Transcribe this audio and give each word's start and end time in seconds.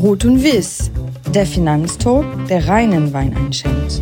Rot 0.00 0.24
und 0.24 0.44
Wiss, 0.44 0.92
der 1.34 1.44
Finanztalk, 1.44 2.24
der 2.46 2.68
reinen 2.68 3.12
Wein 3.12 3.36
einschenkt. 3.36 4.00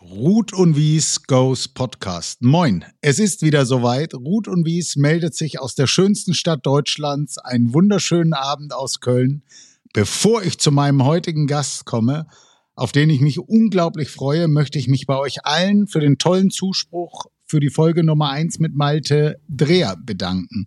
Ruth 0.00 0.54
und 0.54 0.74
Wies 0.74 1.24
Goes 1.24 1.68
Podcast. 1.68 2.40
Moin, 2.40 2.82
es 3.02 3.18
ist 3.18 3.42
wieder 3.42 3.66
soweit. 3.66 4.14
Ruth 4.14 4.48
und 4.48 4.64
Wies 4.64 4.96
meldet 4.96 5.34
sich 5.34 5.60
aus 5.60 5.74
der 5.74 5.86
schönsten 5.86 6.32
Stadt 6.32 6.64
Deutschlands. 6.64 7.36
Einen 7.36 7.74
wunderschönen 7.74 8.32
Abend 8.32 8.72
aus 8.72 9.00
Köln. 9.00 9.42
Bevor 9.92 10.42
ich 10.42 10.58
zu 10.58 10.72
meinem 10.72 11.04
heutigen 11.04 11.46
Gast 11.46 11.84
komme, 11.84 12.26
auf 12.74 12.92
den 12.92 13.10
ich 13.10 13.20
mich 13.20 13.38
unglaublich 13.38 14.08
freue, 14.08 14.48
möchte 14.48 14.78
ich 14.78 14.88
mich 14.88 15.04
bei 15.04 15.18
euch 15.18 15.44
allen 15.44 15.86
für 15.86 16.00
den 16.00 16.16
tollen 16.16 16.48
Zuspruch 16.48 17.26
für 17.46 17.60
die 17.60 17.70
Folge 17.70 18.04
Nummer 18.04 18.30
eins 18.30 18.58
mit 18.58 18.74
Malte 18.74 19.40
Dreher 19.48 19.96
bedanken. 19.96 20.66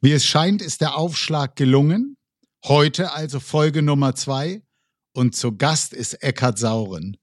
Wie 0.00 0.12
es 0.12 0.26
scheint, 0.26 0.60
ist 0.60 0.80
der 0.80 0.96
Aufschlag 0.96 1.56
gelungen. 1.56 2.16
Heute 2.64 3.12
also 3.12 3.40
Folge 3.40 3.82
Nummer 3.82 4.14
zwei 4.14 4.62
und 5.14 5.34
zu 5.34 5.56
Gast 5.56 5.92
ist 5.92 6.14
Eckhard 6.22 6.58
Sauren. 6.58 7.16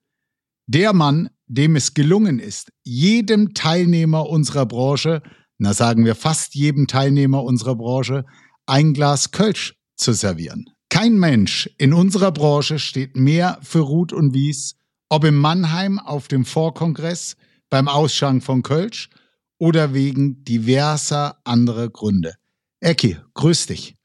Der 0.67 0.93
Mann, 0.93 1.29
dem 1.47 1.75
es 1.75 1.93
gelungen 1.93 2.39
ist, 2.39 2.71
jedem 2.83 3.53
Teilnehmer 3.53 4.29
unserer 4.29 4.65
Branche, 4.65 5.21
na 5.57 5.73
sagen 5.73 6.05
wir 6.05 6.15
fast 6.15 6.55
jedem 6.55 6.87
Teilnehmer 6.87 7.43
unserer 7.43 7.75
Branche, 7.75 8.25
ein 8.65 8.93
Glas 8.93 9.31
Kölsch 9.31 9.75
zu 9.97 10.13
servieren. 10.13 10.69
Kein 10.89 11.17
Mensch 11.17 11.69
in 11.77 11.93
unserer 11.93 12.31
Branche 12.31 12.79
steht 12.79 13.15
mehr 13.15 13.59
für 13.61 13.79
Ruth 13.79 14.13
und 14.13 14.33
Wies, 14.33 14.75
ob 15.09 15.25
im 15.25 15.35
Mannheim 15.35 15.99
auf 15.99 16.27
dem 16.27 16.45
Vorkongress, 16.45 17.35
beim 17.73 17.87
Ausschank 17.87 18.43
von 18.43 18.61
Kölsch 18.61 19.09
oder 19.57 19.95
wegen 19.95 20.43
diverser 20.43 21.39
anderer 21.43 21.89
Gründe. 21.89 22.35
Ecki, 22.81 23.17
grüß 23.33 23.65
dich. 23.65 23.95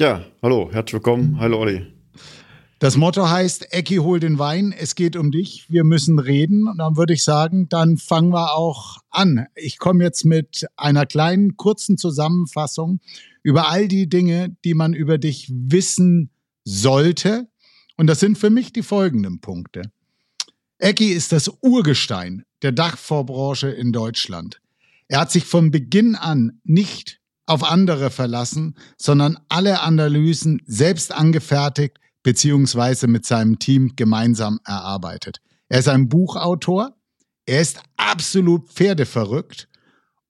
Ja, 0.00 0.24
hallo, 0.40 0.70
herzlich 0.72 0.94
willkommen. 0.94 1.38
Hallo 1.38 1.58
Olli. 1.58 1.92
Das 2.78 2.96
Motto 2.96 3.28
heißt, 3.28 3.74
Ecki, 3.74 3.96
hol 3.96 4.18
den 4.18 4.38
Wein, 4.38 4.72
es 4.72 4.94
geht 4.94 5.16
um 5.16 5.30
dich, 5.30 5.66
wir 5.68 5.84
müssen 5.84 6.18
reden. 6.18 6.66
Und 6.66 6.78
dann 6.78 6.96
würde 6.96 7.12
ich 7.12 7.22
sagen, 7.22 7.68
dann 7.68 7.98
fangen 7.98 8.32
wir 8.32 8.54
auch 8.54 8.96
an. 9.10 9.44
Ich 9.56 9.78
komme 9.78 10.02
jetzt 10.02 10.24
mit 10.24 10.66
einer 10.78 11.04
kleinen, 11.04 11.58
kurzen 11.58 11.98
Zusammenfassung 11.98 13.00
über 13.42 13.68
all 13.68 13.88
die 13.88 14.08
Dinge, 14.08 14.56
die 14.64 14.72
man 14.72 14.94
über 14.94 15.18
dich 15.18 15.50
wissen 15.52 16.30
sollte. 16.64 17.46
Und 17.98 18.06
das 18.06 18.20
sind 18.20 18.38
für 18.38 18.48
mich 18.48 18.72
die 18.72 18.82
folgenden 18.82 19.42
Punkte. 19.42 19.82
Ecki 20.82 21.12
ist 21.12 21.30
das 21.30 21.48
Urgestein 21.60 22.42
der 22.62 22.72
Dachvorbranche 22.72 23.68
in 23.68 23.92
Deutschland. 23.92 24.60
Er 25.06 25.20
hat 25.20 25.30
sich 25.30 25.44
von 25.44 25.70
Beginn 25.70 26.16
an 26.16 26.60
nicht 26.64 27.20
auf 27.46 27.62
andere 27.62 28.10
verlassen, 28.10 28.74
sondern 28.96 29.38
alle 29.48 29.82
Analysen 29.82 30.60
selbst 30.66 31.12
angefertigt 31.12 31.98
beziehungsweise 32.24 33.06
mit 33.06 33.24
seinem 33.24 33.60
Team 33.60 33.92
gemeinsam 33.94 34.58
erarbeitet. 34.64 35.40
Er 35.68 35.78
ist 35.78 35.88
ein 35.88 36.08
Buchautor, 36.08 36.96
er 37.46 37.60
ist 37.60 37.80
absolut 37.96 38.68
pferdeverrückt 38.68 39.68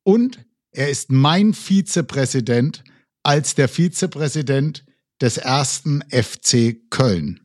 und 0.02 0.44
er 0.70 0.90
ist 0.90 1.10
mein 1.10 1.54
Vizepräsident 1.54 2.84
als 3.22 3.54
der 3.54 3.68
Vizepräsident 3.68 4.84
des 5.18 5.38
ersten 5.38 6.02
FC 6.10 6.76
Köln. 6.90 7.41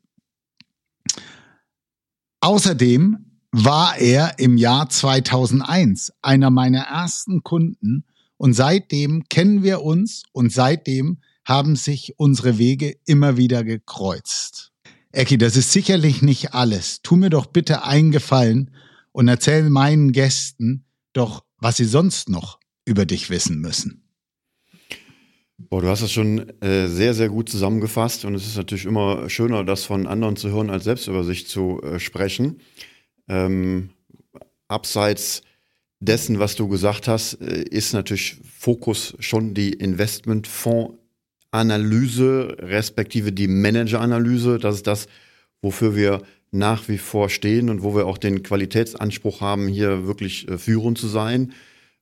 Außerdem 2.48 3.18
war 3.52 3.98
er 3.98 4.40
im 4.40 4.56
Jahr 4.56 4.90
2001 4.90 6.14
einer 6.22 6.50
meiner 6.50 6.84
ersten 6.84 7.44
Kunden 7.44 8.06
und 8.38 8.54
seitdem 8.54 9.26
kennen 9.28 9.64
wir 9.64 9.82
uns 9.82 10.24
und 10.32 10.54
seitdem 10.54 11.18
haben 11.44 11.76
sich 11.76 12.14
unsere 12.16 12.58
Wege 12.58 12.96
immer 13.06 13.36
wieder 13.36 13.66
gekreuzt. 13.66 14.72
Ecki, 15.12 15.38
das 15.38 15.58
ist 15.58 15.74
sicherlich 15.74 16.22
nicht 16.22 16.54
alles. 16.54 17.02
Tu 17.02 17.18
mir 17.18 17.30
doch 17.30 17.48
bitte 17.48 17.84
einen 17.84 18.12
Gefallen 18.12 18.72
und 19.12 19.28
erzähl 19.28 19.70
meinen 19.70 20.14
Gästen 20.14 20.86
doch, 21.12 21.44
was 21.58 21.76
sie 21.76 21.84
sonst 21.84 22.30
noch 22.30 22.62
über 22.86 23.06
dich 23.06 23.30
wissen 23.30 23.60
müssen. 23.60 24.07
Boah, 25.60 25.82
du 25.82 25.88
hast 25.88 26.04
das 26.04 26.12
schon 26.12 26.50
äh, 26.62 26.88
sehr, 26.88 27.16
sehr 27.16 27.30
gut 27.30 27.50
zusammengefasst 27.50 28.26
und 28.26 28.36
es 28.36 28.46
ist 28.46 28.58
natürlich 28.58 28.86
immer 28.86 29.28
schöner, 29.28 29.64
das 29.64 29.86
von 29.86 30.06
anderen 30.06 30.36
zu 30.36 30.52
hören, 30.52 30.70
als 30.70 30.84
selbst 30.84 31.08
über 31.08 31.24
sich 31.24 31.48
zu 31.48 31.82
äh, 31.82 32.00
sprechen. 32.00 32.62
Ähm, 33.28 33.90
abseits 34.68 35.42
dessen, 36.00 36.38
was 36.38 36.56
du 36.56 36.68
gesagt 36.68 37.08
hast, 37.08 37.42
äh, 37.42 37.64
ist 37.64 37.94
natürlich 37.94 38.38
Fokus 38.56 39.16
schon 39.20 39.56
die 39.56 39.74
Investmentfondsanalyse, 39.74 42.58
respektive 42.60 43.32
die 43.32 43.48
Manageranalyse. 43.48 44.60
Das 44.60 44.76
ist 44.76 44.86
das, 44.86 45.08
wofür 45.64 45.96
wir 45.96 46.22
nach 46.52 46.88
wie 46.88 47.00
vor 47.00 47.30
stehen 47.30 47.72
und 47.72 47.82
wo 47.82 47.96
wir 47.96 48.06
auch 48.06 48.20
den 48.20 48.44
Qualitätsanspruch 48.44 49.42
haben, 49.42 49.68
hier 49.68 50.06
wirklich 50.06 50.48
äh, 50.48 50.60
führend 50.60 51.00
zu 51.00 51.08
sein. 51.08 51.54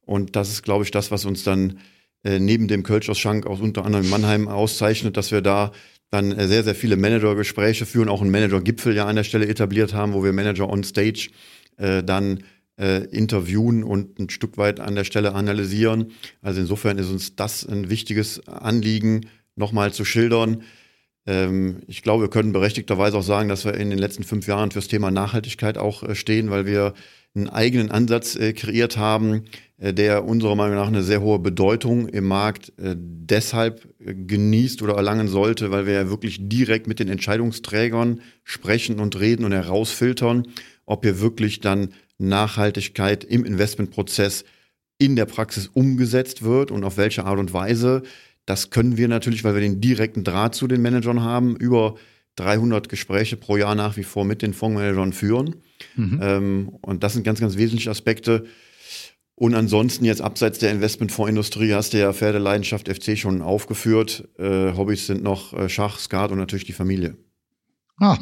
Und 0.02 0.36
das 0.36 0.50
ist, 0.50 0.62
glaube 0.62 0.84
ich, 0.84 0.92
das, 0.92 1.10
was 1.10 1.24
uns 1.24 1.44
dann 1.44 1.80
äh, 2.26 2.40
neben 2.40 2.68
dem 2.68 2.84
Kölsch-Schank 2.84 3.46
aus 3.46 3.62
unter 3.62 3.86
anderem 3.86 4.10
Mannheim 4.10 4.48
auszeichnet, 4.48 5.16
dass 5.16 5.32
wir 5.32 5.42
da 5.42 5.72
dann 6.10 6.32
äh, 6.32 6.48
sehr, 6.48 6.64
sehr 6.64 6.76
viele 6.76 6.98
Managergespräche 6.98 7.86
führen, 7.86 8.10
auch 8.10 8.22
einen 8.22 8.32
Manager-Gipfel 8.32 8.96
ja 8.96 9.06
an 9.06 9.16
der 9.16 9.24
Stelle 9.24 9.48
etabliert 9.48 9.94
haben, 9.94 10.14
wo 10.14 10.24
wir 10.24 10.34
Manager 10.34 10.70
on 10.70 10.84
Stage 10.84 11.30
äh, 11.78 12.04
dann 12.04 12.44
äh, 12.80 13.06
interviewen 13.06 13.84
und 13.84 14.20
ein 14.20 14.30
Stück 14.30 14.58
weit 14.58 14.80
an 14.80 14.96
der 14.96 15.04
Stelle 15.04 15.34
analysieren. 15.34 16.12
Also 16.42 16.60
insofern 16.62 16.98
ist 16.98 17.10
uns 17.10 17.36
das 17.36 17.66
ein 17.66 17.90
wichtiges 17.90 18.48
Anliegen, 18.48 19.28
nochmal 19.56 19.94
zu 19.94 20.04
schildern. 20.04 20.64
Ähm, 21.28 21.82
ich 21.88 22.02
glaube, 22.02 22.24
wir 22.24 22.30
können 22.30 22.54
berechtigterweise 22.54 23.18
auch 23.18 23.24
sagen, 23.24 23.50
dass 23.50 23.66
wir 23.66 23.76
in 23.76 23.90
den 23.92 24.00
letzten 24.00 24.24
fünf 24.24 24.48
Jahren 24.48 24.72
fürs 24.72 24.88
Thema 24.88 25.12
Nachhaltigkeit 25.12 25.78
auch 25.78 26.04
äh, 26.04 26.16
stehen, 26.16 26.50
weil 26.50 26.66
wir 26.66 26.94
einen 27.36 27.50
eigenen 27.50 27.92
Ansatz 27.92 28.36
äh, 28.36 28.54
kreiert 28.54 28.98
haben, 28.98 29.44
der 29.78 30.26
unserer 30.26 30.56
Meinung 30.56 30.76
nach 30.76 30.88
eine 30.88 31.04
sehr 31.04 31.22
hohe 31.22 31.40
Bedeutung 31.40 32.08
im 32.08 32.26
Markt 32.26 32.72
äh, 32.80 32.96
deshalb 32.98 33.86
äh, 34.00 34.14
genießt 34.14 34.82
oder 34.82 34.96
erlangen 34.96 35.28
sollte, 35.28 35.72
weil 35.72 35.86
wir 35.86 35.94
ja 35.94 36.10
wirklich 36.10 36.38
direkt 36.48 36.88
mit 36.88 37.00
den 37.00 37.10
Entscheidungsträgern 37.10 38.22
sprechen 38.44 39.00
und 39.00 39.20
reden 39.20 39.44
und 39.44 39.52
herausfiltern, 39.52 40.48
ob 40.86 41.04
hier 41.04 41.20
wirklich 41.20 41.60
dann 41.60 41.90
Nachhaltigkeit 42.18 43.26
im 43.26 43.44
Investmentprozess 43.44 44.46
in 44.98 45.18
der 45.18 45.26
Praxis 45.26 45.68
umgesetzt 45.68 46.44
wird 46.44 46.72
und 46.72 46.86
auf 46.86 46.96
welche 46.96 47.26
Art 47.26 47.40
und 47.40 47.52
Weise. 47.52 48.04
Das 48.46 48.70
können 48.70 48.96
wir 48.96 49.10
natürlich, 49.10 49.44
weil 49.44 49.56
wir 49.56 49.62
den 49.62 49.82
direkten 49.82 50.24
Draht 50.24 50.56
zu 50.56 50.68
den 50.68 50.82
Managern 50.82 51.22
haben, 51.22 51.56
über 51.58 51.96
300 52.38 52.90
Gespräche 52.90 53.38
pro 53.38 53.58
Jahr 53.58 53.76
nach 53.76 53.98
wie 53.98 54.04
vor 54.04 54.24
mit 54.24 54.42
den 54.42 54.54
Fondsmanagern 54.54 55.14
führen. 55.14 55.56
Mhm. 55.96 56.20
Ähm, 56.22 56.70
und 56.82 57.04
das 57.04 57.14
sind 57.14 57.24
ganz, 57.24 57.40
ganz 57.40 57.58
wesentliche 57.58 57.90
Aspekte. 57.90 58.46
Und 59.38 59.54
ansonsten 59.54 60.06
jetzt 60.06 60.22
abseits 60.22 60.60
der 60.60 60.72
Investmentfondsindustrie 60.72 61.74
hast 61.74 61.94
du 61.94 62.00
ja 62.00 62.14
Pferdeleidenschaft 62.14 62.88
FC 62.88 63.18
schon 63.18 63.42
aufgeführt. 63.42 64.30
Äh, 64.40 64.74
Hobbys 64.74 65.08
sind 65.08 65.24
noch 65.24 65.52
äh, 65.54 65.68
Schach, 65.68 66.00
Skat 66.00 66.32
und 66.32 66.38
natürlich 66.38 66.64
die 66.64 66.74
Familie. 66.74 67.18
Ah, 67.98 68.18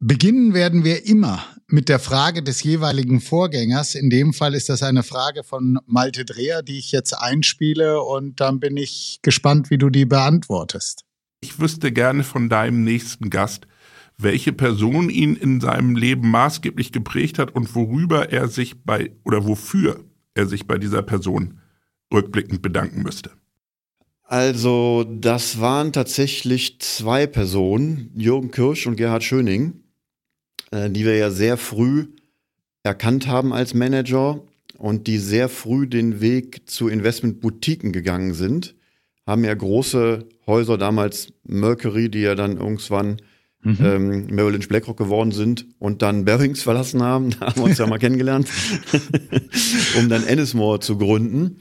beginnen 0.00 0.54
werden 0.54 0.82
wir 0.82 1.06
immer 1.06 1.44
mit 1.68 1.88
der 1.88 2.00
Frage 2.00 2.42
des 2.42 2.64
jeweiligen 2.64 3.20
Vorgängers. 3.20 3.94
In 3.94 4.10
dem 4.10 4.32
Fall 4.32 4.54
ist 4.54 4.68
das 4.68 4.82
eine 4.82 5.04
Frage 5.04 5.44
von 5.44 5.78
Malte 5.86 6.24
Dreher, 6.24 6.62
die 6.62 6.78
ich 6.78 6.90
jetzt 6.90 7.12
einspiele 7.12 8.02
und 8.02 8.40
dann 8.40 8.58
bin 8.58 8.76
ich 8.76 9.20
gespannt, 9.22 9.70
wie 9.70 9.78
du 9.78 9.88
die 9.88 10.04
beantwortest. 10.04 11.04
Ich 11.40 11.60
wüsste 11.60 11.92
gerne 11.92 12.24
von 12.24 12.48
deinem 12.48 12.82
nächsten 12.82 13.30
Gast, 13.30 13.68
welche 14.18 14.52
Person 14.52 15.10
ihn 15.10 15.36
in 15.36 15.60
seinem 15.60 15.94
Leben 15.94 16.28
maßgeblich 16.30 16.90
geprägt 16.90 17.38
hat 17.38 17.54
und 17.54 17.74
worüber 17.76 18.32
er 18.32 18.48
sich 18.48 18.82
bei 18.82 19.12
oder 19.24 19.46
wofür 19.46 20.04
er 20.36 20.46
sich 20.46 20.66
bei 20.66 20.78
dieser 20.78 21.02
Person 21.02 21.60
rückblickend 22.12 22.62
bedanken 22.62 23.02
müsste. 23.02 23.30
Also, 24.22 25.04
das 25.08 25.60
waren 25.60 25.92
tatsächlich 25.92 26.80
zwei 26.80 27.26
Personen, 27.26 28.10
Jürgen 28.16 28.50
Kirsch 28.50 28.86
und 28.86 28.96
Gerhard 28.96 29.22
Schöning, 29.22 29.84
äh, 30.72 30.90
die 30.90 31.04
wir 31.04 31.16
ja 31.16 31.30
sehr 31.30 31.56
früh 31.56 32.08
erkannt 32.82 33.28
haben 33.28 33.52
als 33.52 33.72
Manager 33.74 34.42
und 34.78 35.06
die 35.06 35.18
sehr 35.18 35.48
früh 35.48 35.86
den 35.86 36.20
Weg 36.20 36.68
zu 36.68 36.88
Investmentboutiquen 36.88 37.92
gegangen 37.92 38.34
sind, 38.34 38.74
haben 39.26 39.44
ja 39.44 39.54
große 39.54 40.28
Häuser, 40.46 40.78
damals 40.78 41.32
Mercury, 41.44 42.08
die 42.08 42.20
ja 42.20 42.34
dann 42.34 42.56
irgendwann 42.56 43.16
mhm. 43.66 44.28
ähm, 44.28 44.28
Lynch 44.28 44.68
BlackRock 44.68 44.96
geworden 44.96 45.32
sind 45.32 45.66
und 45.78 46.02
dann 46.02 46.24
Bearings 46.24 46.62
verlassen 46.62 47.02
haben, 47.02 47.30
da 47.40 47.46
haben 47.46 47.56
wir 47.56 47.64
uns 47.64 47.78
ja 47.78 47.86
mal 47.86 47.98
kennengelernt, 47.98 48.48
um 49.98 50.08
dann 50.08 50.26
Ennismore 50.26 50.80
zu 50.80 50.98
gründen. 50.98 51.58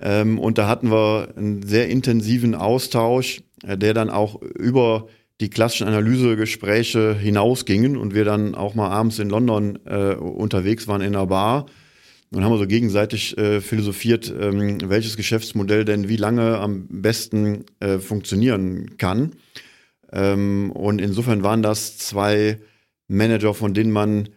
Ähm, 0.00 0.38
und 0.38 0.58
da 0.58 0.68
hatten 0.68 0.90
wir 0.90 1.34
einen 1.36 1.62
sehr 1.62 1.88
intensiven 1.88 2.54
Austausch, 2.54 3.42
äh, 3.64 3.76
der 3.76 3.94
dann 3.94 4.10
auch 4.10 4.40
über 4.40 5.08
die 5.40 5.50
klassischen 5.50 5.86
Analysegespräche 5.86 7.14
hinausgingen 7.14 7.96
und 7.96 8.14
wir 8.14 8.24
dann 8.24 8.54
auch 8.54 8.74
mal 8.74 8.88
abends 8.88 9.18
in 9.18 9.30
London 9.30 9.78
äh, 9.86 10.14
unterwegs 10.14 10.88
waren 10.88 11.00
in 11.00 11.14
einer 11.14 11.26
Bar 11.26 11.66
und 12.30 12.44
haben 12.44 12.52
also 12.52 12.66
gegenseitig 12.66 13.38
äh, 13.38 13.60
philosophiert, 13.60 14.32
ähm, 14.38 14.78
welches 14.84 15.16
Geschäftsmodell 15.16 15.84
denn 15.84 16.08
wie 16.08 16.16
lange 16.16 16.58
am 16.58 16.86
besten 16.88 17.64
äh, 17.80 17.98
funktionieren 17.98 18.96
kann. 18.98 19.32
Ähm, 20.12 20.70
und 20.72 21.00
insofern 21.00 21.42
waren 21.42 21.62
das 21.62 21.98
zwei 21.98 22.58
Manager, 23.08 23.54
von 23.54 23.74
denen 23.74 23.90
man 23.90 24.28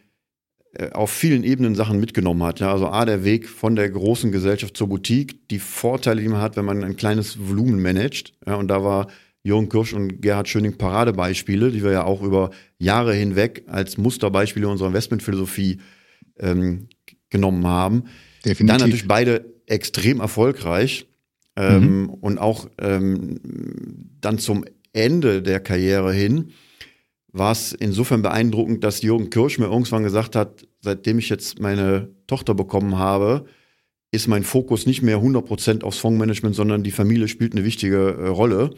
äh, 0.73 0.91
auf 0.91 1.11
vielen 1.11 1.43
Ebenen 1.43 1.75
Sachen 1.75 1.99
mitgenommen 1.99 2.43
hat. 2.43 2.59
Ja, 2.59 2.71
also 2.71 2.87
A, 2.87 3.05
der 3.05 3.23
Weg 3.23 3.49
von 3.49 3.75
der 3.75 3.89
großen 3.89 4.31
Gesellschaft 4.31 4.77
zur 4.77 4.87
Boutique, 4.87 5.47
die 5.49 5.59
Vorteile, 5.59 6.21
die 6.21 6.27
man 6.29 6.41
hat, 6.41 6.55
wenn 6.55 6.65
man 6.65 6.83
ein 6.83 6.95
kleines 6.95 7.37
Volumen 7.47 7.81
managt. 7.81 8.33
Ja, 8.45 8.55
und 8.55 8.69
da 8.69 8.83
war 8.83 9.07
Jürgen 9.43 9.69
Kirsch 9.69 9.93
und 9.93 10.21
Gerhard 10.21 10.47
Schöning 10.47 10.77
Paradebeispiele, 10.77 11.71
die 11.71 11.83
wir 11.83 11.91
ja 11.91 12.03
auch 12.03 12.21
über 12.21 12.51
Jahre 12.77 13.13
hinweg 13.13 13.63
als 13.67 13.97
Musterbeispiele 13.97 14.67
unserer 14.67 14.89
Investmentphilosophie 14.89 15.79
ähm, 16.39 16.87
genommen 17.29 17.65
haben. 17.65 18.03
Definitiv. 18.45 18.67
Dann 18.67 18.79
natürlich 18.79 19.07
beide 19.07 19.45
extrem 19.65 20.19
erfolgreich 20.19 21.07
ähm, 21.55 22.03
mhm. 22.03 22.09
und 22.09 22.37
auch 22.37 22.69
ähm, 22.79 23.39
dann 24.21 24.37
zum 24.37 24.63
Ende 24.93 25.41
der 25.41 25.59
Karriere 25.59 26.13
hin 26.13 26.51
war 27.33 27.51
es 27.51 27.71
insofern 27.71 28.21
beeindruckend, 28.21 28.83
dass 28.83 29.01
Jürgen 29.01 29.29
Kirsch 29.29 29.57
mir 29.57 29.65
irgendwann 29.65 30.03
gesagt 30.03 30.35
hat, 30.35 30.67
seitdem 30.81 31.19
ich 31.19 31.29
jetzt 31.29 31.59
meine 31.59 32.09
Tochter 32.27 32.53
bekommen 32.53 32.97
habe, 32.97 33.45
ist 34.11 34.27
mein 34.27 34.43
Fokus 34.43 34.85
nicht 34.85 35.01
mehr 35.01 35.19
100% 35.19 35.83
aufs 35.83 35.99
Fondsmanagement, 35.99 36.53
sondern 36.53 36.83
die 36.83 36.91
Familie 36.91 37.29
spielt 37.29 37.53
eine 37.53 37.63
wichtige 37.63 38.17
äh, 38.19 38.27
Rolle. 38.27 38.71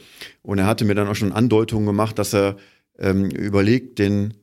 Und 0.44 0.60
er 0.60 0.68
hatte 0.68 0.86
mir 0.86 0.94
dann 0.94 1.08
auch 1.08 1.16
schon 1.16 1.32
Andeutungen 1.32 1.88
gemacht, 1.88 2.20
dass 2.20 2.34
er 2.34 2.58
ähm, 3.00 3.32
überlegt, 3.32 3.98
den, 3.98 4.36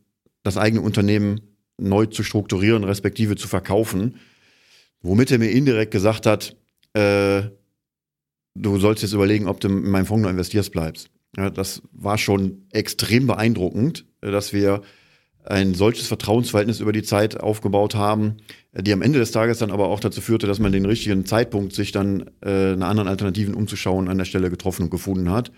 das 0.43 0.57
eigene 0.57 0.83
Unternehmen 0.83 1.41
neu 1.79 2.07
zu 2.07 2.25
strukturieren, 2.25 2.83
respektive 2.83 3.37
zu 3.37 3.47
verkaufen. 3.47 4.17
Womit 5.01 5.31
er 5.31 5.39
mir 5.39 5.51
indirekt 5.51 5.93
gesagt 5.93 6.27
hat, 6.27 6.57
äh, 6.95 7.43
du 8.57 8.79
sollst 8.79 9.03
jetzt 9.03 9.13
überlegen, 9.13 9.47
ob 9.47 9.61
du 9.61 9.69
in 9.69 9.91
meinem 9.91 10.07
Fonds 10.07 10.25
noch 10.25 10.31
investierst 10.31 10.73
bleibst. 10.73 11.09
Ja, 11.37 11.51
das 11.51 11.83
war 11.93 12.19
schon 12.19 12.67
extrem 12.73 13.27
beeindruckend, 13.27 14.05
dass 14.21 14.53
wir 14.53 14.83
ein 15.45 15.75
solches 15.75 16.07
Vertrauensverhältnis 16.07 16.81
über 16.81 16.93
die 16.93 17.03
Zeit 17.03 17.41
aufgebaut 17.41 17.95
haben, 17.95 18.39
die 18.73 18.93
am 18.93 19.03
Ende 19.03 19.19
des 19.19 19.31
Tages 19.31 19.59
dann 19.59 19.71
aber 19.71 19.89
auch 19.89 20.01
dazu 20.01 20.21
führte, 20.21 20.47
dass 20.47 20.59
man 20.59 20.73
den 20.73 20.85
richtigen 20.85 21.25
Zeitpunkt, 21.25 21.73
sich 21.73 21.93
dann 21.93 22.31
äh, 22.45 22.77
nach 22.77 22.89
anderen 22.89 23.09
Alternativen 23.09 23.55
umzuschauen, 23.55 24.09
an 24.09 24.19
der 24.19 24.27
Stelle 24.27 24.51
getroffen 24.51 24.85
und 24.85 24.91
gefunden 24.91 25.31
hat. 25.31 25.51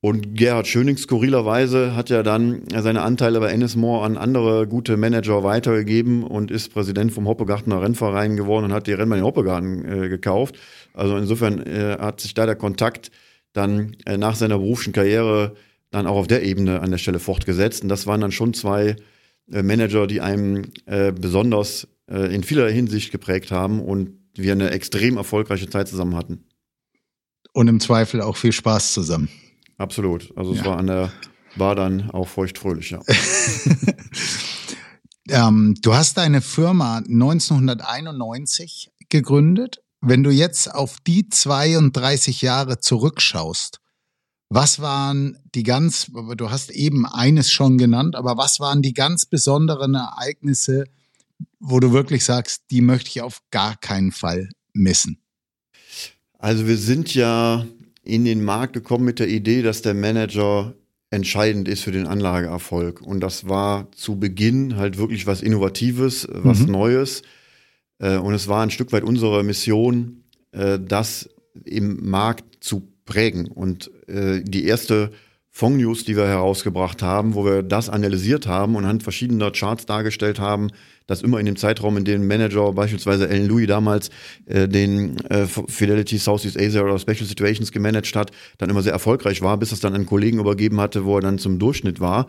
Und 0.00 0.36
Gerhard 0.36 0.68
Schöning 0.68 0.96
skurrilerweise 0.96 1.96
hat 1.96 2.08
ja 2.08 2.22
dann 2.22 2.62
seine 2.72 3.02
Anteile 3.02 3.40
bei 3.40 3.50
Ennismore 3.50 4.04
an 4.04 4.16
andere 4.16 4.68
gute 4.68 4.96
Manager 4.96 5.42
weitergegeben 5.42 6.22
und 6.22 6.52
ist 6.52 6.72
Präsident 6.72 7.12
vom 7.12 7.26
Hoppegartener 7.26 7.82
Rennverein 7.82 8.36
geworden 8.36 8.66
und 8.66 8.72
hat 8.72 8.86
die 8.86 8.92
Rennbahn 8.92 9.18
in 9.18 9.24
Hoppegarten 9.24 9.84
äh, 10.04 10.08
gekauft. 10.08 10.56
Also 10.94 11.16
insofern 11.16 11.66
äh, 11.66 11.96
hat 11.98 12.20
sich 12.20 12.34
da 12.34 12.46
der 12.46 12.54
Kontakt 12.54 13.10
dann 13.52 13.96
äh, 14.06 14.16
nach 14.16 14.36
seiner 14.36 14.58
beruflichen 14.58 14.92
Karriere 14.92 15.54
dann 15.90 16.06
auch 16.06 16.16
auf 16.16 16.26
der 16.26 16.42
Ebene 16.42 16.80
an 16.80 16.90
der 16.90 16.98
Stelle 16.98 17.18
fortgesetzt. 17.18 17.82
Und 17.82 17.88
das 17.88 18.06
waren 18.06 18.20
dann 18.20 18.32
schon 18.32 18.54
zwei 18.54 18.96
äh, 19.50 19.62
Manager, 19.62 20.06
die 20.06 20.20
einem 20.20 20.70
äh, 20.86 21.12
besonders 21.12 21.88
äh, 22.10 22.34
in 22.34 22.42
vieler 22.42 22.68
Hinsicht 22.70 23.10
geprägt 23.10 23.50
haben 23.50 23.80
und 23.80 24.10
wir 24.34 24.52
eine 24.52 24.70
extrem 24.70 25.16
erfolgreiche 25.16 25.68
Zeit 25.68 25.88
zusammen 25.88 26.14
hatten. 26.14 26.44
Und 27.52 27.68
im 27.68 27.80
Zweifel 27.80 28.20
auch 28.20 28.36
viel 28.36 28.52
Spaß 28.52 28.92
zusammen. 28.92 29.28
Absolut. 29.78 30.32
Also 30.36 30.52
es 30.52 30.58
ja. 30.58 30.66
war 30.66 30.76
an 30.76 30.86
der 30.86 31.12
war 31.56 31.74
dann 31.74 32.10
auch 32.10 32.28
feuchtfröhlich, 32.28 32.90
ja. 32.90 33.00
ähm, 35.48 35.74
du 35.82 35.94
hast 35.94 36.18
deine 36.18 36.40
Firma 36.40 36.98
1991 36.98 38.90
gegründet. 39.08 39.82
Wenn 40.00 40.22
du 40.22 40.30
jetzt 40.30 40.72
auf 40.72 40.96
die 41.06 41.28
32 41.28 42.42
Jahre 42.42 42.78
zurückschaust, 42.78 43.80
was 44.50 44.80
waren 44.80 45.38
die 45.54 45.62
ganz, 45.62 46.10
du 46.36 46.50
hast 46.50 46.70
eben 46.70 47.04
eines 47.04 47.50
schon 47.50 47.76
genannt, 47.76 48.16
aber 48.16 48.36
was 48.36 48.60
waren 48.60 48.80
die 48.80 48.94
ganz 48.94 49.26
besonderen 49.26 49.94
Ereignisse, 49.94 50.84
wo 51.60 51.80
du 51.80 51.92
wirklich 51.92 52.24
sagst, 52.24 52.62
die 52.70 52.80
möchte 52.80 53.10
ich 53.10 53.20
auf 53.20 53.42
gar 53.50 53.76
keinen 53.76 54.12
Fall 54.12 54.48
missen? 54.72 55.18
Also 56.38 56.66
wir 56.66 56.78
sind 56.78 57.14
ja 57.14 57.66
in 58.04 58.24
den 58.24 58.42
Markt 58.42 58.72
gekommen 58.72 59.04
mit 59.04 59.18
der 59.18 59.28
Idee, 59.28 59.62
dass 59.62 59.82
der 59.82 59.94
Manager 59.94 60.74
entscheidend 61.10 61.68
ist 61.68 61.82
für 61.82 61.92
den 61.92 62.06
Anlageerfolg. 62.06 63.02
Und 63.02 63.20
das 63.20 63.48
war 63.48 63.90
zu 63.92 64.18
Beginn 64.18 64.76
halt 64.76 64.98
wirklich 64.98 65.26
was 65.26 65.42
Innovatives, 65.42 66.26
was 66.30 66.60
mhm. 66.60 66.72
Neues. 66.72 67.22
Äh, 67.98 68.16
und 68.16 68.34
es 68.34 68.48
war 68.48 68.62
ein 68.62 68.70
Stück 68.70 68.92
weit 68.92 69.04
unsere 69.04 69.42
Mission, 69.42 70.24
äh, 70.52 70.78
das 70.80 71.28
im 71.64 72.08
Markt 72.08 72.64
zu 72.64 72.88
prägen. 73.04 73.46
Und 73.46 73.90
äh, 74.06 74.42
die 74.42 74.64
erste 74.64 75.10
Fond-News, 75.50 76.04
die 76.04 76.16
wir 76.16 76.28
herausgebracht 76.28 77.02
haben, 77.02 77.34
wo 77.34 77.44
wir 77.44 77.64
das 77.64 77.88
analysiert 77.88 78.46
haben 78.46 78.76
und 78.76 78.84
anhand 78.84 79.02
verschiedener 79.02 79.50
Charts 79.50 79.86
dargestellt 79.86 80.38
haben, 80.38 80.68
dass 81.08 81.22
immer 81.22 81.40
in 81.40 81.46
dem 81.46 81.56
Zeitraum, 81.56 81.96
in 81.96 82.04
dem 82.04 82.28
Manager, 82.28 82.72
beispielsweise 82.74 83.28
Alan 83.28 83.46
Louis 83.46 83.66
damals, 83.66 84.10
äh, 84.46 84.68
den 84.68 85.16
äh, 85.30 85.46
Fidelity 85.46 86.18
Southeast 86.18 86.56
Asia 86.56 86.82
oder 86.82 86.98
Special 86.98 87.24
Situations 87.24 87.72
gemanagt 87.72 88.14
hat, 88.14 88.30
dann 88.58 88.70
immer 88.70 88.82
sehr 88.82 88.92
erfolgreich 88.92 89.42
war, 89.42 89.56
bis 89.56 89.72
es 89.72 89.80
dann 89.80 89.94
einen 89.94 90.06
Kollegen 90.06 90.38
übergeben 90.38 90.80
hatte, 90.80 91.04
wo 91.04 91.16
er 91.16 91.22
dann 91.22 91.38
zum 91.38 91.58
Durchschnitt 91.58 91.98
war. 91.98 92.28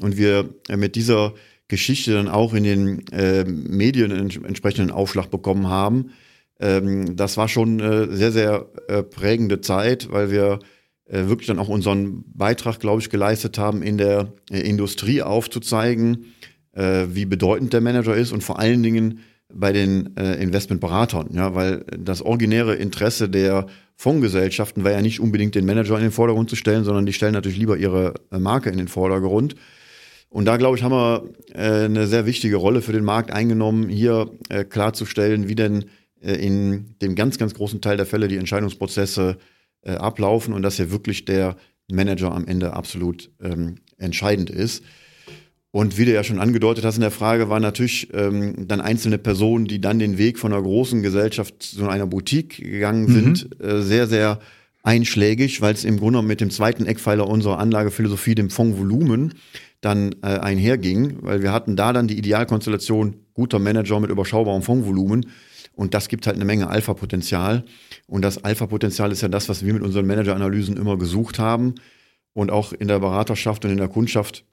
Und 0.00 0.16
wir 0.16 0.48
äh, 0.68 0.78
mit 0.78 0.94
dieser 0.94 1.34
Geschichte 1.70 2.12
dann 2.12 2.28
auch 2.28 2.52
in 2.52 2.64
den 2.64 3.08
äh, 3.12 3.44
Medien 3.44 4.10
entsprechenden 4.10 4.90
Aufschlag 4.90 5.30
bekommen 5.30 5.68
haben. 5.68 6.10
Ähm, 6.60 7.16
das 7.16 7.38
war 7.38 7.48
schon 7.48 7.80
äh, 7.80 8.14
sehr, 8.14 8.32
sehr 8.32 8.66
äh, 8.88 9.02
prägende 9.02 9.62
Zeit, 9.62 10.12
weil 10.12 10.30
wir 10.30 10.58
äh, 11.06 11.28
wirklich 11.28 11.48
dann 11.48 11.58
auch 11.58 11.68
unseren 11.68 12.24
Beitrag, 12.34 12.78
glaube 12.78 13.00
ich, 13.00 13.10
geleistet 13.10 13.58
haben, 13.58 13.82
in 13.82 13.98
der 13.98 14.32
äh, 14.50 14.60
Industrie 14.60 15.22
aufzuzeigen, 15.22 16.26
äh, 16.72 17.06
wie 17.10 17.24
bedeutend 17.24 17.72
der 17.72 17.80
Manager 17.80 18.14
ist 18.14 18.32
und 18.32 18.44
vor 18.44 18.58
allen 18.58 18.82
Dingen 18.82 19.20
bei 19.52 19.72
den 19.72 20.14
Investmentberatern, 20.14 21.30
ja, 21.32 21.56
weil 21.56 21.84
das 21.98 22.22
originäre 22.22 22.76
Interesse 22.76 23.28
der 23.28 23.66
Fondsgesellschaften 23.96 24.84
war 24.84 24.92
ja 24.92 25.02
nicht 25.02 25.18
unbedingt 25.18 25.56
den 25.56 25.66
Manager 25.66 25.96
in 25.96 26.02
den 26.02 26.12
Vordergrund 26.12 26.48
zu 26.48 26.54
stellen, 26.54 26.84
sondern 26.84 27.04
die 27.04 27.12
stellen 27.12 27.32
natürlich 27.32 27.58
lieber 27.58 27.76
ihre 27.76 28.14
Marke 28.30 28.70
in 28.70 28.78
den 28.78 28.86
Vordergrund. 28.86 29.56
Und 30.30 30.44
da, 30.44 30.56
glaube 30.56 30.78
ich, 30.78 30.84
haben 30.84 30.92
wir 30.92 31.28
äh, 31.52 31.84
eine 31.84 32.06
sehr 32.06 32.24
wichtige 32.24 32.56
Rolle 32.56 32.82
für 32.82 32.92
den 32.92 33.04
Markt 33.04 33.32
eingenommen, 33.32 33.88
hier 33.88 34.30
äh, 34.48 34.64
klarzustellen, 34.64 35.48
wie 35.48 35.56
denn 35.56 35.86
äh, 36.22 36.34
in 36.34 36.94
dem 37.02 37.16
ganz, 37.16 37.36
ganz 37.36 37.52
großen 37.52 37.80
Teil 37.80 37.96
der 37.96 38.06
Fälle 38.06 38.28
die 38.28 38.36
Entscheidungsprozesse 38.36 39.38
äh, 39.82 39.92
ablaufen 39.92 40.54
und 40.54 40.62
dass 40.62 40.76
hier 40.76 40.92
wirklich 40.92 41.24
der 41.24 41.56
Manager 41.90 42.32
am 42.32 42.46
Ende 42.46 42.74
absolut 42.74 43.30
ähm, 43.42 43.76
entscheidend 43.98 44.50
ist. 44.50 44.84
Und 45.72 45.98
wie 45.98 46.04
du 46.04 46.12
ja 46.12 46.24
schon 46.24 46.40
angedeutet 46.40 46.84
hast 46.84 46.96
in 46.96 47.02
der 47.02 47.10
Frage, 47.10 47.48
waren 47.48 47.62
natürlich 47.62 48.08
ähm, 48.12 48.68
dann 48.68 48.80
einzelne 48.80 49.18
Personen, 49.18 49.66
die 49.66 49.80
dann 49.80 49.98
den 49.98 50.18
Weg 50.18 50.38
von 50.38 50.52
einer 50.52 50.62
großen 50.62 51.02
Gesellschaft 51.02 51.62
zu 51.62 51.88
einer 51.88 52.06
Boutique 52.06 52.56
gegangen 52.56 53.06
mhm. 53.06 53.12
sind, 53.12 53.62
äh, 53.62 53.82
sehr, 53.82 54.06
sehr 54.06 54.40
einschlägig, 54.82 55.60
weil 55.60 55.74
es 55.74 55.84
im 55.84 55.98
Grunde 55.98 56.22
mit 56.22 56.40
dem 56.40 56.50
zweiten 56.50 56.86
Eckpfeiler 56.86 57.28
unserer 57.28 57.58
Anlagephilosophie, 57.58 58.34
dem 58.34 58.50
Fondsvolumen, 58.50 59.34
dann 59.80 60.14
äh, 60.22 60.38
einherging, 60.38 61.18
weil 61.22 61.42
wir 61.42 61.52
hatten 61.52 61.76
da 61.76 61.92
dann 61.92 62.08
die 62.08 62.18
Idealkonstellation 62.18 63.16
guter 63.34 63.58
Manager 63.58 64.00
mit 64.00 64.10
überschaubarem 64.10 64.62
Fondsvolumen 64.62 65.26
und 65.74 65.94
das 65.94 66.08
gibt 66.08 66.26
halt 66.26 66.36
eine 66.36 66.44
Menge 66.44 66.68
Alpha-Potenzial 66.68 67.64
und 68.06 68.22
das 68.22 68.44
Alpha-Potenzial 68.44 69.12
ist 69.12 69.22
ja 69.22 69.28
das, 69.28 69.48
was 69.48 69.64
wir 69.64 69.72
mit 69.72 69.82
unseren 69.82 70.06
Manager-Analysen 70.06 70.76
immer 70.76 70.98
gesucht 70.98 71.38
haben 71.38 71.76
und 72.34 72.50
auch 72.50 72.72
in 72.72 72.88
der 72.88 72.98
Beraterschaft 72.98 73.64
und 73.64 73.70
in 73.70 73.78
der 73.78 73.88
Kundschaft 73.88 74.44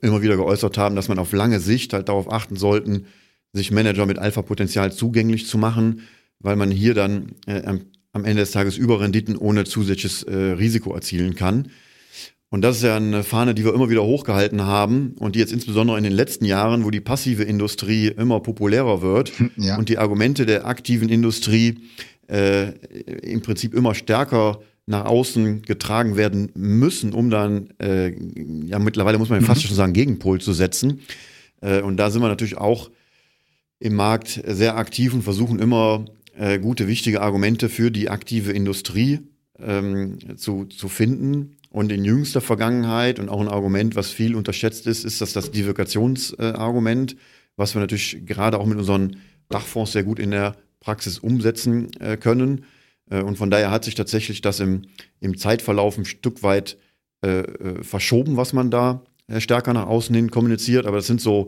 immer 0.00 0.22
wieder 0.22 0.36
geäußert 0.36 0.78
haben, 0.78 0.96
dass 0.96 1.08
man 1.08 1.18
auf 1.18 1.32
lange 1.32 1.60
Sicht 1.60 1.92
halt 1.92 2.08
darauf 2.08 2.30
achten 2.30 2.56
sollten, 2.56 3.06
sich 3.52 3.70
Manager 3.70 4.06
mit 4.06 4.18
Alpha-Potenzial 4.18 4.92
zugänglich 4.92 5.46
zu 5.46 5.58
machen, 5.58 6.02
weil 6.38 6.56
man 6.56 6.70
hier 6.70 6.94
dann 6.94 7.32
äh, 7.46 7.78
am 8.12 8.24
Ende 8.24 8.42
des 8.42 8.50
Tages 8.50 8.76
Überrenditen 8.76 9.36
ohne 9.36 9.64
zusätzliches 9.64 10.22
äh, 10.22 10.34
Risiko 10.34 10.94
erzielen 10.94 11.34
kann. 11.34 11.68
Und 12.52 12.60
das 12.60 12.76
ist 12.76 12.82
ja 12.82 12.96
eine 12.96 13.24
Fahne, 13.24 13.54
die 13.54 13.64
wir 13.64 13.72
immer 13.72 13.88
wieder 13.88 14.04
hochgehalten 14.04 14.60
haben 14.60 15.14
und 15.18 15.34
die 15.34 15.38
jetzt 15.38 15.54
insbesondere 15.54 15.96
in 15.96 16.04
den 16.04 16.12
letzten 16.12 16.44
Jahren, 16.44 16.84
wo 16.84 16.90
die 16.90 17.00
passive 17.00 17.44
Industrie 17.44 18.08
immer 18.08 18.40
populärer 18.40 19.00
wird 19.00 19.32
ja. 19.56 19.78
und 19.78 19.88
die 19.88 19.96
Argumente 19.96 20.44
der 20.44 20.66
aktiven 20.66 21.08
Industrie 21.08 21.78
äh, 22.28 22.72
im 23.22 23.40
Prinzip 23.40 23.72
immer 23.72 23.94
stärker 23.94 24.60
nach 24.84 25.06
außen 25.06 25.62
getragen 25.62 26.16
werden 26.16 26.50
müssen, 26.54 27.14
um 27.14 27.30
dann, 27.30 27.70
äh, 27.80 28.12
ja 28.66 28.78
mittlerweile 28.78 29.16
muss 29.16 29.30
man 29.30 29.40
ja 29.40 29.46
fast 29.46 29.62
mhm. 29.62 29.68
schon 29.68 29.76
sagen, 29.76 29.92
Gegenpol 29.94 30.38
zu 30.38 30.52
setzen. 30.52 31.00
Äh, 31.62 31.80
und 31.80 31.96
da 31.96 32.10
sind 32.10 32.20
wir 32.20 32.28
natürlich 32.28 32.58
auch 32.58 32.90
im 33.78 33.94
Markt 33.94 34.42
sehr 34.46 34.76
aktiv 34.76 35.14
und 35.14 35.22
versuchen 35.22 35.58
immer 35.58 36.04
äh, 36.36 36.58
gute, 36.58 36.86
wichtige 36.86 37.22
Argumente 37.22 37.70
für 37.70 37.90
die 37.90 38.10
aktive 38.10 38.52
Industrie 38.52 39.20
ähm, 39.58 40.36
zu, 40.36 40.66
zu 40.66 40.90
finden 40.90 41.56
und 41.72 41.90
in 41.90 42.04
jüngster 42.04 42.42
Vergangenheit 42.42 43.18
und 43.18 43.30
auch 43.30 43.40
ein 43.40 43.48
Argument, 43.48 43.96
was 43.96 44.10
viel 44.10 44.36
unterschätzt 44.36 44.86
ist, 44.86 45.04
ist 45.04 45.22
das 45.22 45.32
das 45.32 45.50
Diversifikationsargument, 45.50 47.16
was 47.56 47.74
wir 47.74 47.80
natürlich 47.80 48.26
gerade 48.26 48.58
auch 48.58 48.66
mit 48.66 48.76
unseren 48.76 49.16
Dachfonds 49.48 49.92
sehr 49.92 50.04
gut 50.04 50.18
in 50.18 50.32
der 50.32 50.54
Praxis 50.80 51.18
umsetzen 51.18 51.90
äh, 51.98 52.18
können. 52.18 52.66
Äh, 53.10 53.22
und 53.22 53.38
von 53.38 53.50
daher 53.50 53.70
hat 53.70 53.84
sich 53.84 53.94
tatsächlich 53.94 54.42
das 54.42 54.60
im, 54.60 54.82
im 55.20 55.38
Zeitverlauf 55.38 55.96
ein 55.96 56.04
Stück 56.04 56.42
weit 56.42 56.76
äh, 57.24 57.40
äh 57.40 57.82
verschoben, 57.82 58.36
was 58.36 58.52
man 58.52 58.70
da 58.70 59.02
äh, 59.28 59.40
stärker 59.40 59.72
nach 59.72 59.86
außen 59.86 60.14
hin 60.14 60.30
kommuniziert. 60.30 60.84
Aber 60.84 60.96
das 60.98 61.06
sind 61.06 61.22
so 61.22 61.46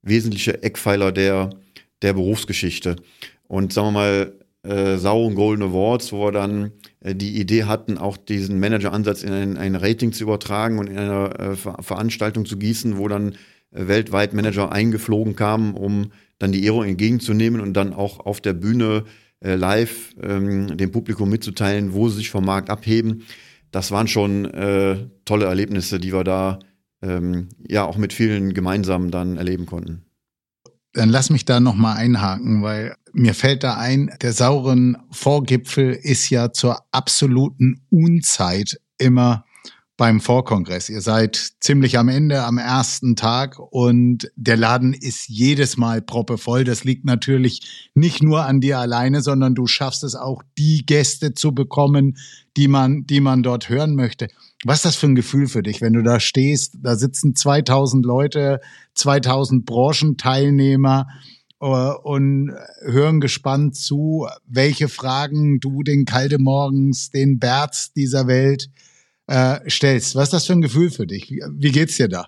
wesentliche 0.00 0.62
Eckpfeiler 0.62 1.12
der, 1.12 1.50
der 2.00 2.14
Berufsgeschichte. 2.14 2.96
Und 3.46 3.74
sagen 3.74 3.88
wir 3.88 3.92
mal, 3.92 4.32
äh, 4.66 4.98
Sau 4.98 5.26
und 5.26 5.34
Golden 5.34 5.62
Awards, 5.62 6.12
wo 6.12 6.26
wir 6.26 6.32
dann 6.32 6.72
äh, 7.00 7.14
die 7.14 7.40
Idee 7.40 7.64
hatten, 7.64 7.98
auch 7.98 8.16
diesen 8.16 8.58
Manager-Ansatz 8.60 9.22
in 9.22 9.32
ein, 9.32 9.56
ein, 9.56 9.74
Rating 9.74 10.12
zu 10.12 10.24
übertragen 10.24 10.78
und 10.78 10.88
in 10.88 10.98
einer 10.98 11.38
äh, 11.38 11.56
Ver 11.56 11.76
Veranstaltung 11.80 12.46
zu 12.46 12.56
gießen, 12.56 12.98
wo 12.98 13.08
dann 13.08 13.32
äh, 13.70 13.86
weltweit 13.88 14.34
Manager 14.34 14.72
eingeflogen 14.72 15.36
kamen, 15.36 15.74
um 15.74 16.12
dann 16.38 16.52
die 16.52 16.64
Ehrung 16.64 16.84
entgegenzunehmen 16.84 17.60
und 17.60 17.74
dann 17.74 17.92
auch 17.92 18.20
auf 18.20 18.40
der 18.40 18.52
Bühne 18.52 19.04
äh, 19.40 19.54
live 19.54 20.14
ähm, 20.22 20.76
dem 20.76 20.90
Publikum 20.90 21.30
mitzuteilen, 21.30 21.92
wo 21.92 22.08
sie 22.08 22.16
sich 22.16 22.30
vom 22.30 22.44
Markt 22.44 22.70
abheben. 22.70 23.22
Das 23.70 23.90
waren 23.90 24.08
schon 24.08 24.46
äh, 24.46 25.08
tolle 25.24 25.46
Erlebnisse, 25.46 25.98
die 25.98 26.12
wir 26.12 26.24
da 26.24 26.58
ähm, 27.02 27.48
ja 27.68 27.84
auch 27.84 27.96
mit 27.96 28.12
vielen 28.12 28.54
gemeinsam 28.54 29.10
dann 29.10 29.36
erleben 29.36 29.66
konnten. 29.66 30.02
Dann 30.92 31.10
lass 31.10 31.28
mich 31.28 31.44
da 31.44 31.60
nochmal 31.60 31.98
einhaken, 31.98 32.62
weil 32.62 32.94
mir 33.16 33.34
fällt 33.34 33.64
da 33.64 33.76
ein, 33.76 34.10
der 34.20 34.32
sauren 34.32 34.96
Vorgipfel 35.10 35.92
ist 35.92 36.28
ja 36.28 36.52
zur 36.52 36.78
absoluten 36.92 37.80
Unzeit 37.90 38.78
immer 38.98 39.44
beim 39.96 40.20
Vorkongress. 40.20 40.90
Ihr 40.90 41.00
seid 41.00 41.52
ziemlich 41.60 41.98
am 41.98 42.08
Ende, 42.08 42.44
am 42.44 42.58
ersten 42.58 43.16
Tag 43.16 43.58
und 43.58 44.30
der 44.36 44.58
Laden 44.58 44.92
ist 44.92 45.28
jedes 45.28 45.78
Mal 45.78 46.02
proppevoll. 46.02 46.64
Das 46.64 46.84
liegt 46.84 47.06
natürlich 47.06 47.88
nicht 47.94 48.22
nur 48.22 48.44
an 48.44 48.60
dir 48.60 48.78
alleine, 48.78 49.22
sondern 49.22 49.54
du 49.54 49.66
schaffst 49.66 50.04
es 50.04 50.14
auch, 50.14 50.42
die 50.58 50.84
Gäste 50.84 51.32
zu 51.32 51.54
bekommen, 51.54 52.18
die 52.58 52.68
man, 52.68 53.06
die 53.06 53.20
man 53.20 53.42
dort 53.42 53.70
hören 53.70 53.94
möchte. 53.94 54.28
Was 54.64 54.78
ist 54.78 54.84
das 54.84 54.96
für 54.96 55.06
ein 55.06 55.14
Gefühl 55.14 55.46
für 55.46 55.62
dich, 55.62 55.80
wenn 55.80 55.94
du 55.94 56.02
da 56.02 56.20
stehst? 56.20 56.76
Da 56.82 56.96
sitzen 56.96 57.34
2000 57.34 58.04
Leute, 58.04 58.60
2000 58.94 59.64
Branchenteilnehmer 59.64 61.06
und 61.58 62.52
hören 62.82 63.20
gespannt 63.20 63.76
zu, 63.76 64.26
welche 64.46 64.88
Fragen 64.88 65.58
du 65.58 65.82
den 65.82 66.04
Kaldemorgens, 66.04 67.10
den 67.10 67.38
Berts 67.38 67.92
dieser 67.92 68.26
Welt 68.26 68.70
äh, 69.26 69.68
stellst. 69.68 70.14
Was 70.14 70.24
ist 70.24 70.32
das 70.32 70.46
für 70.46 70.52
ein 70.52 70.62
Gefühl 70.62 70.90
für 70.90 71.06
dich? 71.06 71.30
Wie, 71.30 71.72
geht's 71.72 71.96
dir 71.96 72.08
da? 72.08 72.26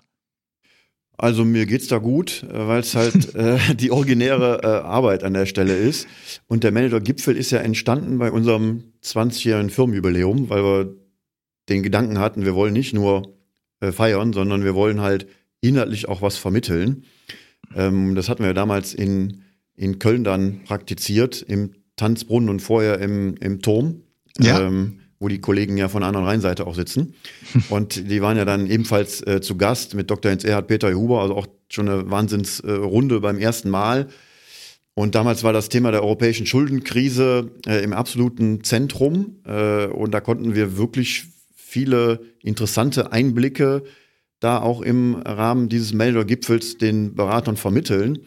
Also 1.17 1.43
mir 1.43 1.65
geht's 1.65 1.87
da 1.87 1.97
gut, 1.97 2.43
äh, 2.43 2.67
weil 2.67 2.79
es 2.79 2.95
halt 2.95 3.35
äh, 3.35 3.57
die 3.75 3.91
originäre 3.91 4.61
äh, 4.63 4.67
Arbeit 4.67 5.23
an 5.23 5.33
der 5.33 5.45
Stelle 5.45 5.75
ist. 5.75 6.07
Und 6.47 6.63
der 6.63 6.71
Manager 6.71 6.99
Gipfel 6.99 7.37
ist 7.37 7.51
ja 7.51 7.59
entstanden 7.59 8.17
bei 8.17 8.31
unserem 8.31 8.93
20-jährigen 9.03 9.69
Firmenjubiläum, 9.69 10.49
weil 10.49 10.63
wir 10.63 10.95
den 11.69 11.83
Gedanken 11.83 12.19
hatten, 12.19 12.45
wir 12.45 12.55
wollen 12.55 12.73
nicht 12.73 12.93
nur 12.93 13.37
äh, 13.79 13.91
feiern, 13.91 14.33
sondern 14.33 14.63
wir 14.63 14.75
wollen 14.75 15.01
halt 15.01 15.27
inhaltlich 15.61 16.07
auch 16.07 16.21
was 16.21 16.37
vermitteln. 16.37 17.03
Ähm, 17.75 18.15
das 18.15 18.29
hatten 18.29 18.43
wir 18.43 18.53
damals 18.53 18.93
in, 18.93 19.43
in 19.75 19.99
Köln 19.99 20.23
dann 20.23 20.63
praktiziert, 20.63 21.41
im 21.41 21.71
Tanzbrunnen 21.95 22.49
und 22.49 22.61
vorher 22.61 22.99
im, 22.99 23.35
im 23.37 23.61
Turm. 23.61 24.01
Ja. 24.39 24.61
Ähm, 24.61 24.99
wo 25.19 25.27
die 25.27 25.41
Kollegen 25.41 25.77
ja 25.77 25.89
von 25.89 26.01
der 26.01 26.07
anderen 26.07 26.25
Rheinseite 26.25 26.65
auch 26.65 26.75
sitzen. 26.75 27.13
Und 27.69 28.09
die 28.09 28.21
waren 28.21 28.37
ja 28.37 28.45
dann 28.45 28.67
ebenfalls 28.67 29.21
äh, 29.27 29.41
zu 29.41 29.57
Gast 29.57 29.93
mit 29.93 30.09
Dr. 30.09 30.31
Jens 30.31 30.45
Erhard 30.45 30.67
Peter 30.67 30.93
Huber, 30.93 31.21
also 31.21 31.35
auch 31.35 31.47
schon 31.69 31.89
eine 31.89 32.09
Wahnsinnsrunde 32.09 33.15
äh, 33.17 33.19
beim 33.19 33.37
ersten 33.37 33.69
Mal. 33.69 34.07
Und 34.93 35.15
damals 35.15 35.43
war 35.43 35.53
das 35.53 35.69
Thema 35.69 35.91
der 35.91 36.03
europäischen 36.03 36.45
Schuldenkrise 36.45 37.51
äh, 37.67 37.83
im 37.83 37.93
absoluten 37.93 38.63
Zentrum. 38.63 39.41
Äh, 39.45 39.87
und 39.87 40.11
da 40.11 40.21
konnten 40.21 40.55
wir 40.55 40.77
wirklich 40.77 41.25
viele 41.53 42.21
interessante 42.41 43.11
Einblicke 43.11 43.83
da 44.39 44.61
auch 44.61 44.81
im 44.81 45.15
Rahmen 45.15 45.69
dieses 45.69 45.93
Manager-Gipfels 45.93 46.77
den 46.77 47.15
Beratern 47.15 47.57
vermitteln. 47.57 48.19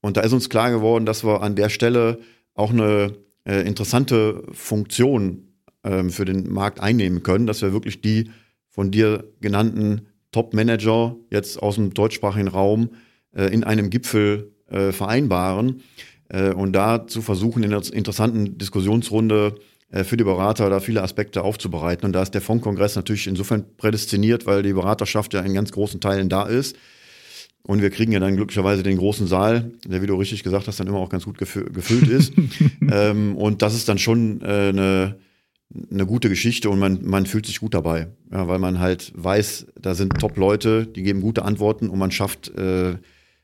Und 0.00 0.16
da 0.16 0.20
ist 0.20 0.32
uns 0.32 0.48
klar 0.48 0.70
geworden, 0.70 1.06
dass 1.06 1.24
wir 1.24 1.42
an 1.42 1.56
der 1.56 1.68
Stelle 1.68 2.20
auch 2.54 2.70
eine 2.70 3.14
äh, 3.44 3.66
interessante 3.66 4.44
Funktion 4.52 5.48
ähm, 5.84 6.10
für 6.10 6.24
den 6.24 6.52
Markt 6.52 6.80
einnehmen 6.80 7.22
können, 7.22 7.46
dass 7.46 7.62
wir 7.62 7.72
wirklich 7.72 8.00
die 8.00 8.30
von 8.68 8.90
dir 8.90 9.24
genannten 9.40 10.06
Top-Manager 10.32 11.16
jetzt 11.30 11.60
aus 11.60 11.76
dem 11.76 11.94
deutschsprachigen 11.94 12.48
Raum 12.48 12.90
äh, 13.32 13.46
in 13.46 13.64
einem 13.64 13.90
Gipfel 13.90 14.52
äh, 14.68 14.92
vereinbaren 14.92 15.82
äh, 16.28 16.52
und 16.52 16.72
da 16.72 17.06
zu 17.06 17.22
versuchen, 17.22 17.62
in 17.62 17.72
einer 17.72 17.92
interessanten 17.92 18.58
Diskussionsrunde 18.58 19.56
für 19.90 20.16
die 20.16 20.24
Berater 20.24 20.68
da 20.68 20.80
viele 20.80 21.02
Aspekte 21.02 21.42
aufzubereiten. 21.42 22.04
Und 22.04 22.12
da 22.12 22.22
ist 22.22 22.34
der 22.34 22.40
Fondkongress 22.40 22.96
natürlich 22.96 23.26
insofern 23.26 23.64
prädestiniert, 23.76 24.46
weil 24.46 24.62
die 24.62 24.74
Beraterschaft 24.74 25.32
ja 25.34 25.40
in 25.40 25.54
ganz 25.54 25.72
großen 25.72 26.00
Teilen 26.00 26.28
da 26.28 26.44
ist. 26.44 26.76
Und 27.62 27.82
wir 27.82 27.90
kriegen 27.90 28.12
ja 28.12 28.20
dann 28.20 28.36
glücklicherweise 28.36 28.82
den 28.82 28.98
großen 28.98 29.26
Saal, 29.26 29.72
der, 29.84 30.02
wie 30.02 30.06
du 30.06 30.14
richtig 30.16 30.42
gesagt 30.42 30.68
hast, 30.68 30.80
dann 30.80 30.86
immer 30.86 30.98
auch 30.98 31.10
ganz 31.10 31.24
gut 31.24 31.38
gefüllt 31.38 32.08
ist. 32.08 32.32
ähm, 32.92 33.36
und 33.36 33.62
das 33.62 33.74
ist 33.74 33.88
dann 33.88 33.98
schon 33.98 34.40
äh, 34.42 34.68
eine 34.68 35.16
eine 35.90 36.06
gute 36.06 36.28
Geschichte 36.28 36.70
und 36.70 36.78
man, 36.78 37.00
man 37.04 37.26
fühlt 37.26 37.46
sich 37.46 37.60
gut 37.60 37.74
dabei, 37.74 38.08
ja, 38.32 38.48
weil 38.48 38.58
man 38.58 38.78
halt 38.78 39.12
weiß, 39.14 39.66
da 39.80 39.94
sind 39.94 40.18
Top-Leute, 40.18 40.86
die 40.86 41.02
geben 41.02 41.20
gute 41.20 41.44
Antworten 41.44 41.90
und 41.90 41.98
man 41.98 42.10
schafft 42.10 42.48
äh, 42.56 42.96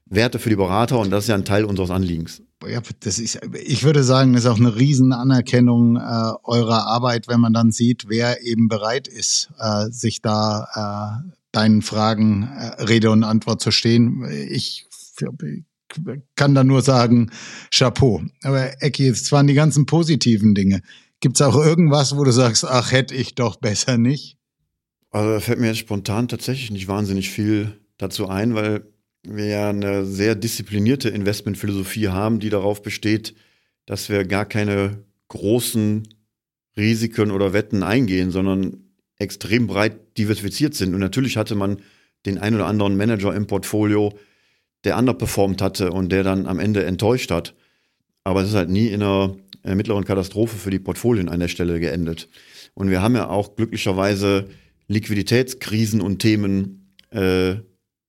Werte 0.07 0.39
für 0.39 0.49
die 0.49 0.57
Berater 0.57 0.99
und 0.99 1.11
das 1.11 1.25
ist 1.25 1.29
ja 1.29 1.35
ein 1.35 1.45
Teil 1.45 1.65
unseres 1.65 1.91
Anliegens. 1.91 2.43
Ja, 2.67 2.81
das 3.01 3.19
ist, 3.19 3.41
ich 3.63 3.85
würde 3.85 4.05
sagen, 4.05 4.33
das 4.33 4.45
ist 4.45 4.51
auch 4.51 4.59
eine 4.59 4.75
Riesenanerkennung 4.75 5.97
äh, 5.97 6.33
eurer 6.45 6.87
Arbeit, 6.87 7.29
wenn 7.29 7.41
man 7.41 7.53
dann 7.53 7.71
sieht, 7.71 8.09
wer 8.09 8.43
eben 8.43 8.69
bereit 8.69 9.07
ist, 9.07 9.51
äh, 9.59 9.87
sich 9.91 10.23
da 10.23 11.23
äh, 11.25 11.31
deinen 11.53 11.83
Fragen 11.83 12.45
äh, 12.45 12.83
Rede 12.83 13.11
und 13.11 13.23
Antwort 13.23 13.61
zu 13.61 13.71
stehen. 13.71 14.27
Ich 14.49 14.87
kann 16.37 16.55
da 16.55 16.65
nur 16.65 16.83
sagen, 16.83 17.31
Chapeau. 17.71 18.23
Aber 18.43 18.83
Ecki, 18.83 19.09
es 19.09 19.31
waren 19.31 19.47
die 19.47 19.55
ganzen 19.55 19.87
positiven 19.87 20.55
Dinge. 20.55 20.81
Gibt 21.21 21.37
es 21.37 21.43
auch 21.43 21.57
irgendwas, 21.57 22.17
wo 22.17 22.25
du 22.25 22.33
sagst, 22.33 22.65
ach, 22.65 22.93
hätte 22.93 23.15
ich 23.15 23.35
doch 23.35 23.57
besser 23.57 23.99
nicht? 23.99 24.37
Also 25.11 25.31
da 25.31 25.41
fällt 25.41 25.61
mir 25.61 25.69
jetzt 25.69 25.79
spontan 25.79 26.29
tatsächlich 26.29 26.71
nicht 26.71 26.89
wahnsinnig 26.89 27.31
viel 27.31 27.79
dazu 27.99 28.29
ein, 28.29 28.55
weil 28.55 28.93
wir 29.25 29.47
ja 29.47 29.71
eine 29.71 30.05
sehr 30.05 30.35
disziplinierte 30.35 31.09
Investmentphilosophie 31.09 32.09
haben, 32.09 32.41
die 32.41 32.51
darauf 32.51 32.83
besteht, 32.83 33.35
dass 33.87 34.09
wir 34.09 34.25
gar 34.25 34.47
keine 34.47 35.05
großen 35.29 36.09
Risiken 36.77 37.31
oder 37.31 37.53
Wetten 37.53 37.83
eingehen, 37.83 38.31
sondern 38.31 38.85
extrem 39.19 39.67
breit 39.67 40.19
diversifiziert 40.19 40.75
sind. 40.75 40.95
Und 40.95 41.01
natürlich 41.01 41.37
hatte 41.37 41.55
man 41.55 41.79
den 42.27 42.39
ein 42.39 42.55
oder 42.55 42.67
anderen 42.67 42.97
Manager 42.97 43.35
im 43.35 43.47
Portfolio, 43.47 44.13
der 44.85 44.99
underperformt 44.99 45.63
hatte 45.63 45.93
und 45.93 46.11
der 46.11 46.23
dann 46.23 46.47
am 46.47 46.59
Ende 46.59 46.85
enttäuscht 46.85 47.31
hat. 47.31 47.55
Aber 48.25 48.43
es 48.43 48.49
ist 48.49 48.55
halt 48.55 48.71
nie 48.71 48.89
in 48.89 49.03
einer 49.03 49.37
mittleren 49.65 50.05
Katastrophe 50.05 50.57
für 50.57 50.71
die 50.71 50.79
Portfolien 50.79 51.29
an 51.29 51.41
der 51.41 51.49
Stelle 51.49 51.81
geendet. 51.81 52.29
Und 52.75 52.91
wir 52.91 53.03
haben 53.03 53.15
ja 53.15 53.29
auch 53.29 53.57
glücklicherweise 53.57 54.49
Liquiditätskrisen 54.89 56.01
und 56.01 56.19
Themen 56.19 56.95
äh, 57.11 57.57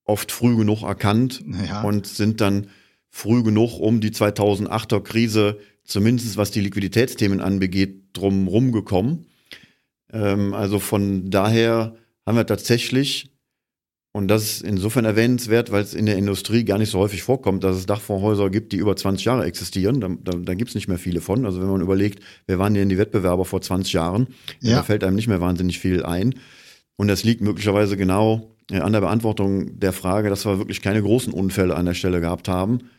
oft 0.06 0.32
früh 0.32 0.56
genug 0.56 0.84
erkannt 0.84 1.44
ja. 1.68 1.82
und 1.82 2.08
sind 2.08 2.42
dann 2.42 2.68
früh 3.10 3.44
genug 3.44 3.80
um 3.80 4.02
die 4.02 4.12
2008er 4.12 5.02
Krise, 5.02 5.60
zumindest 5.84 6.38
was 6.38 6.52
die 6.52 6.62
Liquiditätsthemen 6.62 7.42
anbegeht, 7.42 8.04
drum 8.14 8.48
rumgekommen. 8.48 9.26
Ähm, 10.14 10.54
also 10.54 10.80
von 10.80 11.30
daher 11.30 11.96
haben 12.26 12.38
wir 12.38 12.46
tatsächlich 12.46 13.32
und 14.16 14.30
das 14.30 14.44
ist 14.44 14.62
insofern 14.62 15.04
erwähnenswert, 15.04 15.74
weil 15.74 15.84
es 15.84 15.94
in 15.94 16.06
der 16.06 16.16
Industrie 16.16 16.64
gar 16.64 16.78
nicht 16.78 16.90
so 16.90 17.00
häufig 17.00 17.22
vorkommt, 17.22 17.66
dass 17.66 17.76
es 17.76 17.86
Dachfondshäuser 17.86 18.50
gibt, 18.50 18.72
die 18.72 18.78
über 18.78 18.96
20 18.96 19.26
Jahre 19.26 19.44
existieren. 19.44 20.00
Da, 20.00 20.08
da, 20.08 20.38
da 20.38 20.54
gibt 20.54 20.70
es 20.70 20.76
nicht 20.76 20.88
mehr 20.88 20.98
viele 20.98 21.20
von. 21.20 21.46
Also 21.46 21.60
wenn 21.60 21.68
man 21.68 21.82
überlegt, 21.82 22.24
wer 22.48 22.58
waren 22.58 22.74
denn 22.74 22.88
die 22.88 22.98
Wettbewerber 22.98 23.44
vor 23.44 23.60
20 23.60 23.92
Jahren, 23.92 24.28
ja. 24.62 24.78
da 24.78 24.84
fällt 24.84 25.04
einem 25.04 25.18
nicht 25.18 25.28
mehr 25.28 25.42
wahnsinnig 25.42 25.80
viel 25.80 26.06
ein. 26.06 26.36
Und 26.96 27.10
das 27.10 27.26
liegt 27.26 27.42
möglicherweise 27.42 27.98
genau 27.98 28.55
an 28.72 28.94
der 28.94 29.02
Beantwortung 29.02 29.80
der 29.80 29.94
Frage, 29.94 30.30
dass 30.30 30.46
wir 30.46 30.58
wirklich 30.58 30.82
keine 30.82 31.02
großen 31.02 31.34
Unfälle 31.34 31.76
an 31.76 31.86
der 31.86 31.94
Stelle 31.94 32.22
gehabt 32.22 32.48
haben. 32.48 32.90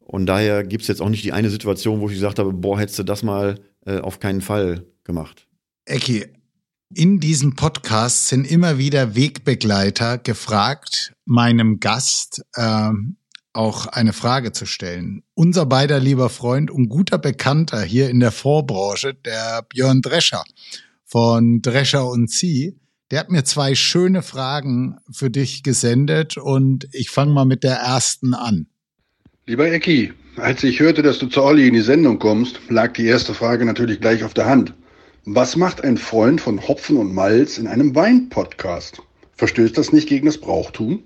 Und 0.00 0.26
daher 0.26 0.64
gibt 0.64 0.82
es 0.82 0.88
jetzt 0.88 1.00
auch 1.00 1.08
nicht 1.08 1.24
die 1.24 1.32
eine 1.32 1.50
Situation, 1.50 2.00
wo 2.00 2.08
ich 2.08 2.14
gesagt 2.14 2.38
habe, 2.38 2.52
boah, 2.52 2.78
hättest 2.78 2.98
du 2.98 3.02
das 3.04 3.22
mal 3.22 3.60
äh, 3.86 3.98
auf 3.98 4.20
keinen 4.20 4.40
Fall 4.40 4.86
gemacht. 5.04 5.46
Ecki, 5.84 6.26
in 6.94 7.20
diesem 7.20 7.54
Podcast 7.54 8.28
sind 8.28 8.50
immer 8.50 8.78
wieder 8.78 9.14
Wegbegleiter 9.14 10.18
gefragt, 10.18 11.14
meinem 11.24 11.80
Gast 11.80 12.42
äh, 12.54 12.90
auch 13.52 13.86
eine 13.86 14.12
Frage 14.12 14.52
zu 14.52 14.66
stellen. 14.66 15.22
Unser 15.34 15.66
beider 15.66 16.00
lieber 16.00 16.28
Freund 16.28 16.70
und 16.70 16.88
guter 16.88 17.18
Bekannter 17.18 17.82
hier 17.82 18.10
in 18.10 18.20
der 18.20 18.32
Vorbranche, 18.32 19.14
der 19.14 19.62
Björn 19.68 20.02
Drescher 20.02 20.42
von 21.04 21.60
Drescher 21.60 22.08
und 22.08 22.30
Sie, 22.30 22.78
der 23.12 23.20
hat 23.20 23.30
mir 23.30 23.44
zwei 23.44 23.74
schöne 23.74 24.22
Fragen 24.22 24.96
für 25.12 25.28
dich 25.28 25.62
gesendet 25.62 26.38
und 26.38 26.88
ich 26.92 27.10
fange 27.10 27.34
mal 27.34 27.44
mit 27.44 27.62
der 27.62 27.74
ersten 27.74 28.32
an. 28.32 28.68
Lieber 29.44 29.70
Ecki, 29.70 30.14
als 30.36 30.64
ich 30.64 30.80
hörte, 30.80 31.02
dass 31.02 31.18
du 31.18 31.26
zu 31.26 31.42
Olli 31.42 31.68
in 31.68 31.74
die 31.74 31.82
Sendung 31.82 32.18
kommst, 32.18 32.58
lag 32.70 32.94
die 32.94 33.04
erste 33.04 33.34
Frage 33.34 33.66
natürlich 33.66 34.00
gleich 34.00 34.24
auf 34.24 34.32
der 34.32 34.46
Hand. 34.46 34.72
Was 35.26 35.56
macht 35.56 35.84
ein 35.84 35.98
Freund 35.98 36.40
von 36.40 36.66
Hopfen 36.66 36.96
und 36.96 37.12
Malz 37.12 37.58
in 37.58 37.66
einem 37.66 37.94
Wein-Podcast? 37.94 39.02
Verstößt 39.36 39.76
das 39.76 39.92
nicht 39.92 40.08
gegen 40.08 40.24
das 40.24 40.38
Brauchtum? 40.38 41.02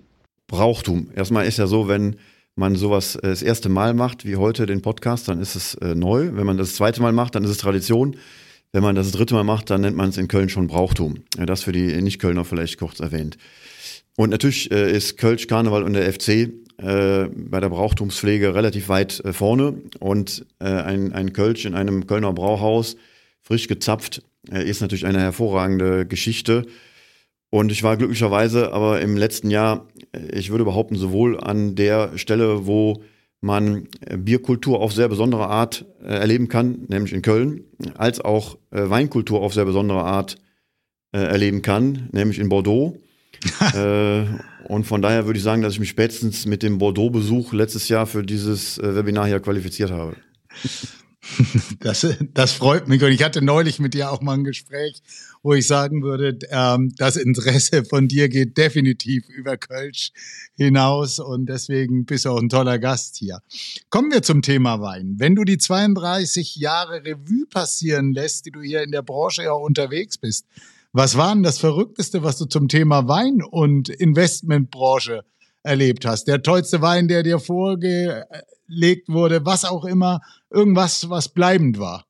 Brauchtum. 0.47 1.09
Erstmal 1.17 1.47
ist 1.47 1.59
ja 1.59 1.67
so, 1.67 1.89
wenn 1.89 2.17
man 2.55 2.77
sowas 2.77 3.17
äh, 3.17 3.23
das 3.23 3.43
erste 3.43 3.69
Mal 3.69 3.95
macht, 3.95 4.25
wie 4.25 4.37
heute 4.37 4.67
den 4.67 4.81
Podcast, 4.81 5.27
dann 5.27 5.41
ist 5.41 5.57
es 5.57 5.75
äh, 5.75 5.97
neu. 5.97 6.31
Wenn 6.35 6.47
man 6.47 6.57
das 6.57 6.77
zweite 6.77 7.03
Mal 7.03 7.13
macht, 7.13 7.35
dann 7.35 7.43
ist 7.43 7.51
es 7.51 7.59
Tradition. 7.59 8.17
Wenn 8.73 8.83
man 8.83 8.95
das 8.95 9.13
dritte 9.13 9.35
Mal 9.35 9.45
macht, 9.45 9.71
dann 9.71 9.81
nennt 9.81 9.97
man 9.97 10.11
es 10.11 10.19
in 10.19 10.29
Köln 10.29 10.49
schon 10.49 10.67
Brauchtum. 10.67 11.25
Das 11.37 11.63
für 11.63 11.73
die 11.73 12.01
Nicht-Kölner 12.03 12.45
vielleicht 12.45 12.79
kurz 12.79 13.01
erwähnt. 13.01 13.39
Und 14.17 14.31
natürlich 14.31 14.71
äh, 14.71 14.91
ist 14.91 15.19
Kölsch 15.19 15.47
Karneval 15.47 15.83
und 15.83 15.93
der 15.93 16.13
FC 16.13 16.29
äh, 16.79 17.29
bei 17.29 17.61
der 17.61 17.69
Brauchtumspflege 17.69 18.55
relativ 18.55 18.89
weit 18.89 19.21
äh, 19.25 19.33
vorne. 19.33 19.83
Und 20.01 20.47
ein, 20.59 21.13
ein 21.13 21.33
Kölsch 21.33 21.65
in 21.67 21.75
einem 21.75 22.07
Kölner 22.07 22.33
Brauhaus, 22.33 22.97
frisch 23.43 23.69
gezapft, 23.69 24.23
ist 24.51 24.81
natürlich 24.81 25.07
eine 25.07 25.21
hervorragende 25.21 26.07
Geschichte. 26.07 26.67
Und 27.51 27.71
ich 27.73 27.83
war 27.83 27.97
glücklicherweise 27.97 28.73
aber 28.73 29.01
im 29.01 29.17
letzten 29.17 29.51
Jahr, 29.51 29.87
ich 30.33 30.51
würde 30.51 30.65
behaupten, 30.65 30.97
sowohl 30.97 31.39
an 31.39 31.75
der 31.75 32.17
Stelle, 32.17 32.67
wo 32.67 33.03
man 33.40 33.88
äh, 34.00 34.16
Bierkultur 34.16 34.81
auf 34.81 34.93
sehr 34.93 35.09
besondere 35.09 35.49
Art 35.49 35.85
äh, 36.00 36.07
erleben 36.07 36.49
kann, 36.49 36.85
nämlich 36.88 37.12
in 37.12 37.23
Köln, 37.23 37.64
als 37.95 38.21
auch 38.21 38.59
äh, 38.71 38.88
Weinkultur 38.88 39.40
auf 39.40 39.55
sehr 39.55 39.64
besondere 39.64 40.02
Art 40.02 40.37
erleben 41.12 41.62
kann, 41.62 42.11
nämlich 42.12 42.38
in 42.38 42.50
Bordeaux. 42.50 43.00
und 44.69 44.85
von 44.85 45.00
daher 45.00 45.25
würde 45.25 45.38
ich 45.38 45.43
sagen, 45.43 45.62
dass 45.62 45.73
ich 45.73 45.81
mich 45.81 45.88
spätestens 45.88 46.45
mit 46.45 46.62
dem 46.62 46.76
Bordeaux-Besuch 46.76 47.55
letztes 47.55 47.88
Jahr 47.88 48.07
für 48.07 48.23
dieses 48.23 48.76
Webinar 48.78 49.26
hier 49.26 49.40
qualifiziert 49.40 49.93
habe. 49.93 50.16
Das, 51.81 52.07
das 52.35 52.52
freut 52.52 52.88
mich. 52.88 53.02
Und 53.02 53.12
ich 53.12 53.23
hatte 53.23 53.40
neulich 53.40 53.78
mit 53.78 53.95
dir 53.95 54.11
auch 54.11 54.21
mal 54.21 54.35
ein 54.35 54.45
Gespräch, 54.45 55.02
wo 55.47 55.55
ich 55.55 55.69
sagen 55.69 56.03
würde, 56.03 56.37
ähm, 56.50 56.93
das 56.97 57.15
Interesse 57.15 57.85
von 57.85 58.09
dir 58.09 58.29
geht 58.29 58.59
definitiv 58.59 59.29
über 59.29 59.57
Kölsch 59.57 60.11
hinaus 60.57 61.21
und 61.21 61.47
deswegen 61.47 62.05
bist 62.05 62.25
du 62.25 62.31
auch 62.31 62.41
ein 62.41 62.49
toller 62.49 62.81
Gast 62.81 63.17
hier. 63.17 63.38
Kommen 63.88 64.11
wir 64.11 64.23
zum 64.23 64.43
Thema 64.43 64.81
Wein. 64.81 65.15
Wenn 65.19 65.37
du 65.37 65.45
die 65.45 65.59
32 65.59 66.57
Jahre 66.57 67.05
Revue 67.05 67.47
passieren 67.49 68.12
lässt, 68.12 68.47
die 68.47 68.50
du 68.50 68.61
hier 68.61 68.83
in 68.83 68.91
der 68.91 69.03
Branche 69.03 69.45
ja 69.45 69.53
unterwegs 69.53 70.19
bist, 70.19 70.47
was 70.93 71.17
war 71.17 71.33
denn 71.33 71.45
das 71.45 71.59
Verrückteste, 71.59 72.25
was 72.25 72.38
du 72.38 72.47
zum 72.47 72.67
Thema 72.67 73.07
Wein 73.07 73.41
und 73.41 73.88
Investmentbranche 73.88 75.25
erlebt 75.62 76.05
hast? 76.05 76.25
Der 76.25 76.43
tollste 76.43 76.83
Wein, 76.83 77.07
der 77.07 77.23
dir 77.23 77.38
vorgelegt 77.38 79.09
wurde, 79.09 79.47
was 79.47 79.65
auch 79.65 79.85
immer, 79.85 80.23
irgendwas, 80.50 81.09
was 81.09 81.29
bleibend 81.29 81.79
war. 81.79 82.05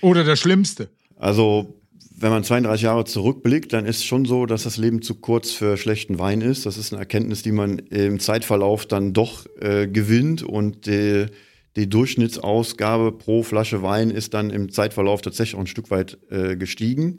Oder 0.00 0.24
der 0.24 0.34
Schlimmste. 0.34 0.90
Also, 1.14 1.81
wenn 2.14 2.30
man 2.30 2.44
32 2.44 2.82
Jahre 2.82 3.04
zurückblickt, 3.04 3.72
dann 3.72 3.86
ist 3.86 4.04
schon 4.04 4.24
so, 4.24 4.46
dass 4.46 4.64
das 4.64 4.76
Leben 4.76 5.02
zu 5.02 5.16
kurz 5.16 5.50
für 5.50 5.76
schlechten 5.76 6.18
Wein 6.18 6.40
ist. 6.40 6.66
Das 6.66 6.76
ist 6.76 6.92
eine 6.92 7.00
Erkenntnis, 7.00 7.42
die 7.42 7.52
man 7.52 7.78
im 7.78 8.20
Zeitverlauf 8.20 8.86
dann 8.86 9.12
doch 9.12 9.46
äh, 9.60 9.86
gewinnt 9.88 10.42
und 10.42 10.86
die, 10.86 11.26
die 11.76 11.88
Durchschnittsausgabe 11.88 13.12
pro 13.12 13.42
Flasche 13.42 13.82
Wein 13.82 14.10
ist 14.10 14.34
dann 14.34 14.50
im 14.50 14.70
Zeitverlauf 14.70 15.22
tatsächlich 15.22 15.56
auch 15.56 15.60
ein 15.60 15.66
Stück 15.66 15.90
weit 15.90 16.18
äh, 16.30 16.56
gestiegen. 16.56 17.16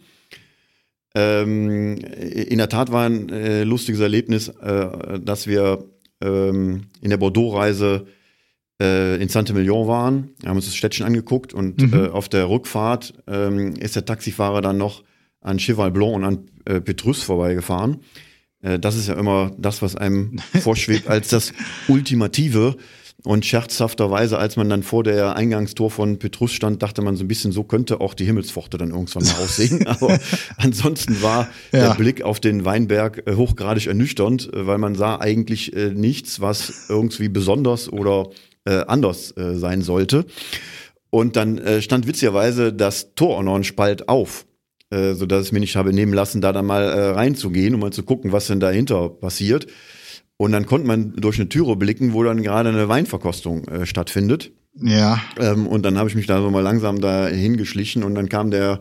Ähm, 1.16 1.98
in 1.98 2.58
der 2.58 2.70
Tat 2.70 2.92
war 2.92 3.06
ein 3.06 3.30
äh, 3.30 3.64
lustiges 3.64 4.02
Erlebnis, 4.02 4.48
äh, 4.48 5.20
dass 5.20 5.48
wir 5.48 5.86
ähm, 6.22 6.86
in 7.02 7.10
der 7.10 7.18
Bordeaux-Reise 7.18 8.08
äh, 8.84 9.16
in 9.22 9.30
Saint-Emilion 9.30 9.88
waren, 9.88 10.30
haben 10.46 10.58
uns 10.58 10.66
das 10.66 10.76
Städtchen 10.76 11.06
angeguckt 11.06 11.54
und 11.54 11.82
Mhm. 11.82 11.94
äh, 11.94 12.08
auf 12.10 12.28
der 12.30 12.50
Rückfahrt 12.50 13.14
ähm, 13.28 13.76
ist 13.78 13.96
der 13.96 14.06
Taxifahrer 14.06 14.62
dann 14.62 14.78
noch 14.78 15.04
an 15.42 15.58
Cheval 15.58 15.92
Blanc 15.92 16.14
und 16.16 16.24
an 16.24 16.40
äh, 16.66 16.82
Petrus 16.82 17.24
vorbeigefahren. 17.24 17.98
Äh, 18.62 18.80
das 18.80 18.96
ist 18.96 19.08
ja 19.08 19.16
immer 19.16 19.52
das, 19.58 19.82
was 19.82 19.96
einem 19.96 20.38
vorschwebt 20.62 21.08
als 21.08 21.30
das 21.30 21.54
Ultimative. 21.88 22.76
Und 23.26 23.46
scherzhafterweise, 23.46 24.38
als 24.38 24.58
man 24.58 24.68
dann 24.68 24.84
vor 24.84 25.02
der 25.06 25.38
Eingangstor 25.38 25.90
von 25.90 26.20
Petrus 26.20 26.52
stand, 26.52 26.84
dachte 26.84 27.02
man 27.02 27.16
so 27.16 27.24
ein 27.24 27.30
bisschen, 27.30 27.54
so 27.54 27.64
könnte 27.64 28.02
auch 28.02 28.16
die 28.16 28.26
Himmelspforte 28.26 28.78
dann 28.78 28.90
irgendwann 28.90 29.24
mal 29.24 29.36
aussehen. 29.42 29.88
Aber 29.88 30.20
ansonsten 30.58 31.22
war 31.22 31.48
Ja. 31.72 31.88
der 31.88 31.96
Blick 31.96 32.22
auf 32.24 32.42
den 32.42 32.66
Weinberg 32.66 33.24
äh, 33.26 33.36
hochgradig 33.36 33.88
ernüchternd, 33.88 34.54
äh, 34.54 34.68
weil 34.68 34.78
man 34.78 34.96
sah 34.96 35.22
eigentlich 35.22 35.74
äh, 35.74 35.92
nichts, 35.94 36.42
was 36.42 36.88
irgendwie 36.90 37.30
besonders 37.30 37.88
oder 37.92 38.28
äh, 38.66 38.86
anders 38.88 39.36
äh, 39.38 39.56
sein 39.56 39.82
sollte. 39.82 40.26
Und 41.10 41.36
dann 41.36 41.58
äh, 41.60 41.82
stand 41.82 42.08
witzigerweise 42.08 42.74
das 42.74 43.14
Tor 43.16 43.38
auch 43.38 43.44
noch 43.44 43.56
einen 43.56 43.64
Spalt 43.64 44.10
auf, 44.10 44.46
äh, 44.90 45.14
sodass 45.14 45.46
ich 45.46 45.52
mir 45.52 45.60
nicht 45.60 45.76
habe 45.76 45.94
nehmen 45.94 46.14
lassen, 46.14 46.42
da 46.42 46.52
dann 46.52 46.66
mal 46.66 46.84
äh, 46.84 47.10
reinzugehen, 47.12 47.76
um 47.76 47.82
mal 47.82 47.92
zu 47.92 48.04
gucken, 48.04 48.32
was 48.32 48.48
denn 48.48 48.60
dahinter 48.60 49.10
passiert. 49.10 49.68
Und 50.38 50.52
dann 50.52 50.66
konnte 50.66 50.88
man 50.88 51.14
durch 51.16 51.40
eine 51.40 51.50
Türe 51.50 51.76
blicken, 51.76 52.14
wo 52.14 52.24
dann 52.24 52.42
gerade 52.42 52.70
eine 52.70 52.90
Weinverkostung 52.90 53.68
äh, 53.68 53.86
stattfindet. 53.86 54.52
Ja. 54.76 55.22
Ähm, 55.38 55.68
und 55.68 55.84
dann 55.84 55.98
habe 55.98 56.10
ich 56.10 56.16
mich 56.16 56.26
da 56.26 56.42
so 56.42 56.50
mal 56.50 56.62
langsam 56.62 57.00
da 57.00 57.28
hingeschlichen 57.28 58.04
und 58.04 58.16
dann 58.16 58.28
kam 58.28 58.50
der 58.50 58.80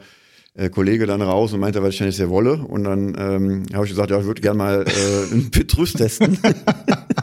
äh, 0.55 0.71
Kollege 0.71 1.07
dann 1.07 1.23
raus 1.23 1.53
und 1.53 1.61
meinte, 1.61 1.83
was 1.83 1.91
ich 1.91 1.99
denn 1.99 2.07
jetzt 2.07 2.17
hier 2.17 2.31
wolle. 2.31 2.55
Und 2.55 2.85
dann 2.85 3.15
ähm, 3.19 3.63
habe 3.75 3.85
ich 3.85 3.91
gesagt, 3.91 4.11
ja, 4.11 4.21
ich 4.21 4.27
würde 4.27 4.41
gerne 4.41 4.59
mal 4.59 4.85
äh, 4.87 5.33
einen 5.33 5.51
Petrus 5.51 5.93
testen. 5.93 6.39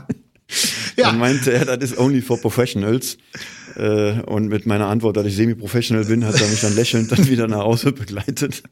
Ja. 1.00 1.08
Dann 1.08 1.20
meinte 1.20 1.52
er, 1.52 1.66
das 1.66 1.92
ist 1.92 1.98
only 1.98 2.22
for 2.22 2.40
professionals. 2.40 3.18
Äh, 3.76 4.22
und 4.24 4.48
mit 4.48 4.66
meiner 4.66 4.88
Antwort, 4.88 5.16
dass 5.18 5.26
ich 5.26 5.36
semi-professional 5.36 6.06
bin, 6.06 6.26
hat 6.26 6.40
er 6.42 6.48
mich 6.48 6.62
dann 6.62 6.76
lächelnd 6.76 7.12
dann 7.12 7.28
wieder 7.28 7.48
nach 7.48 7.60
Hause 7.64 7.92
begleitet. 7.92 8.64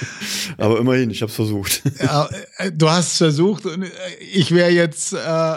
Aber 0.56 0.78
immerhin, 0.78 1.10
ich 1.10 1.22
habe 1.22 1.30
es 1.30 1.36
versucht. 1.36 1.82
Ja, 2.00 2.28
äh, 2.56 2.72
du 2.72 2.88
hast 2.90 3.12
es 3.12 3.16
versucht 3.18 3.66
und 3.66 3.82
äh, 3.84 3.88
ich 4.32 4.50
wäre 4.52 4.70
jetzt 4.70 5.12
äh, 5.12 5.56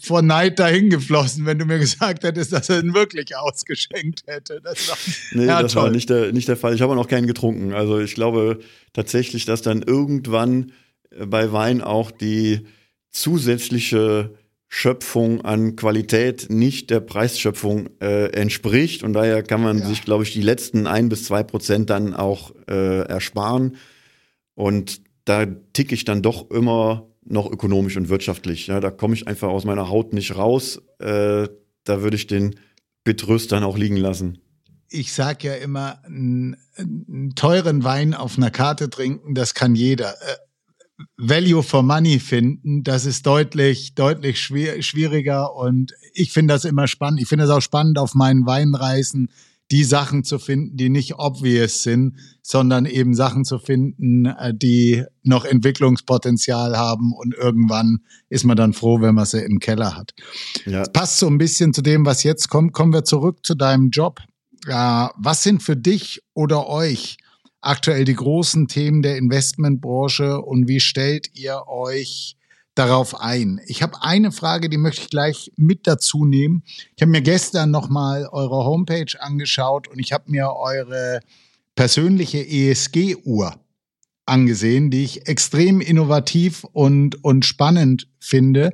vor 0.00 0.22
Neid 0.22 0.58
dahin 0.58 0.90
geflossen, 0.90 1.46
wenn 1.46 1.58
du 1.58 1.64
mir 1.66 1.78
gesagt 1.78 2.24
hättest, 2.24 2.52
dass 2.52 2.68
er 2.70 2.80
ihn 2.80 2.94
wirklich 2.94 3.36
ausgeschenkt 3.36 4.22
hätte. 4.26 4.60
Das 4.64 4.88
war, 4.88 4.96
Nee, 5.32 5.44
ja, 5.46 5.62
das 5.62 5.72
toll. 5.74 5.84
war 5.84 5.90
nicht 5.90 6.10
der, 6.10 6.32
nicht 6.32 6.48
der 6.48 6.56
Fall. 6.56 6.74
Ich 6.74 6.80
habe 6.82 6.92
auch 6.92 6.96
noch 6.96 7.08
keinen 7.08 7.26
getrunken. 7.26 7.72
Also 7.72 8.00
ich 8.00 8.14
glaube 8.14 8.58
tatsächlich, 8.94 9.44
dass 9.44 9.62
dann 9.62 9.82
irgendwann 9.82 10.72
bei 11.26 11.52
Wein 11.52 11.82
auch 11.82 12.10
die 12.10 12.66
zusätzliche 13.10 14.30
Schöpfung 14.72 15.40
an 15.44 15.74
Qualität 15.74 16.46
nicht 16.48 16.90
der 16.90 17.00
Preisschöpfung 17.00 17.88
äh, 18.00 18.26
entspricht. 18.32 19.02
Und 19.02 19.14
daher 19.14 19.42
kann 19.42 19.60
man 19.62 19.78
Ja. 19.80 19.86
sich, 19.86 20.02
glaube 20.04 20.22
ich, 20.22 20.32
die 20.32 20.42
letzten 20.42 20.86
ein 20.86 21.08
bis 21.08 21.24
zwei 21.24 21.42
Prozent 21.42 21.90
dann 21.90 22.14
auch 22.14 22.52
äh, 22.68 23.00
ersparen. 23.02 23.76
Und 24.54 25.02
da 25.24 25.44
ticke 25.72 25.92
ich 25.94 26.04
dann 26.04 26.22
doch 26.22 26.50
immer 26.52 27.08
noch 27.24 27.50
ökonomisch 27.50 27.96
und 27.96 28.08
wirtschaftlich. 28.08 28.68
Ja, 28.68 28.78
da 28.78 28.90
komme 28.92 29.14
ich 29.14 29.26
einfach 29.26 29.48
aus 29.48 29.64
meiner 29.64 29.88
Haut 29.88 30.12
nicht 30.12 30.36
raus. 30.36 30.80
Äh, 31.00 31.48
da 31.84 32.02
würde 32.02 32.16
ich 32.16 32.28
den 32.28 32.54
Petrus 33.02 33.48
dann 33.48 33.64
auch 33.64 33.76
liegen 33.76 33.96
lassen. 33.96 34.38
ich 34.88 35.12
sag 35.12 35.42
ja 35.42 35.54
immer, 35.54 36.00
einen, 36.04 36.56
einen 36.76 37.34
teuren 37.34 37.82
Wein 37.82 38.14
auf 38.14 38.36
einer 38.36 38.50
Karte 38.52 38.88
trinken, 38.88 39.34
das 39.34 39.54
kann 39.54 39.74
jeder. 39.74 40.14
Value 41.16 41.62
for 41.62 41.82
Money 41.82 42.18
finden, 42.18 42.82
das 42.82 43.04
ist 43.04 43.26
deutlich, 43.26 43.94
deutlich 43.94 44.40
schwer, 44.40 44.80
schwieriger 44.82 45.54
und 45.54 45.92
ich 46.12 46.32
finde 46.32 46.54
das 46.54 46.64
immer 46.64 46.86
spannend. 46.86 47.20
Ich 47.20 47.28
finde 47.28 47.44
es 47.44 47.50
auch 47.50 47.60
spannend, 47.60 47.98
auf 47.98 48.14
meinen 48.14 48.46
Weinreisen 48.46 49.28
die 49.70 49.84
Sachen 49.84 50.24
zu 50.24 50.38
finden, 50.38 50.76
die 50.76 50.88
nicht 50.88 51.14
obvious 51.18 51.82
sind, 51.82 52.16
sondern 52.42 52.86
eben 52.86 53.14
Sachen 53.14 53.44
zu 53.44 53.58
finden, 53.58 54.26
äh, 54.26 54.52
die 54.54 55.04
noch 55.22 55.44
Entwicklungspotenzial 55.44 56.76
haben 56.76 57.12
und 57.12 57.34
irgendwann 57.34 57.98
ist 58.28 58.44
man 58.44 58.56
dann 58.56 58.72
froh, 58.72 59.00
wenn 59.00 59.14
man 59.14 59.26
sie 59.26 59.44
im 59.44 59.60
Keller 59.60 59.96
hat. 59.96 60.12
Ja, 60.66 60.82
passt 60.92 61.18
so 61.18 61.28
ein 61.28 61.38
bisschen 61.38 61.72
zu 61.72 61.82
dem, 61.82 62.04
was 62.04 62.24
jetzt 62.24 62.48
kommt. 62.48 62.72
Kommen 62.72 62.92
wir 62.92 63.04
zurück 63.04 63.46
zu 63.46 63.54
deinem 63.54 63.90
Job. 63.90 64.20
Äh, 64.66 65.08
was 65.16 65.42
sind 65.42 65.62
für 65.62 65.76
dich 65.76 66.20
oder 66.34 66.68
euch 66.68 67.16
aktuell 67.60 68.04
die 68.04 68.14
großen 68.14 68.68
Themen 68.68 69.02
der 69.02 69.16
Investmentbranche 69.16 70.40
und 70.40 70.68
wie 70.68 70.80
stellt 70.80 71.30
ihr 71.34 71.66
euch 71.68 72.36
darauf 72.74 73.20
ein? 73.20 73.60
Ich 73.66 73.82
habe 73.82 74.02
eine 74.02 74.32
Frage, 74.32 74.68
die 74.68 74.78
möchte 74.78 75.02
ich 75.02 75.10
gleich 75.10 75.52
mit 75.56 75.86
dazu 75.86 76.24
nehmen. 76.24 76.62
Ich 76.96 77.02
habe 77.02 77.10
mir 77.10 77.22
gestern 77.22 77.70
noch 77.70 77.88
mal 77.88 78.26
eure 78.30 78.64
Homepage 78.64 79.20
angeschaut 79.20 79.88
und 79.88 79.98
ich 79.98 80.12
habe 80.12 80.30
mir 80.30 80.52
eure 80.52 81.20
persönliche 81.74 82.46
ESG-Uhr 82.46 83.54
angesehen, 84.26 84.90
die 84.90 85.04
ich 85.04 85.26
extrem 85.26 85.80
innovativ 85.80 86.64
und, 86.64 87.22
und 87.24 87.44
spannend 87.44 88.08
finde 88.20 88.70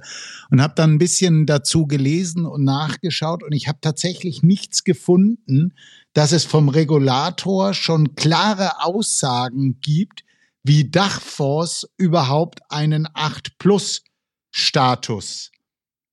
und 0.50 0.60
habe 0.60 0.74
dann 0.76 0.94
ein 0.94 0.98
bisschen 0.98 1.46
dazu 1.46 1.86
gelesen 1.86 2.44
und 2.44 2.62
nachgeschaut 2.62 3.42
und 3.42 3.52
ich 3.52 3.66
habe 3.66 3.78
tatsächlich 3.80 4.42
nichts 4.42 4.84
gefunden, 4.84 5.72
dass 6.16 6.32
es 6.32 6.46
vom 6.46 6.70
Regulator 6.70 7.74
schon 7.74 8.14
klare 8.14 8.82
Aussagen 8.82 9.80
gibt, 9.82 10.24
wie 10.62 10.90
Dachfonds 10.90 11.86
überhaupt 11.98 12.60
einen 12.70 13.06
8 13.12 13.58
Plus 13.58 14.02
Status 14.50 15.50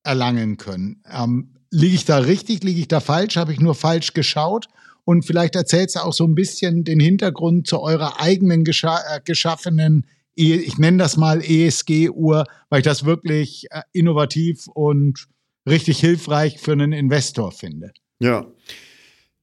erlangen 0.03 0.57
können. 0.57 1.01
Ähm, 1.09 1.55
liege 1.71 1.95
ich 1.95 2.03
da 2.03 2.17
richtig, 2.17 2.65
liege 2.65 2.81
ich 2.81 2.89
da 2.89 2.99
falsch, 2.99 3.37
habe 3.37 3.53
ich 3.53 3.61
nur 3.61 3.75
falsch 3.75 4.13
geschaut? 4.13 4.67
Und 5.05 5.25
vielleicht 5.25 5.55
erzählst 5.55 5.95
du 5.95 6.01
auch 6.01 6.11
so 6.11 6.25
ein 6.25 6.35
bisschen 6.35 6.83
den 6.83 6.99
Hintergrund 6.99 7.67
zu 7.67 7.79
eurer 7.79 8.19
eigenen 8.19 8.65
gescha 8.65 8.99
äh, 9.09 9.21
geschaffenen, 9.23 10.05
e, 10.35 10.55
ich 10.55 10.77
nenne 10.77 10.97
das 10.97 11.15
mal 11.15 11.41
ESG-Uhr, 11.41 12.43
weil 12.67 12.79
ich 12.79 12.85
das 12.85 13.05
wirklich 13.05 13.67
äh, 13.71 13.83
innovativ 13.93 14.67
und 14.67 15.29
richtig 15.65 16.01
hilfreich 16.01 16.59
für 16.59 16.73
einen 16.73 16.91
Investor 16.91 17.53
finde. 17.53 17.93
Ja. 18.19 18.45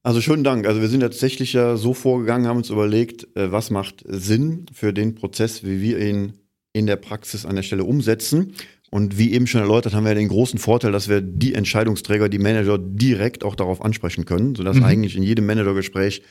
Also 0.03 0.23
schönen 0.23 0.45
Dank. 0.45 0.67
Also 0.67 0.81
wir 0.81 0.89
sind 0.89 1.01
tatsächlich 1.01 1.53
ja 1.53 1.77
so 1.77 1.93
vorgegangen, 1.93 2.47
haben 2.47 2.57
uns 2.57 2.71
überlegt, 2.71 3.37
äh, 3.37 3.53
was 3.53 3.71
macht 3.71 4.03
Sinn 4.07 4.67
für 4.73 4.93
den 4.93 5.15
Prozess, 5.15 5.63
wie 5.65 5.83
wir 5.83 5.99
ihn 5.99 6.33
in 6.73 6.87
der 6.87 6.97
Praxis 6.97 7.45
an 7.45 7.57
der 7.57 7.63
Stelle 7.63 7.85
umsetzen. 7.85 8.55
Und 8.91 9.19
wie 9.19 9.33
eben 9.33 9.47
schon 9.47 9.61
erläutert, 9.61 9.95
haben 9.95 10.05
wir 10.05 10.15
den 10.15 10.29
großen 10.29 10.59
Vorteil, 10.59 10.91
dass 10.91 11.09
wir 11.09 11.21
die 11.21 11.55
Entscheidungsträger, 11.55 12.29
die 12.29 12.39
Manager 12.39 12.77
direkt 12.79 13.45
auch 13.45 13.55
darauf 13.55 13.85
ansprechen 13.85 14.25
können, 14.25 14.57
sodass 14.57 14.77
mhm. 14.77 14.85
eigentlich 14.85 15.17
in 15.17 15.23
jedem 15.23 15.47
Managergespräch 15.47 16.23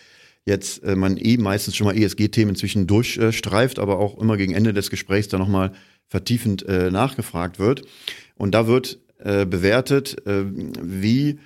jetzt 0.45 0.83
äh, 0.83 0.95
man 0.95 1.17
eh 1.17 1.37
meistens 1.37 1.75
schon 1.75 1.87
mal 1.87 1.97
ESG-Themen 1.97 2.49
inzwischen 2.49 2.87
durchstreift, 2.87 3.77
äh, 3.77 3.81
aber 3.81 3.99
auch 3.99 4.17
immer 4.19 4.35
gegen 4.35 4.53
Ende 4.53 4.73
des 4.73 4.89
Gesprächs 4.89 5.27
dann 5.27 5.39
nochmal 5.39 5.71
vertiefend 6.07 6.67
äh, 6.67 6.89
nachgefragt 6.91 7.59
wird. 7.59 7.83
Und 8.35 8.53
da 8.55 8.67
wird 8.67 8.99
äh, 9.19 9.45
bewertet, 9.45 10.25
äh, 10.25 10.43
wie 10.81 11.39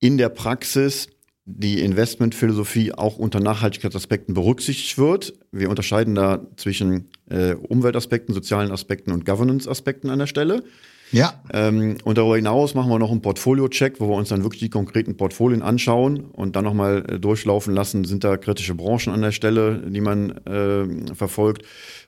in 0.00 0.18
der 0.18 0.30
Praxis 0.30 1.08
die 1.44 1.80
Investmentphilosophie 1.80 2.92
auch 2.92 3.18
unter 3.18 3.40
Nachhaltigkeitsaspekten 3.40 4.34
berücksichtigt 4.34 4.98
wird. 4.98 5.34
Wir 5.52 5.68
unterscheiden 5.68 6.14
da 6.14 6.46
zwischen 6.56 7.10
äh, 7.28 7.54
Umweltaspekten, 7.54 8.34
sozialen 8.34 8.70
Aspekten 8.70 9.12
und 9.12 9.24
Governance-Aspekten 9.24 10.10
an 10.10 10.20
der 10.20 10.26
Stelle. 10.26 10.62
Ja. 11.12 11.42
Ähm, 11.52 11.96
und 12.04 12.18
darüber 12.18 12.36
hinaus 12.36 12.74
machen 12.74 12.90
wir 12.90 12.98
noch 12.98 13.10
einen 13.10 13.22
Portfolio-Check, 13.22 14.00
wo 14.00 14.08
wir 14.08 14.16
uns 14.16 14.28
dann 14.28 14.42
wirklich 14.42 14.60
die 14.60 14.70
konkreten 14.70 15.16
Portfolien 15.16 15.62
anschauen 15.62 16.26
und 16.26 16.56
dann 16.56 16.64
nochmal 16.64 17.04
äh, 17.08 17.18
durchlaufen 17.18 17.74
lassen, 17.74 18.04
sind 18.04 18.24
da 18.24 18.36
kritische 18.36 18.74
Branchen 18.74 19.12
an 19.12 19.22
der 19.22 19.32
Stelle, 19.32 19.82
die 19.88 20.00
man 20.00 20.30
äh, 20.46 21.14
verfolgt 21.14 21.62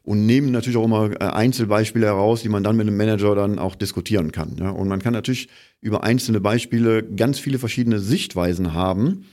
und 0.04 0.26
nehmen 0.26 0.50
natürlich 0.50 0.76
auch 0.76 0.84
immer 0.84 1.10
äh, 1.12 1.24
Einzelbeispiele 1.24 2.06
heraus, 2.06 2.42
die 2.42 2.48
man 2.48 2.62
dann 2.62 2.76
mit 2.76 2.86
einem 2.86 2.96
Manager 2.96 3.34
dann 3.34 3.58
auch 3.58 3.74
diskutieren 3.74 4.32
kann. 4.32 4.56
Ja? 4.58 4.70
Und 4.70 4.88
man 4.88 5.00
kann 5.00 5.12
natürlich 5.12 5.48
über 5.80 6.04
einzelne 6.04 6.40
Beispiele 6.40 7.02
ganz 7.02 7.38
viele 7.38 7.58
verschiedene 7.58 7.98
Sichtweisen 7.98 8.74
haben. 8.74 9.26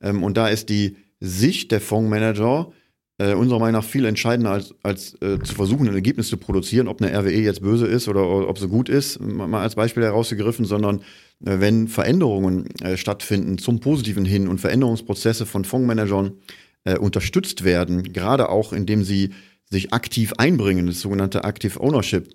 Ähm, 0.00 0.22
und 0.22 0.36
da 0.36 0.48
ist 0.48 0.68
die 0.68 0.96
Sicht 1.20 1.72
der 1.72 1.80
Fondsmanager 1.80 2.72
äh, 3.18 3.34
unserer 3.34 3.60
Meinung 3.60 3.80
nach 3.80 3.88
viel 3.88 4.04
entscheidender, 4.06 4.50
als, 4.50 4.74
als 4.82 5.14
äh, 5.22 5.38
zu 5.38 5.54
versuchen, 5.54 5.88
ein 5.88 5.94
Ergebnis 5.94 6.28
zu 6.28 6.36
produzieren, 6.36 6.88
ob 6.88 7.00
eine 7.00 7.16
RWE 7.16 7.30
jetzt 7.30 7.62
böse 7.62 7.86
ist 7.86 8.08
oder, 8.08 8.28
oder 8.28 8.48
ob 8.48 8.58
sie 8.58 8.68
gut 8.68 8.88
ist, 8.88 9.20
mal 9.20 9.62
als 9.62 9.76
Beispiel 9.76 10.02
herausgegriffen, 10.02 10.64
sondern 10.64 10.98
äh, 11.44 11.60
wenn 11.60 11.86
Veränderungen 11.86 12.66
äh, 12.80 12.96
stattfinden 12.96 13.58
zum 13.58 13.78
Positiven 13.78 14.24
hin 14.24 14.48
und 14.48 14.60
Veränderungsprozesse 14.60 15.46
von 15.46 15.64
Fondsmanagern 15.64 16.32
äh, 16.84 16.98
unterstützt 16.98 17.62
werden, 17.62 18.02
gerade 18.12 18.48
auch 18.48 18.72
indem 18.72 19.04
sie 19.04 19.30
sich 19.70 19.92
aktiv 19.92 20.32
einbringen, 20.36 20.86
das 20.86 21.00
sogenannte 21.00 21.44
Active 21.44 21.80
Ownership, 21.80 22.28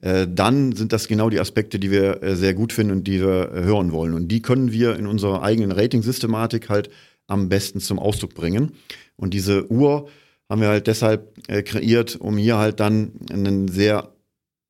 äh, 0.00 0.26
dann 0.30 0.72
sind 0.72 0.92
das 0.92 1.08
genau 1.08 1.30
die 1.30 1.40
Aspekte, 1.40 1.78
die 1.78 1.90
wir 1.90 2.20
sehr 2.36 2.52
gut 2.54 2.74
finden 2.74 2.92
und 2.92 3.04
die 3.04 3.20
wir 3.20 3.50
hören 3.52 3.90
wollen. 3.90 4.12
Und 4.12 4.28
die 4.28 4.42
können 4.42 4.70
wir 4.70 4.96
in 4.96 5.06
unserer 5.06 5.42
eigenen 5.42 5.72
Rating-Systematik 5.72 6.68
halt 6.68 6.90
am 7.26 7.48
besten 7.48 7.80
zum 7.80 7.98
Ausdruck 7.98 8.34
bringen. 8.34 8.72
Und 9.16 9.34
diese 9.34 9.70
Uhr 9.70 10.08
haben 10.48 10.60
wir 10.60 10.68
halt 10.68 10.86
deshalb 10.86 11.34
äh, 11.48 11.62
kreiert, 11.62 12.16
um 12.16 12.36
hier 12.36 12.56
halt 12.56 12.80
dann 12.80 13.12
ein 13.30 13.68
sehr 13.68 14.12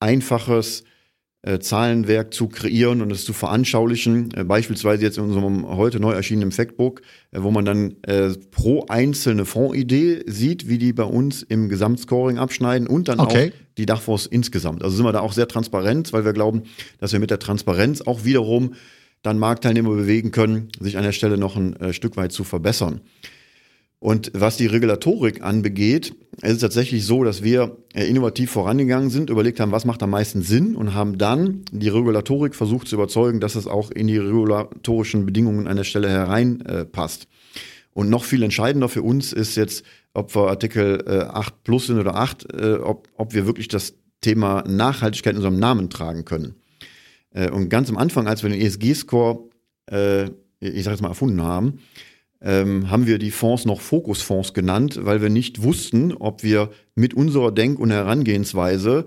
einfaches 0.00 0.84
äh, 1.46 1.60
Zahlenwerk 1.60 2.34
zu 2.34 2.48
kreieren 2.48 3.00
und 3.02 3.10
es 3.12 3.24
zu 3.24 3.32
veranschaulichen. 3.32 4.32
Äh, 4.34 4.44
beispielsweise 4.44 5.04
jetzt 5.04 5.18
in 5.18 5.24
unserem 5.24 5.66
heute 5.68 6.00
neu 6.00 6.12
erschienenen 6.12 6.50
Factbook, 6.50 7.02
äh, 7.30 7.42
wo 7.42 7.50
man 7.50 7.64
dann 7.64 7.94
äh, 8.02 8.30
pro 8.50 8.86
einzelne 8.88 9.44
Fondsidee 9.44 10.24
sieht, 10.26 10.68
wie 10.68 10.78
die 10.78 10.92
bei 10.92 11.04
uns 11.04 11.42
im 11.42 11.68
Gesamtscoring 11.68 12.38
abschneiden 12.38 12.88
und 12.88 13.08
dann 13.08 13.20
okay. 13.20 13.52
auch 13.52 13.66
die 13.78 13.86
Dachfonds 13.86 14.26
insgesamt. 14.26 14.82
Also 14.82 14.96
sind 14.96 15.06
wir 15.06 15.12
da 15.12 15.20
auch 15.20 15.32
sehr 15.32 15.46
transparent, 15.46 16.12
weil 16.12 16.24
wir 16.24 16.32
glauben, 16.32 16.64
dass 16.98 17.12
wir 17.12 17.20
mit 17.20 17.30
der 17.30 17.38
Transparenz 17.38 18.00
auch 18.00 18.24
wiederum 18.24 18.74
dann 19.22 19.38
Marktteilnehmer 19.38 19.90
bewegen 19.90 20.30
können, 20.30 20.68
sich 20.80 20.96
an 20.96 21.04
der 21.04 21.12
Stelle 21.12 21.38
noch 21.38 21.56
ein 21.56 21.76
äh, 21.76 21.92
Stück 21.92 22.16
weit 22.16 22.32
zu 22.32 22.44
verbessern. 22.44 23.00
Und 23.98 24.30
was 24.34 24.56
die 24.56 24.66
Regulatorik 24.66 25.42
anbegeht, 25.42 26.14
ist 26.42 26.52
es 26.52 26.58
tatsächlich 26.58 27.06
so, 27.06 27.24
dass 27.24 27.42
wir 27.42 27.78
äh, 27.94 28.06
innovativ 28.06 28.50
vorangegangen 28.50 29.08
sind, 29.08 29.30
überlegt 29.30 29.58
haben, 29.58 29.72
was 29.72 29.86
macht 29.86 30.02
am 30.02 30.10
meisten 30.10 30.42
Sinn 30.42 30.76
und 30.76 30.94
haben 30.94 31.16
dann 31.16 31.64
die 31.72 31.88
Regulatorik 31.88 32.54
versucht 32.54 32.88
zu 32.88 32.96
überzeugen, 32.96 33.40
dass 33.40 33.54
es 33.54 33.66
auch 33.66 33.90
in 33.90 34.06
die 34.06 34.18
regulatorischen 34.18 35.24
Bedingungen 35.24 35.66
an 35.66 35.78
der 35.78 35.84
Stelle 35.84 36.10
hereinpasst. 36.10 37.24
Äh, 37.24 37.26
und 37.96 38.10
noch 38.10 38.24
viel 38.24 38.42
entscheidender 38.42 38.90
für 38.90 39.00
uns 39.00 39.32
ist 39.32 39.56
jetzt, 39.56 39.82
ob 40.12 40.34
wir 40.34 40.48
Artikel 40.48 41.02
äh, 41.06 41.20
8 41.20 41.64
plus 41.64 41.86
sind 41.86 41.98
oder 41.98 42.16
8, 42.16 42.52
äh, 42.52 42.74
ob, 42.74 43.08
ob 43.14 43.32
wir 43.32 43.46
wirklich 43.46 43.68
das 43.68 43.94
Thema 44.20 44.62
Nachhaltigkeit 44.68 45.32
in 45.32 45.38
unserem 45.38 45.58
Namen 45.58 45.88
tragen 45.88 46.26
können. 46.26 46.56
Äh, 47.30 47.50
und 47.50 47.70
ganz 47.70 47.88
am 47.88 47.96
Anfang, 47.96 48.28
als 48.28 48.42
wir 48.42 48.50
den 48.50 48.60
ESG-Score, 48.60 49.48
äh, 49.90 50.24
ich 50.60 50.84
sage 50.84 50.94
jetzt 50.94 51.00
mal, 51.00 51.08
erfunden 51.08 51.42
haben, 51.42 51.78
ähm, 52.40 52.90
haben 52.90 53.06
wir 53.06 53.18
die 53.18 53.30
Fonds 53.30 53.64
noch 53.64 53.80
Fokusfonds 53.80 54.54
genannt, 54.54 55.00
weil 55.02 55.22
wir 55.22 55.30
nicht 55.30 55.62
wussten, 55.62 56.12
ob 56.12 56.42
wir 56.42 56.70
mit 56.94 57.14
unserer 57.14 57.52
Denk- 57.52 57.78
und 57.78 57.90
Herangehensweise 57.90 59.06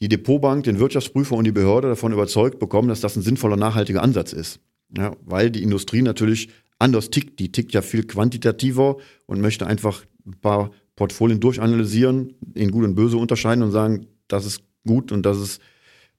die 0.00 0.08
Depotbank, 0.08 0.64
den 0.64 0.78
Wirtschaftsprüfer 0.78 1.36
und 1.36 1.44
die 1.44 1.52
Behörde 1.52 1.88
davon 1.88 2.12
überzeugt 2.12 2.58
bekommen, 2.58 2.88
dass 2.88 3.00
das 3.00 3.16
ein 3.16 3.22
sinnvoller, 3.22 3.56
nachhaltiger 3.56 4.02
Ansatz 4.02 4.32
ist. 4.32 4.60
Ja, 4.96 5.16
weil 5.24 5.50
die 5.50 5.62
Industrie 5.62 6.02
natürlich 6.02 6.48
anders 6.78 7.10
tickt. 7.10 7.38
Die 7.40 7.52
tickt 7.52 7.72
ja 7.72 7.82
viel 7.82 8.04
quantitativer 8.04 8.96
und 9.26 9.40
möchte 9.40 9.66
einfach 9.66 10.04
ein 10.26 10.38
paar 10.40 10.70
Portfolien 10.96 11.40
durchanalysieren, 11.40 12.34
in 12.54 12.70
gut 12.70 12.84
und 12.84 12.94
böse 12.94 13.16
unterscheiden 13.16 13.64
und 13.64 13.72
sagen, 13.72 14.06
das 14.28 14.46
ist 14.46 14.62
gut 14.86 15.12
und 15.12 15.24
das 15.24 15.38
ist 15.38 15.60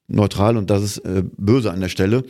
neutral 0.08 0.56
und 0.56 0.70
das 0.70 0.82
ist 0.82 0.98
äh, 0.98 1.22
böse 1.36 1.70
an 1.70 1.80
der 1.80 1.88
Stelle. 1.88 2.24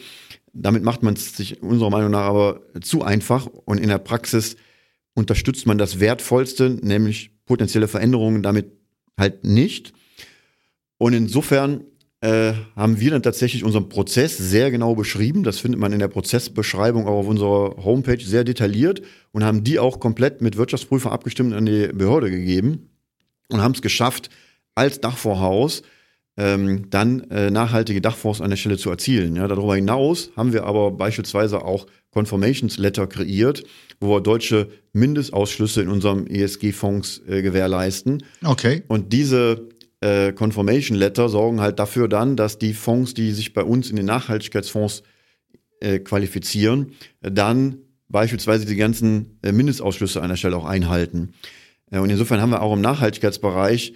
Damit 0.58 0.82
macht 0.82 1.02
man 1.02 1.14
es 1.14 1.36
sich 1.36 1.62
unserer 1.62 1.90
Meinung 1.90 2.10
nach 2.10 2.24
aber 2.24 2.62
zu 2.80 3.02
einfach 3.02 3.46
und 3.46 3.78
in 3.78 3.88
der 3.88 3.98
Praxis 3.98 4.56
unterstützt 5.14 5.66
man 5.66 5.78
das 5.78 6.00
Wertvollste, 6.00 6.70
nämlich 6.82 7.30
potenzielle 7.46 7.88
Veränderungen 7.88 8.42
damit 8.42 8.72
halt 9.18 9.44
nicht. 9.44 9.92
Und 10.98 11.12
insofern 11.12 11.84
äh, 12.20 12.54
haben 12.74 12.98
wir 13.00 13.10
dann 13.10 13.22
tatsächlich 13.22 13.64
unseren 13.64 13.88
Prozess 13.88 14.36
sehr 14.36 14.70
genau 14.70 14.94
beschrieben. 14.94 15.42
Das 15.42 15.58
findet 15.58 15.80
man 15.80 15.92
in 15.92 15.98
der 15.98 16.08
Prozessbeschreibung 16.08 17.06
auch 17.06 17.18
auf 17.18 17.28
unserer 17.28 17.84
Homepage 17.84 18.22
sehr 18.22 18.44
detailliert 18.44 19.02
und 19.32 19.44
haben 19.44 19.64
die 19.64 19.78
auch 19.78 20.00
komplett 20.00 20.40
mit 20.40 20.56
Wirtschaftsprüfer 20.56 21.12
abgestimmt 21.12 21.52
an 21.54 21.66
die 21.66 21.88
Behörde 21.88 22.30
gegeben 22.30 22.90
und 23.48 23.60
haben 23.62 23.72
es 23.72 23.82
geschafft, 23.82 24.30
als 24.74 25.00
Dachvorhaus 25.00 25.82
ähm, 26.36 26.90
dann 26.90 27.30
äh, 27.30 27.50
nachhaltige 27.50 28.00
Dachfonds 28.00 28.40
an 28.40 28.50
der 28.50 28.56
Stelle 28.56 28.76
zu 28.76 28.90
erzielen. 28.90 29.36
Ja, 29.36 29.48
darüber 29.48 29.74
hinaus 29.74 30.30
haben 30.36 30.52
wir 30.52 30.64
aber 30.64 30.90
beispielsweise 30.90 31.64
auch 31.64 31.86
Confirmations 32.10 32.78
Letter 32.78 33.06
kreiert, 33.06 33.64
wo 34.00 34.14
wir 34.14 34.20
deutsche 34.20 34.68
Mindestausschlüsse 34.92 35.82
in 35.82 35.88
unserem 35.88 36.26
ESG-Fonds 36.26 37.22
äh, 37.28 37.42
gewährleisten. 37.42 38.22
Okay. 38.44 38.82
Und 38.88 39.12
diese 39.12 39.68
äh, 40.00 40.32
Confirmation 40.32 40.96
Letter 40.96 41.28
sorgen 41.28 41.60
halt 41.60 41.78
dafür 41.78 42.08
dann, 42.08 42.36
dass 42.36 42.58
die 42.58 42.74
Fonds, 42.74 43.14
die 43.14 43.32
sich 43.32 43.54
bei 43.54 43.62
uns 43.62 43.90
in 43.90 43.96
den 43.96 44.06
Nachhaltigkeitsfonds 44.06 45.02
äh, 45.80 45.98
qualifizieren, 45.98 46.92
dann 47.20 47.78
beispielsweise 48.08 48.66
die 48.66 48.76
ganzen 48.76 49.38
äh, 49.42 49.52
Mindestausschlüsse 49.52 50.22
an 50.22 50.28
der 50.28 50.36
Stelle 50.36 50.56
auch 50.56 50.66
einhalten. 50.66 51.32
Äh, 51.90 51.98
und 51.98 52.10
insofern 52.10 52.40
haben 52.40 52.50
wir 52.50 52.62
auch 52.62 52.74
im 52.74 52.80
Nachhaltigkeitsbereich 52.80 53.94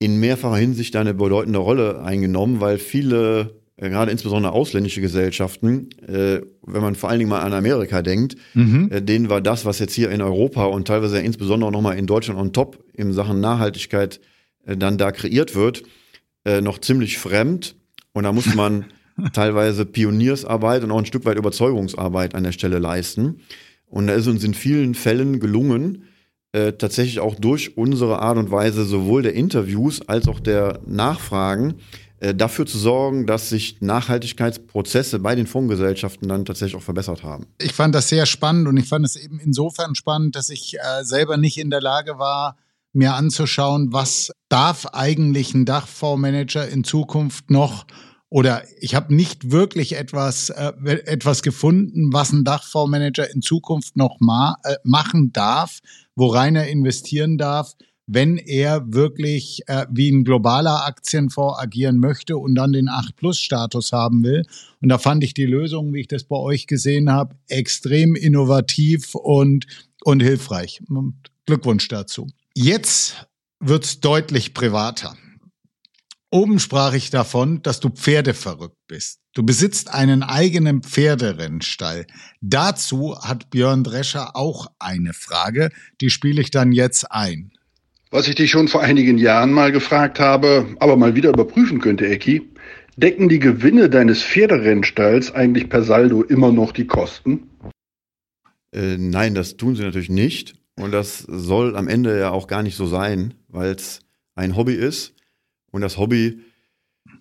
in 0.00 0.18
mehrfacher 0.18 0.56
Hinsicht 0.56 0.96
eine 0.96 1.14
bedeutende 1.14 1.60
Rolle 1.60 2.02
eingenommen, 2.02 2.60
weil 2.60 2.78
viele, 2.78 3.60
äh, 3.76 3.90
gerade 3.90 4.10
insbesondere 4.10 4.52
ausländische 4.52 5.02
Gesellschaften, 5.02 5.90
äh, 6.08 6.40
wenn 6.66 6.82
man 6.82 6.94
vor 6.96 7.10
allen 7.10 7.20
Dingen 7.20 7.30
mal 7.30 7.42
an 7.42 7.52
Amerika 7.52 8.00
denkt, 8.02 8.34
mhm. 8.54 8.90
äh, 8.90 9.02
denen 9.02 9.28
war 9.28 9.42
das, 9.42 9.66
was 9.66 9.78
jetzt 9.78 9.92
hier 9.92 10.10
in 10.10 10.22
Europa 10.22 10.64
und 10.64 10.88
teilweise 10.88 11.20
insbesondere 11.20 11.70
nochmal 11.70 11.98
in 11.98 12.06
Deutschland 12.06 12.40
on 12.40 12.52
top 12.52 12.82
in 12.94 13.12
Sachen 13.12 13.40
Nachhaltigkeit 13.40 14.20
äh, 14.64 14.76
dann 14.76 14.96
da 14.96 15.12
kreiert 15.12 15.54
wird, 15.54 15.82
äh, 16.46 16.62
noch 16.62 16.78
ziemlich 16.78 17.18
fremd. 17.18 17.76
Und 18.12 18.24
da 18.24 18.32
muss 18.32 18.46
man 18.54 18.86
teilweise 19.34 19.84
Pioniersarbeit 19.84 20.82
und 20.82 20.90
auch 20.92 20.98
ein 20.98 21.06
Stück 21.06 21.26
weit 21.26 21.36
Überzeugungsarbeit 21.36 22.34
an 22.34 22.44
der 22.44 22.52
Stelle 22.52 22.78
leisten. 22.78 23.40
Und 23.84 24.06
da 24.06 24.14
ist 24.14 24.28
uns 24.28 24.44
in 24.44 24.54
vielen 24.54 24.94
Fällen 24.94 25.40
gelungen, 25.40 26.04
äh, 26.52 26.72
tatsächlich 26.72 27.20
auch 27.20 27.36
durch 27.36 27.76
unsere 27.76 28.20
Art 28.20 28.36
und 28.36 28.50
Weise 28.50 28.84
sowohl 28.84 29.22
der 29.22 29.34
Interviews 29.34 30.00
als 30.08 30.26
auch 30.28 30.40
der 30.40 30.80
Nachfragen 30.86 31.74
äh, 32.18 32.34
dafür 32.34 32.66
zu 32.66 32.76
sorgen, 32.76 33.26
dass 33.26 33.48
sich 33.48 33.80
Nachhaltigkeitsprozesse 33.80 35.20
bei 35.20 35.34
den 35.34 35.46
Fondsgesellschaften 35.46 36.28
dann 36.28 36.44
tatsächlich 36.44 36.76
auch 36.76 36.84
verbessert 36.84 37.22
haben. 37.22 37.46
Ich 37.58 37.72
fand 37.72 37.94
das 37.94 38.08
sehr 38.08 38.26
spannend 38.26 38.68
und 38.68 38.76
ich 38.76 38.88
fand 38.88 39.06
es 39.06 39.16
eben 39.16 39.40
insofern 39.40 39.94
spannend, 39.94 40.36
dass 40.36 40.50
ich 40.50 40.74
äh, 40.74 41.04
selber 41.04 41.36
nicht 41.36 41.56
in 41.56 41.70
der 41.70 41.80
Lage 41.80 42.18
war, 42.18 42.56
mir 42.92 43.14
anzuschauen, 43.14 43.92
was 43.92 44.32
darf 44.48 44.86
eigentlich 44.86 45.54
ein 45.54 45.64
Dachfondsmanager 45.64 46.68
in 46.68 46.84
Zukunft 46.84 47.50
noch 47.50 47.86
oder 48.28 48.62
ich 48.80 48.94
habe 48.94 49.14
nicht 49.14 49.50
wirklich 49.50 49.96
etwas, 49.96 50.50
äh, 50.50 50.72
etwas 51.06 51.42
gefunden, 51.42 52.12
was 52.12 52.32
ein 52.32 52.44
Dachfondsmanager 52.44 53.28
in 53.28 53.42
Zukunft 53.42 53.96
noch 53.96 54.18
ma 54.20 54.56
äh, 54.62 54.76
machen 54.84 55.32
darf, 55.32 55.80
worein 56.20 56.54
er 56.54 56.68
investieren 56.68 57.38
darf, 57.38 57.74
wenn 58.06 58.36
er 58.36 58.92
wirklich 58.92 59.62
äh, 59.66 59.86
wie 59.90 60.10
ein 60.10 60.24
globaler 60.24 60.84
Aktienfonds 60.84 61.58
agieren 61.58 61.98
möchte 61.98 62.36
und 62.36 62.54
dann 62.54 62.72
den 62.72 62.88
8-Plus-Status 62.88 63.92
haben 63.92 64.22
will. 64.22 64.44
Und 64.82 64.90
da 64.90 64.98
fand 64.98 65.24
ich 65.24 65.32
die 65.32 65.46
Lösung, 65.46 65.94
wie 65.94 66.00
ich 66.00 66.08
das 66.08 66.24
bei 66.24 66.36
euch 66.36 66.66
gesehen 66.66 67.10
habe, 67.10 67.36
extrem 67.48 68.16
innovativ 68.16 69.14
und, 69.14 69.66
und 70.04 70.20
hilfreich. 70.22 70.82
Glückwunsch 71.46 71.88
dazu. 71.88 72.26
Jetzt 72.54 73.26
wird's 73.58 74.00
deutlich 74.00 74.52
privater. 74.52 75.16
Oben 76.32 76.60
sprach 76.60 76.94
ich 76.94 77.10
davon, 77.10 77.60
dass 77.62 77.80
du 77.80 77.90
pferdeverrückt 77.90 78.78
bist. 78.86 79.18
Du 79.34 79.42
besitzt 79.42 79.92
einen 79.92 80.22
eigenen 80.22 80.82
Pferderennstall. 80.82 82.06
Dazu 82.40 83.18
hat 83.20 83.50
Björn 83.50 83.82
Drescher 83.82 84.36
auch 84.36 84.68
eine 84.78 85.12
Frage, 85.12 85.70
die 86.00 86.08
spiele 86.08 86.40
ich 86.40 86.52
dann 86.52 86.70
jetzt 86.70 87.10
ein. 87.10 87.50
Was 88.12 88.28
ich 88.28 88.36
dich 88.36 88.50
schon 88.50 88.68
vor 88.68 88.80
einigen 88.80 89.18
Jahren 89.18 89.52
mal 89.52 89.72
gefragt 89.72 90.20
habe, 90.20 90.76
aber 90.78 90.96
mal 90.96 91.16
wieder 91.16 91.30
überprüfen 91.30 91.80
könnte, 91.80 92.06
Ecki, 92.06 92.48
decken 92.96 93.28
die 93.28 93.40
Gewinne 93.40 93.90
deines 93.90 94.22
Pferderennstalls 94.22 95.32
eigentlich 95.34 95.68
per 95.68 95.82
Saldo 95.82 96.22
immer 96.22 96.52
noch 96.52 96.70
die 96.70 96.86
Kosten? 96.86 97.50
Äh, 98.72 98.98
nein, 98.98 99.34
das 99.34 99.56
tun 99.56 99.74
sie 99.74 99.82
natürlich 99.82 100.10
nicht. 100.10 100.54
Und 100.76 100.92
das 100.92 101.18
soll 101.18 101.76
am 101.76 101.88
Ende 101.88 102.18
ja 102.18 102.30
auch 102.30 102.46
gar 102.46 102.62
nicht 102.62 102.76
so 102.76 102.86
sein, 102.86 103.34
weil 103.48 103.72
es 103.72 104.00
ein 104.36 104.56
Hobby 104.56 104.74
ist 104.74 105.14
und 105.70 105.80
das 105.80 105.98
Hobby 105.98 106.40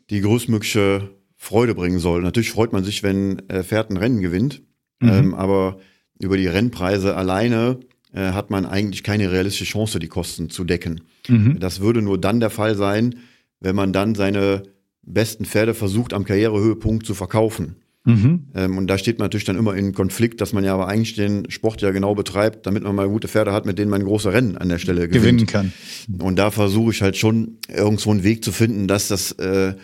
die 0.09 0.21
größtmögliche 0.21 1.09
Freude 1.35 1.75
bringen 1.75 1.99
soll. 1.99 2.21
Natürlich 2.21 2.51
freut 2.51 2.73
man 2.73 2.83
sich, 2.83 3.03
wenn 3.03 3.47
äh, 3.49 3.63
Pferd 3.63 3.89
ein 3.89 3.97
Rennen 3.97 4.21
gewinnt, 4.21 4.62
mhm. 4.99 5.09
ähm, 5.09 5.33
aber 5.33 5.79
über 6.19 6.35
die 6.35 6.47
Rennpreise 6.47 7.15
alleine 7.15 7.79
äh, 8.13 8.31
hat 8.31 8.49
man 8.49 8.65
eigentlich 8.65 9.03
keine 9.03 9.31
realistische 9.31 9.71
Chance, 9.71 9.99
die 9.99 10.07
Kosten 10.07 10.49
zu 10.49 10.63
decken. 10.63 11.01
Mhm. 11.27 11.59
Das 11.59 11.79
würde 11.79 12.01
nur 12.01 12.19
dann 12.19 12.39
der 12.39 12.49
Fall 12.49 12.75
sein, 12.75 13.15
wenn 13.59 13.75
man 13.75 13.93
dann 13.93 14.15
seine 14.15 14.63
besten 15.01 15.45
Pferde 15.45 15.73
versucht, 15.73 16.13
am 16.13 16.25
Karrierehöhepunkt 16.25 17.05
zu 17.05 17.13
verkaufen. 17.13 17.77
Mhm. 18.05 18.47
Ähm, 18.55 18.77
und 18.77 18.88
da 18.88 18.97
steht 18.97 19.19
man 19.19 19.25
natürlich 19.25 19.45
dann 19.45 19.57
immer 19.57 19.75
in 19.75 19.93
Konflikt, 19.93 20.41
dass 20.41 20.53
man 20.53 20.63
ja 20.63 20.73
aber 20.73 20.88
eigentlich 20.88 21.15
den 21.15 21.49
Sport 21.49 21.81
ja 21.81 21.91
genau 21.91 22.15
betreibt, 22.15 22.65
damit 22.65 22.83
man 22.83 22.95
mal 22.95 23.09
gute 23.09 23.27
Pferde 23.27 23.51
hat, 23.51 23.65
mit 23.65 23.77
denen 23.77 23.91
man 23.91 24.03
große 24.03 24.31
Rennen 24.31 24.57
an 24.57 24.69
der 24.69 24.79
Stelle 24.79 25.07
gewinnt. 25.07 25.21
gewinnen 25.23 25.45
kann. 25.45 25.73
Und 26.19 26.38
da 26.38 26.51
versuche 26.51 26.91
ich 26.91 27.01
halt 27.01 27.17
schon 27.17 27.57
irgendwo 27.67 28.12
einen 28.12 28.23
Weg 28.23 28.43
zu 28.43 28.51
finden, 28.51 28.88
dass 28.88 29.09
das 29.09 29.33
äh, 29.33 29.75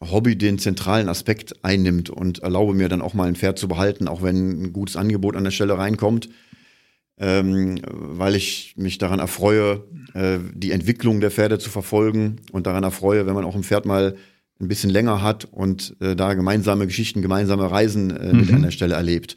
Hobby 0.00 0.36
den 0.36 0.58
zentralen 0.58 1.08
Aspekt 1.08 1.64
einnimmt 1.64 2.10
und 2.10 2.40
erlaube 2.40 2.74
mir 2.74 2.88
dann 2.88 3.02
auch 3.02 3.14
mal 3.14 3.26
ein 3.26 3.36
Pferd 3.36 3.58
zu 3.58 3.68
behalten, 3.68 4.08
auch 4.08 4.22
wenn 4.22 4.62
ein 4.62 4.72
gutes 4.72 4.96
Angebot 4.96 5.36
an 5.36 5.44
der 5.44 5.50
Stelle 5.50 5.76
reinkommt. 5.76 6.28
Ähm, 7.16 7.78
weil 7.88 8.34
ich 8.34 8.74
mich 8.76 8.98
daran 8.98 9.20
erfreue, 9.20 9.84
äh, 10.14 10.38
die 10.52 10.72
Entwicklung 10.72 11.20
der 11.20 11.30
Pferde 11.30 11.60
zu 11.60 11.70
verfolgen 11.70 12.40
und 12.50 12.66
daran 12.66 12.82
erfreue, 12.82 13.24
wenn 13.26 13.34
man 13.34 13.44
auch 13.44 13.54
ein 13.54 13.62
Pferd 13.62 13.86
mal 13.86 14.16
ein 14.60 14.68
bisschen 14.68 14.90
länger 14.90 15.22
hat 15.22 15.46
und 15.46 15.96
äh, 16.00 16.14
da 16.14 16.34
gemeinsame 16.34 16.86
Geschichten, 16.86 17.22
gemeinsame 17.22 17.70
Reisen 17.70 18.16
äh, 18.16 18.32
mit 18.32 18.48
mhm. 18.48 18.56
an 18.56 18.62
der 18.62 18.70
Stelle 18.70 18.94
erlebt. 18.94 19.36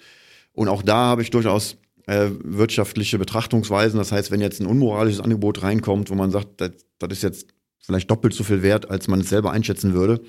Und 0.54 0.68
auch 0.68 0.82
da 0.82 0.96
habe 0.98 1.22
ich 1.22 1.32
durchaus 1.32 1.78
äh, 2.08 2.30
wirtschaftliche 2.44 3.18
Betrachtungsweisen. 3.18 3.98
Das 3.98 4.12
heißt, 4.12 4.32
wenn 4.32 4.42
jetzt 4.42 4.60
ein 4.60 4.68
unmoralisches 4.68 5.22
Angebot 5.22 5.64
reinkommt, 5.64 6.10
wo 6.10 6.16
man 6.16 6.32
sagt, 6.32 6.62
das, 6.62 6.72
das 7.00 7.12
ist 7.12 7.24
jetzt 7.24 7.48
vielleicht 7.80 8.10
doppelt 8.10 8.34
so 8.34 8.44
viel 8.44 8.64
wert, 8.64 8.90
als 8.90 9.08
man 9.08 9.22
es 9.22 9.30
selber 9.30 9.52
einschätzen 9.52 9.94
würde, 9.94 10.22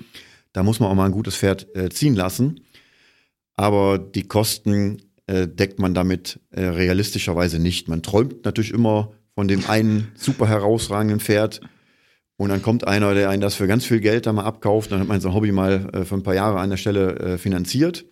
da 0.53 0.63
muss 0.63 0.79
man 0.79 0.89
auch 0.89 0.95
mal 0.95 1.05
ein 1.05 1.11
gutes 1.11 1.35
Pferd 1.35 1.67
äh, 1.75 1.89
ziehen 1.89 2.15
lassen. 2.15 2.61
Aber 3.55 3.97
die 3.97 4.23
Kosten 4.23 5.01
äh, 5.27 5.47
deckt 5.47 5.79
man 5.79 5.93
damit 5.93 6.39
äh, 6.51 6.63
realistischerweise 6.63 7.59
nicht. 7.59 7.87
Man 7.87 8.01
träumt 8.01 8.45
natürlich 8.45 8.71
immer 8.71 9.11
von 9.35 9.47
dem 9.47 9.69
einen 9.69 10.11
super 10.15 10.47
herausragenden 10.47 11.19
Pferd, 11.19 11.61
und 12.39 12.47
dann 12.47 12.61
kommt 12.61 12.87
einer, 12.87 13.13
der 13.13 13.29
einen 13.29 13.41
das 13.41 13.55
für 13.55 13.67
ganz 13.67 13.83
viel 13.83 13.99
Geld 13.99 14.25
da 14.25 14.31
mal 14.31 14.45
abkauft. 14.45 14.93
Dann 14.93 15.01
hat 15.01 15.09
man 15.09 15.19
sein 15.19 15.33
Hobby 15.33 15.51
mal 15.51 15.89
äh, 15.91 16.05
für 16.05 16.15
ein 16.15 16.23
paar 16.23 16.35
Jahre 16.35 16.61
an 16.61 16.69
der 16.69 16.77
Stelle 16.77 17.19
äh, 17.19 17.37
finanziert. 17.37 18.05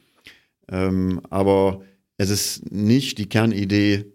Ähm, 0.69 1.21
aber 1.29 1.81
es 2.17 2.29
ist 2.29 2.69
nicht 2.69 3.19
die 3.19 3.29
Kernidee, 3.29 4.11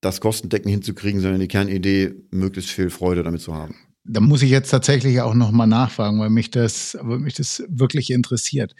das 0.00 0.20
Kostendecken 0.20 0.70
hinzukriegen, 0.70 1.20
sondern 1.20 1.40
die 1.40 1.48
Kernidee, 1.48 2.14
möglichst 2.30 2.70
viel 2.70 2.90
Freude 2.90 3.24
damit 3.24 3.40
zu 3.40 3.54
haben. 3.54 3.74
Da 4.04 4.20
muss 4.20 4.42
ich 4.42 4.50
jetzt 4.50 4.70
tatsächlich 4.70 5.20
auch 5.20 5.34
nochmal 5.34 5.66
nachfragen, 5.66 6.20
weil 6.20 6.30
mich 6.30 6.52
das, 6.52 6.96
weil 7.00 7.18
mich 7.18 7.34
das 7.34 7.64
wirklich 7.68 8.10
interessiert. 8.10 8.76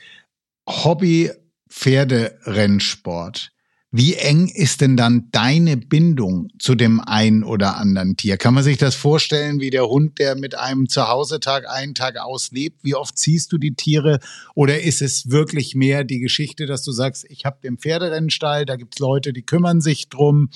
Hobby 0.68 1.32
Pferderennsport 1.68 3.50
wie 3.96 4.14
eng 4.14 4.48
ist 4.48 4.82
denn 4.82 4.98
dann 4.98 5.30
deine 5.32 5.78
Bindung 5.78 6.50
zu 6.58 6.74
dem 6.74 7.00
einen 7.00 7.42
oder 7.42 7.78
anderen 7.78 8.18
Tier? 8.18 8.36
Kann 8.36 8.52
man 8.52 8.62
sich 8.62 8.76
das 8.76 8.94
vorstellen 8.94 9.58
wie 9.58 9.70
der 9.70 9.88
Hund, 9.88 10.18
der 10.18 10.36
mit 10.36 10.54
einem 10.54 10.86
Zuhause-Tag 10.86 11.66
einen 11.66 11.94
Tag 11.94 12.18
auslebt? 12.18 12.80
Wie 12.82 12.94
oft 12.94 13.16
ziehst 13.16 13.52
du 13.52 13.58
die 13.58 13.74
Tiere? 13.74 14.18
Oder 14.54 14.82
ist 14.82 15.00
es 15.00 15.30
wirklich 15.30 15.74
mehr 15.74 16.04
die 16.04 16.20
Geschichte, 16.20 16.66
dass 16.66 16.82
du 16.82 16.92
sagst, 16.92 17.24
ich 17.30 17.46
habe 17.46 17.56
den 17.62 17.78
Pferderennstall, 17.78 18.66
da 18.66 18.76
gibt's 18.76 18.98
Leute, 18.98 19.32
die 19.32 19.42
kümmern 19.42 19.80
sich 19.80 20.10
drum 20.10 20.50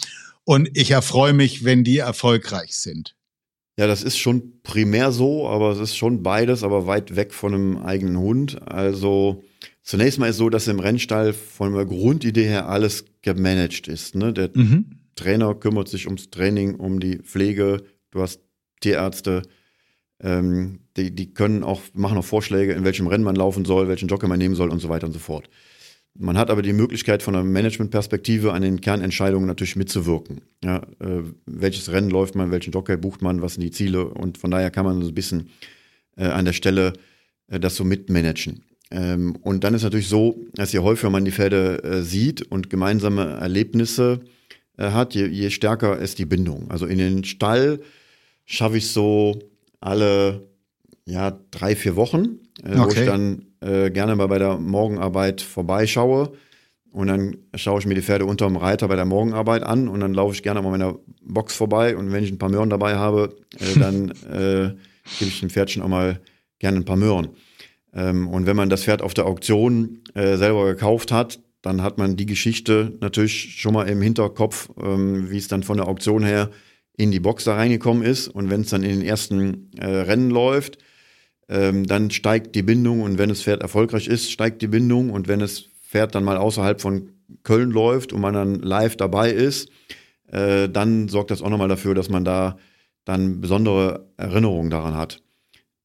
und 0.44 0.68
ich 0.74 0.90
erfreue 0.90 1.32
mich, 1.32 1.64
wenn 1.64 1.82
die 1.82 1.96
erfolgreich 1.96 2.76
sind? 2.76 3.14
Ja, 3.78 3.86
das 3.86 4.02
ist 4.02 4.18
schon 4.18 4.60
primär 4.62 5.10
so, 5.10 5.48
aber 5.48 5.70
es 5.70 5.78
ist 5.78 5.96
schon 5.96 6.22
beides, 6.22 6.64
aber 6.64 6.86
weit 6.86 7.16
weg 7.16 7.32
von 7.32 7.54
einem 7.54 7.76
eigenen 7.78 8.18
Hund. 8.18 8.60
Also 8.66 9.42
Zunächst 9.90 10.18
mal 10.18 10.28
ist 10.28 10.36
so, 10.36 10.50
dass 10.50 10.68
im 10.68 10.78
Rennstall 10.78 11.32
von 11.32 11.74
der 11.74 11.84
Grundidee 11.84 12.44
her 12.44 12.68
alles 12.68 13.06
gemanagt 13.22 13.88
ist. 13.88 14.14
Ne? 14.14 14.32
Der 14.32 14.50
mhm. 14.54 15.00
Trainer 15.16 15.54
kümmert 15.54 15.88
sich 15.88 16.06
ums 16.06 16.30
Training, 16.30 16.76
um 16.76 17.00
die 17.00 17.18
Pflege. 17.18 17.82
Du 18.12 18.20
hast 18.20 18.40
Tierärzte, 18.80 19.42
ähm, 20.20 20.80
die, 20.96 21.14
die 21.14 21.32
können 21.32 21.64
auch, 21.64 21.80
machen 21.92 22.18
auch 22.18 22.24
Vorschläge, 22.24 22.72
in 22.72 22.84
welchem 22.84 23.06
Rennen 23.06 23.24
man 23.24 23.34
laufen 23.34 23.64
soll, 23.64 23.88
welchen 23.88 24.08
Jockey 24.08 24.28
man 24.28 24.38
nehmen 24.38 24.54
soll 24.54 24.70
und 24.70 24.78
so 24.78 24.88
weiter 24.88 25.06
und 25.06 25.12
so 25.12 25.18
fort. 25.18 25.50
Man 26.18 26.36
hat 26.36 26.50
aber 26.50 26.62
die 26.62 26.72
Möglichkeit, 26.72 27.22
von 27.22 27.34
der 27.34 27.44
Managementperspektive 27.44 28.52
an 28.52 28.62
den 28.62 28.80
Kernentscheidungen 28.80 29.46
natürlich 29.46 29.76
mitzuwirken. 29.76 30.42
Ja, 30.62 30.78
äh, 30.98 31.22
welches 31.46 31.90
Rennen 31.92 32.10
läuft 32.10 32.34
man, 32.34 32.50
welchen 32.50 32.72
Jockey 32.72 32.96
bucht 32.96 33.22
man, 33.22 33.42
was 33.42 33.54
sind 33.54 33.62
die 33.62 33.70
Ziele 33.70 34.06
und 34.06 34.36
von 34.36 34.50
daher 34.50 34.70
kann 34.70 34.84
man 34.84 35.00
so 35.02 35.08
ein 35.08 35.14
bisschen 35.14 35.50
äh, 36.16 36.26
an 36.26 36.44
der 36.44 36.52
Stelle 36.52 36.92
äh, 37.48 37.60
das 37.60 37.76
so 37.76 37.84
mitmanagen. 37.84 38.64
Ähm, 38.90 39.36
und 39.42 39.62
dann 39.62 39.74
ist 39.74 39.82
natürlich 39.82 40.08
so, 40.08 40.44
dass 40.54 40.72
je 40.72 40.80
häufiger 40.80 41.10
man 41.10 41.24
die 41.24 41.30
Pferde 41.30 41.82
äh, 41.84 42.02
sieht 42.02 42.42
und 42.42 42.70
gemeinsame 42.70 43.38
Erlebnisse 43.40 44.20
äh, 44.76 44.90
hat, 44.90 45.14
je, 45.14 45.26
je, 45.26 45.50
stärker 45.50 45.98
ist 45.98 46.18
die 46.18 46.26
Bindung. 46.26 46.70
Also 46.70 46.86
in 46.86 46.98
den 46.98 47.24
Stall 47.24 47.80
schaffe 48.46 48.78
ich 48.78 48.90
so 48.90 49.38
alle 49.80 50.48
ja, 51.06 51.38
drei, 51.50 51.76
vier 51.76 51.94
Wochen, 51.94 52.40
äh, 52.64 52.78
okay. 52.78 52.78
wo 52.78 52.88
ich 52.88 53.06
dann 53.06 53.46
äh, 53.60 53.90
gerne 53.90 54.16
mal 54.16 54.28
bei 54.28 54.38
der 54.38 54.58
Morgenarbeit 54.58 55.40
vorbeischaue. 55.40 56.32
Und 56.92 57.06
dann 57.06 57.36
schaue 57.54 57.78
ich 57.78 57.86
mir 57.86 57.94
die 57.94 58.02
Pferde 58.02 58.26
unterm 58.26 58.56
Reiter 58.56 58.88
bei 58.88 58.96
der 58.96 59.04
Morgenarbeit 59.04 59.62
an 59.62 59.86
und 59.88 60.00
dann 60.00 60.12
laufe 60.12 60.34
ich 60.34 60.42
gerne 60.42 60.60
mal 60.60 60.70
meiner 60.70 60.98
Box 61.22 61.54
vorbei. 61.54 61.96
Und 61.96 62.10
wenn 62.12 62.24
ich 62.24 62.32
ein 62.32 62.38
paar 62.38 62.48
Möhren 62.48 62.70
dabei 62.70 62.96
habe, 62.96 63.36
äh, 63.58 63.78
dann 63.78 64.10
äh, 64.10 64.74
gebe 65.18 65.30
ich 65.30 65.40
dem 65.40 65.50
Pferdchen 65.50 65.82
auch 65.82 65.88
mal 65.88 66.20
gerne 66.58 66.78
ein 66.78 66.84
paar 66.84 66.96
Möhren. 66.96 67.28
Ähm, 67.94 68.28
und 68.28 68.46
wenn 68.46 68.56
man 68.56 68.70
das 68.70 68.84
Pferd 68.84 69.02
auf 69.02 69.14
der 69.14 69.26
Auktion 69.26 70.02
äh, 70.14 70.36
selber 70.36 70.66
gekauft 70.66 71.12
hat, 71.12 71.40
dann 71.62 71.82
hat 71.82 71.98
man 71.98 72.16
die 72.16 72.26
Geschichte 72.26 72.96
natürlich 73.00 73.60
schon 73.60 73.74
mal 73.74 73.88
im 73.88 74.00
Hinterkopf, 74.00 74.70
ähm, 74.82 75.30
wie 75.30 75.36
es 75.36 75.48
dann 75.48 75.62
von 75.62 75.76
der 75.76 75.88
Auktion 75.88 76.24
her 76.24 76.50
in 76.96 77.10
die 77.10 77.20
Box 77.20 77.44
da 77.44 77.54
reingekommen 77.54 78.02
ist. 78.02 78.28
Und 78.28 78.50
wenn 78.50 78.62
es 78.62 78.70
dann 78.70 78.82
in 78.82 79.00
den 79.00 79.02
ersten 79.02 79.70
äh, 79.76 79.86
Rennen 79.86 80.30
läuft, 80.30 80.78
ähm, 81.50 81.84
dann 81.86 82.10
steigt 82.12 82.54
die 82.54 82.62
Bindung. 82.62 83.02
Und 83.02 83.18
wenn 83.18 83.28
das 83.28 83.42
Pferd 83.42 83.60
erfolgreich 83.60 84.06
ist, 84.06 84.30
steigt 84.30 84.62
die 84.62 84.68
Bindung. 84.68 85.10
Und 85.10 85.26
wenn 85.26 85.40
das 85.40 85.64
Pferd 85.88 86.14
dann 86.14 86.24
mal 86.24 86.36
außerhalb 86.36 86.80
von 86.80 87.10
Köln 87.42 87.72
läuft 87.72 88.12
und 88.12 88.20
man 88.20 88.34
dann 88.34 88.54
live 88.54 88.96
dabei 88.96 89.32
ist, 89.32 89.68
äh, 90.28 90.68
dann 90.68 91.08
sorgt 91.08 91.32
das 91.32 91.42
auch 91.42 91.50
nochmal 91.50 91.68
dafür, 91.68 91.94
dass 91.94 92.08
man 92.08 92.24
da 92.24 92.56
dann 93.04 93.40
besondere 93.40 94.06
Erinnerungen 94.16 94.70
daran 94.70 94.94
hat. 94.94 95.22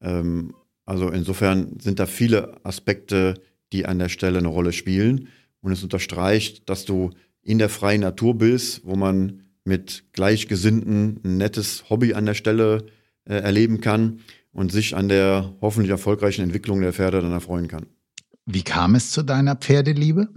Ähm, 0.00 0.54
also 0.84 1.08
insofern 1.08 1.80
sind 1.80 1.98
da 1.98 2.06
viele 2.06 2.64
Aspekte, 2.64 3.34
die 3.72 3.86
an 3.86 3.98
der 3.98 4.08
Stelle 4.08 4.38
eine 4.38 4.48
Rolle 4.48 4.72
spielen. 4.72 5.28
Und 5.60 5.72
es 5.72 5.82
unterstreicht, 5.82 6.68
dass 6.70 6.84
du 6.84 7.10
in 7.42 7.58
der 7.58 7.68
freien 7.68 8.02
Natur 8.02 8.38
bist, 8.38 8.82
wo 8.84 8.94
man 8.94 9.42
mit 9.64 10.04
Gleichgesinnten 10.12 11.18
ein 11.24 11.38
nettes 11.38 11.90
Hobby 11.90 12.14
an 12.14 12.24
der 12.24 12.34
Stelle 12.34 12.86
äh, 13.24 13.34
erleben 13.34 13.80
kann 13.80 14.20
und 14.56 14.72
sich 14.72 14.96
an 14.96 15.08
der 15.08 15.52
hoffentlich 15.60 15.90
erfolgreichen 15.90 16.42
Entwicklung 16.42 16.80
der 16.80 16.94
Pferde 16.94 17.20
dann 17.20 17.32
erfreuen 17.32 17.68
kann. 17.68 17.86
Wie 18.46 18.62
kam 18.62 18.94
es 18.94 19.10
zu 19.10 19.22
deiner 19.22 19.54
Pferdeliebe? 19.54 20.28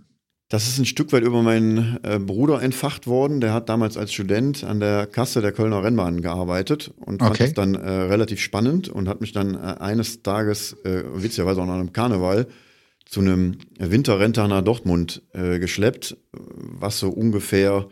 Das 0.50 0.68
ist 0.68 0.80
ein 0.80 0.86
Stück 0.86 1.14
weit 1.14 1.24
über 1.24 1.42
meinen 1.42 2.00
äh, 2.04 2.20
Bruder 2.20 2.62
entfacht 2.62 3.08
worden. 3.08 3.40
Der 3.40 3.54
hat 3.54 3.70
damals 3.70 3.98
als 3.98 4.12
Student 4.12 4.64
an 4.64 4.80
der 4.80 5.06
Kasse 5.06 5.42
der 5.42 5.52
Kölner 5.52 5.84
Rennbahn 5.84 6.22
gearbeitet 6.22 6.92
und 6.98 7.22
fand 7.22 7.40
es 7.40 7.54
dann 7.54 7.76
äh, 7.76 7.90
relativ 7.90 8.42
spannend 8.42 8.90
und 8.90 9.08
hat 9.08 9.22
mich 9.22 9.32
dann 9.32 9.54
äh, 9.54 9.76
eines 9.80 10.22
Tages, 10.22 10.74
äh, 10.84 11.04
witzigerweise 11.14 11.62
auch 11.62 11.66
an 11.66 11.70
einem 11.70 11.94
Karneval, 11.94 12.48
zu 13.06 13.22
einem 13.22 13.58
Winterrenter 13.78 14.48
nach 14.48 14.64
Dortmund 14.64 15.22
äh, 15.34 15.60
geschleppt, 15.60 16.18
was 16.32 17.00
so 17.00 17.10
ungefähr 17.10 17.88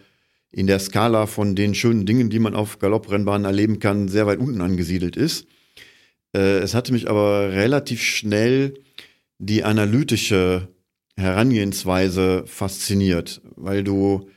in 0.52 0.68
der 0.68 0.80
Skala 0.80 1.26
von 1.26 1.56
den 1.56 1.74
schönen 1.74 2.06
Dingen, 2.06 2.30
die 2.30 2.40
man 2.40 2.56
auf 2.56 2.80
Galopprennbahnen 2.80 3.46
erleben 3.46 3.80
kann, 3.80 4.08
sehr 4.08 4.28
weit 4.28 4.40
unten 4.40 4.62
angesiedelt 4.62 5.16
ist. 5.16 5.48
Äh, 6.36 6.60
es 6.60 6.74
hatte 6.74 6.94
mich 6.94 7.10
aber 7.10 7.52
relativ 7.52 8.02
schnell 8.02 8.76
die 9.40 9.64
analytische 9.64 10.68
Herangehensweise 11.16 12.44
fasziniert, 12.46 13.42
weil 13.56 13.84
du 13.84 14.30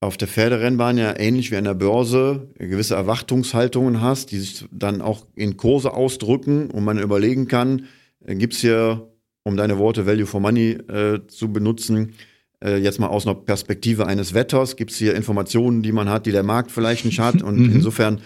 auf 0.00 0.16
der 0.16 0.28
Pferderennbahn 0.28 0.98
ja 0.98 1.18
ähnlich 1.18 1.50
wie 1.50 1.56
an 1.56 1.64
der 1.64 1.74
Börse 1.74 2.48
gewisse 2.58 2.94
Erwartungshaltungen 2.94 4.00
hast, 4.00 4.30
die 4.30 4.38
sich 4.38 4.66
dann 4.70 5.00
auch 5.00 5.26
in 5.34 5.56
Kurse 5.56 5.92
ausdrücken 5.92 6.70
und 6.70 6.84
man 6.84 6.98
überlegen 6.98 7.48
kann, 7.48 7.86
äh, 8.24 8.34
gibt 8.34 8.54
es 8.54 8.60
hier, 8.60 9.10
um 9.42 9.56
deine 9.56 9.78
Worte 9.78 10.06
Value 10.06 10.26
for 10.26 10.40
Money 10.40 10.72
äh, 10.72 11.20
zu 11.28 11.52
benutzen, 11.52 12.14
äh, 12.62 12.78
jetzt 12.78 12.98
mal 12.98 13.08
aus 13.08 13.26
einer 13.26 13.34
Perspektive 13.34 14.06
eines 14.06 14.34
Wetters, 14.34 14.76
gibt 14.76 14.90
es 14.90 14.98
hier 14.98 15.14
Informationen, 15.14 15.82
die 15.82 15.92
man 15.92 16.08
hat, 16.08 16.26
die 16.26 16.32
der 16.32 16.42
Markt 16.42 16.70
vielleicht 16.70 17.04
nicht 17.04 17.18
hat 17.18 17.42
und 17.42 17.56
mhm. 17.68 17.72
insofern 17.76 18.20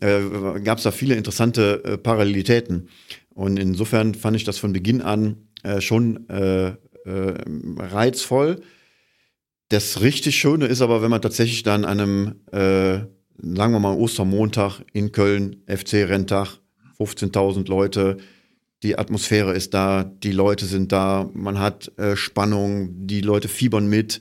äh, 0.00 0.60
gab 0.62 0.78
es 0.78 0.84
da 0.84 0.90
viele 0.90 1.14
interessante 1.14 1.82
äh, 1.84 1.98
Parallelitäten 1.98 2.88
und 3.30 3.58
insofern 3.58 4.14
fand 4.14 4.36
ich 4.36 4.44
das 4.44 4.58
von 4.58 4.72
Beginn 4.72 5.02
an 5.02 5.48
äh, 5.62 5.80
schon 5.80 6.28
äh, 6.28 6.72
reizvoll 7.06 8.60
das 9.68 10.00
richtig 10.00 10.36
Schöne 10.36 10.66
ist 10.66 10.80
aber, 10.80 11.02
wenn 11.02 11.10
man 11.10 11.22
tatsächlich 11.22 11.62
dann 11.62 11.84
an 11.84 12.00
einem, 12.00 12.34
äh, 12.52 13.04
sagen 13.36 13.72
wir 13.72 13.80
mal, 13.80 13.96
Ostermontag 13.96 14.80
in 14.92 15.12
Köln, 15.12 15.62
FC-Renntag, 15.66 16.58
15.000 16.98 17.68
Leute, 17.68 18.16
die 18.82 18.96
Atmosphäre 18.96 19.52
ist 19.52 19.74
da, 19.74 20.04
die 20.04 20.32
Leute 20.32 20.64
sind 20.64 20.92
da, 20.92 21.28
man 21.34 21.58
hat 21.58 21.92
äh, 21.98 22.16
Spannung, 22.16 23.06
die 23.06 23.20
Leute 23.20 23.48
fiebern 23.48 23.88
mit. 23.88 24.20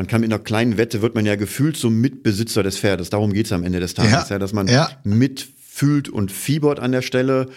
Man 0.00 0.06
kann 0.06 0.22
mit 0.22 0.32
einer 0.32 0.42
kleinen 0.42 0.78
Wette, 0.78 1.02
wird 1.02 1.14
man 1.14 1.26
ja 1.26 1.36
gefühlt 1.36 1.76
zum 1.76 2.00
Mitbesitzer 2.00 2.62
des 2.62 2.78
Pferdes. 2.78 3.10
Darum 3.10 3.34
geht 3.34 3.44
es 3.44 3.52
am 3.52 3.64
Ende 3.64 3.80
des 3.80 3.92
Tages, 3.92 4.30
ja, 4.30 4.36
ja 4.36 4.38
dass 4.38 4.54
man 4.54 4.66
ja. 4.66 4.88
mitfühlt 5.04 6.08
und 6.08 6.32
fiebert 6.32 6.80
an 6.80 6.92
der 6.92 7.02
Stelle. 7.02 7.48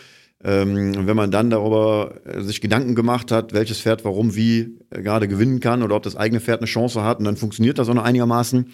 Ähm, 0.44 1.08
wenn 1.08 1.16
man 1.16 1.32
dann 1.32 1.50
darüber 1.50 2.16
äh, 2.26 2.42
sich 2.42 2.60
Gedanken 2.60 2.96
gemacht 2.96 3.32
hat, 3.32 3.54
welches 3.54 3.80
Pferd 3.80 4.04
warum 4.04 4.36
wie 4.36 4.78
äh, 4.90 5.02
gerade 5.02 5.30
gewinnen 5.30 5.62
kann 5.62 5.84
oder 5.84 5.96
ob 5.96 6.04
das 6.04 6.18
eigene 6.18 6.42
Pferd 6.42 6.60
eine 6.60 6.68
Chance 6.68 7.02
hat 7.02 7.20
und 7.20 7.24
dann 7.24 7.38
funktioniert 7.38 7.80
das 7.80 7.88
auch 7.88 7.94
noch 7.94 8.04
einigermaßen, 8.04 8.66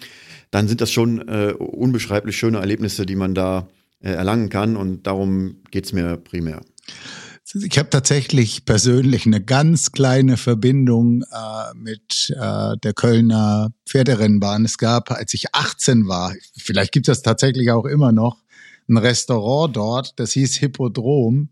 dann 0.50 0.66
sind 0.66 0.80
das 0.80 0.90
schon 0.90 1.28
äh, 1.28 1.52
unbeschreiblich 1.56 2.36
schöne 2.36 2.58
Erlebnisse, 2.58 3.06
die 3.06 3.14
man 3.14 3.36
da 3.36 3.68
äh, 4.00 4.10
erlangen 4.10 4.48
kann 4.48 4.76
und 4.76 5.06
darum 5.06 5.58
geht's 5.70 5.92
mir 5.92 6.16
primär. 6.16 6.60
Ich 7.54 7.78
habe 7.78 7.90
tatsächlich 7.90 8.64
persönlich 8.64 9.26
eine 9.26 9.42
ganz 9.42 9.90
kleine 9.90 10.36
Verbindung 10.36 11.22
äh, 11.22 11.74
mit 11.74 12.30
äh, 12.30 12.76
der 12.76 12.92
Kölner 12.94 13.72
Pferderennbahn. 13.86 14.64
Es 14.64 14.78
gab, 14.78 15.10
als 15.10 15.34
ich 15.34 15.52
18 15.52 16.06
war, 16.06 16.32
vielleicht 16.56 16.92
gibt 16.92 17.08
es 17.08 17.18
das 17.18 17.22
tatsächlich 17.22 17.72
auch 17.72 17.86
immer 17.86 18.12
noch, 18.12 18.38
ein 18.88 18.96
Restaurant 18.96 19.76
dort, 19.76 20.18
das 20.20 20.32
hieß 20.32 20.56
Hippodrom. 20.56 21.48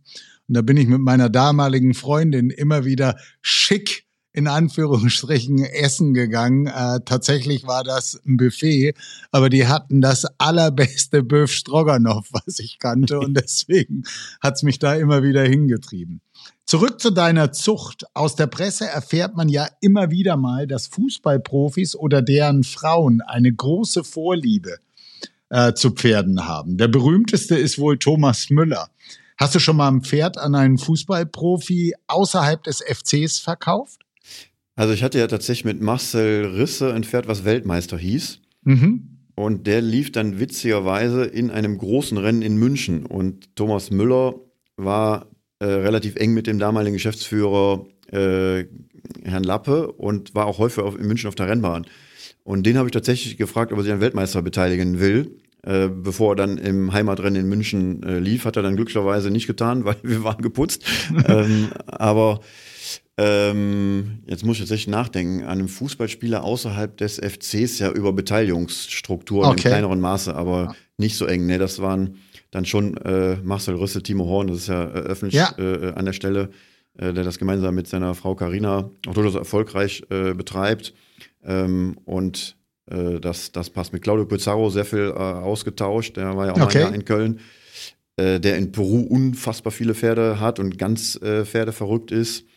Und 0.49 0.57
da 0.57 0.63
bin 0.63 0.77
ich 0.77 0.87
mit 0.87 1.01
meiner 1.01 1.29
damaligen 1.29 1.95
Freundin 1.95 2.51
immer 2.51 2.85
wieder 2.85 3.17
schick 3.43 4.08
in 4.39 4.47
Anführungsstrichen 4.47 5.65
essen 5.65 6.15
gegangen. 6.15 6.69
Äh, 6.69 7.01
tatsächlich 7.05 7.67
war 7.67 7.83
das 7.83 8.23
ein 8.25 8.37
Buffet, 8.37 8.95
aber 9.33 9.51
die 9.51 9.67
hatten 9.67 10.01
das 10.01 10.27
allerbeste 10.39 11.25
Böf 11.25 11.51
Stroganoff, 11.51 12.29
was 12.33 12.61
ich 12.61 12.79
kannte 12.79 13.19
und 13.19 13.35
deswegen 13.35 14.05
hat's 14.41 14.63
mich 14.63 14.79
da 14.79 14.95
immer 14.95 15.25
wieder 15.25 15.43
hingetrieben. 15.43 16.21
Zurück 16.67 17.01
zu 17.01 17.11
deiner 17.11 17.51
Zucht. 17.51 18.05
Aus 18.15 18.37
der 18.37 18.47
Presse 18.47 18.87
erfährt 18.87 19.35
man 19.35 19.49
ja 19.49 19.67
immer 19.81 20.13
wieder 20.13 20.37
mal, 20.37 20.69
dass 20.69 20.87
Fußballprofis 20.87 21.97
oder 21.97 22.23
deren 22.23 22.63
Frauen 22.63 23.23
eine 23.23 23.53
große 23.53 24.05
Vorliebe 24.05 24.77
äh, 25.49 25.73
zu 25.73 25.91
Pferden 25.91 26.47
haben. 26.47 26.77
Der 26.77 26.87
berühmteste 26.87 27.57
ist 27.57 27.81
wohl 27.81 27.99
Thomas 27.99 28.51
Müller. 28.51 28.89
Hast 29.37 29.57
du 29.57 29.59
schon 29.59 29.79
mal 29.79 29.89
ein 29.89 30.03
Pferd 30.03 30.39
an 30.39 30.55
einen 30.55 30.79
Fußballprofi 30.79 31.95
außerhalb 32.07 32.63
des 32.63 32.85
FCs 32.87 33.41
verkauft? 33.41 34.03
Also 34.79 34.93
ich 34.93 35.03
hatte 35.03 35.19
ja 35.19 35.27
tatsächlich 35.27 35.65
mit 35.65 35.83
Marcel 35.83 36.47
Risse 36.47 36.95
ein 36.95 37.03
Pferd, 37.03 37.27
was 37.27 37.45
Weltmeister 37.45 37.99
hieß. 37.99 38.41
Mhm. 38.63 39.09
Und 39.35 39.67
der 39.67 39.81
lief 39.81 40.13
dann 40.13 40.39
witzigerweise 40.39 41.25
in 41.25 41.51
einem 41.51 41.79
großen 41.79 42.17
Rennen 42.17 42.43
in 42.43 42.57
München. 42.59 43.05
Und 43.05 43.57
Thomas 43.57 43.91
Müller 43.91 44.37
war 44.77 45.27
äh, 45.59 45.65
relativ 45.65 46.15
eng 46.15 46.33
mit 46.33 46.47
dem 46.47 46.61
damaligen 46.61 46.95
Geschäftsführer 46.95 47.87
äh, 48.13 48.67
Herrn 49.25 49.43
Lappe 49.43 49.91
und 49.91 50.37
war 50.37 50.47
auch 50.47 50.59
häufig 50.59 50.85
auf, 50.85 50.97
in 50.97 51.09
München 51.09 51.27
auf 51.27 51.35
der 51.35 51.49
Rennbahn. 51.49 51.85
Und 52.45 52.65
den 52.65 52.79
habe 52.79 52.87
ich 52.87 52.93
tatsächlich 52.93 53.37
gefragt, 53.37 53.73
ob 53.73 53.79
er 53.79 53.83
sich 53.83 53.93
an 53.93 54.01
Weltmeister 54.01 54.43
beteiligen 54.43 55.01
will. 55.01 55.41
Äh, 55.65 55.89
bevor 55.89 56.35
er 56.35 56.37
dann 56.37 56.57
im 56.57 56.93
Heimatrennen 56.93 57.43
in 57.43 57.49
München 57.49 58.05
äh, 58.05 58.21
lief, 58.21 58.45
hat 58.45 58.57
er 58.57 58.63
dann 58.63 58.77
glücklicherweise 58.77 59.33
nicht 59.33 59.49
getan, 59.49 59.85
weil 59.85 59.97
wir 60.05 60.23
waren 60.23 60.41
geputzt. 60.41 60.85
ähm, 61.27 61.71
aber 61.87 62.43
ähm, 63.21 64.21
jetzt 64.27 64.45
muss 64.45 64.57
ich 64.57 64.61
tatsächlich 64.61 64.87
nachdenken, 64.87 65.43
an 65.43 65.59
einem 65.59 65.69
Fußballspieler 65.69 66.45
außerhalb 66.45 66.97
des 66.97 67.17
FCs 67.17 67.81
ja 67.81 67.91
über 67.91 68.13
Beteiligungsstrukturen 68.13 69.51
okay. 69.51 69.57
im 69.57 69.71
kleineren 69.73 70.01
Maße, 70.01 70.35
aber 70.37 70.77
nicht 70.99 71.17
so 71.17 71.27
eng. 71.27 71.47
Ne, 71.47 71.59
das 71.59 71.81
waren 71.83 72.19
dann 72.53 72.65
schon 72.65 72.97
äh, 72.99 73.37
Marcel 73.43 73.75
Rüssel, 73.75 74.05
Timo 74.05 74.27
Horn, 74.27 74.47
das 74.47 74.59
ist 74.59 74.69
ja 74.69 74.85
äh, 74.85 75.01
öffentlich 75.01 75.35
ja. 75.35 75.53
Äh, 75.59 75.95
an 75.95 76.05
der 76.05 76.13
Stelle, 76.13 76.51
äh, 76.97 77.13
der 77.13 77.25
das 77.25 77.41
gemeinsam 77.41 77.75
mit 77.75 77.89
seiner 77.89 78.15
Frau 78.15 78.37
Carina 78.37 78.89
auch 79.09 79.15
durchaus 79.15 79.35
erfolgreich 79.35 80.05
äh, 80.11 80.33
betreibt. 80.35 80.95
Ähm, 81.43 81.99
und 82.05 82.57
äh, 82.89 83.19
das, 83.19 83.51
das 83.51 83.69
passt 83.71 83.93
mit 83.93 84.03
Claudio 84.03 84.27
Pizarro 84.27 84.71
sehr 84.71 84.85
viel 84.85 85.11
ausgetauscht. 85.11 86.17
Der 86.17 86.37
war 86.37 86.47
ja 86.47 86.53
auch 86.53 86.61
okay. 86.61 86.85
mal 86.85 86.95
in 86.95 87.05
Köln. 87.05 87.41
Der 88.21 88.57
in 88.57 88.73
Peru 88.73 89.03
unfassbar 89.03 89.71
viele 89.71 89.95
Pferde 89.95 90.41
hat 90.41 90.59
und 90.59 90.77
ganz 90.77 91.15
äh, 91.23 91.45
Pferdeverrückt 91.45 92.11
ist. 92.11 92.48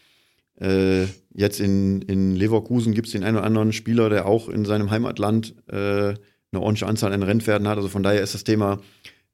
Äh, 0.62 1.08
jetzt 1.34 1.60
in, 1.60 2.02
in 2.04 2.36
Leverkusen 2.36 2.93
gibt 2.93 3.08
es 3.08 3.13
den 3.13 3.24
einen 3.24 3.38
oder 3.38 3.45
anderen 3.45 3.74
Spieler, 3.74 4.10
der 4.10 4.28
auch 4.28 4.47
in 4.47 4.63
seinem 4.63 4.91
Heimatland 4.91 5.56
äh, 5.67 6.13
eine 6.54 6.62
ordentliche 6.62 6.88
Anzahl 6.88 7.13
an 7.13 7.24
Rennpferden 7.24 7.67
hat. 7.67 7.78
Also 7.78 7.89
von 7.89 8.04
daher 8.04 8.21
ist 8.21 8.36
das 8.36 8.43
Thema 8.43 8.80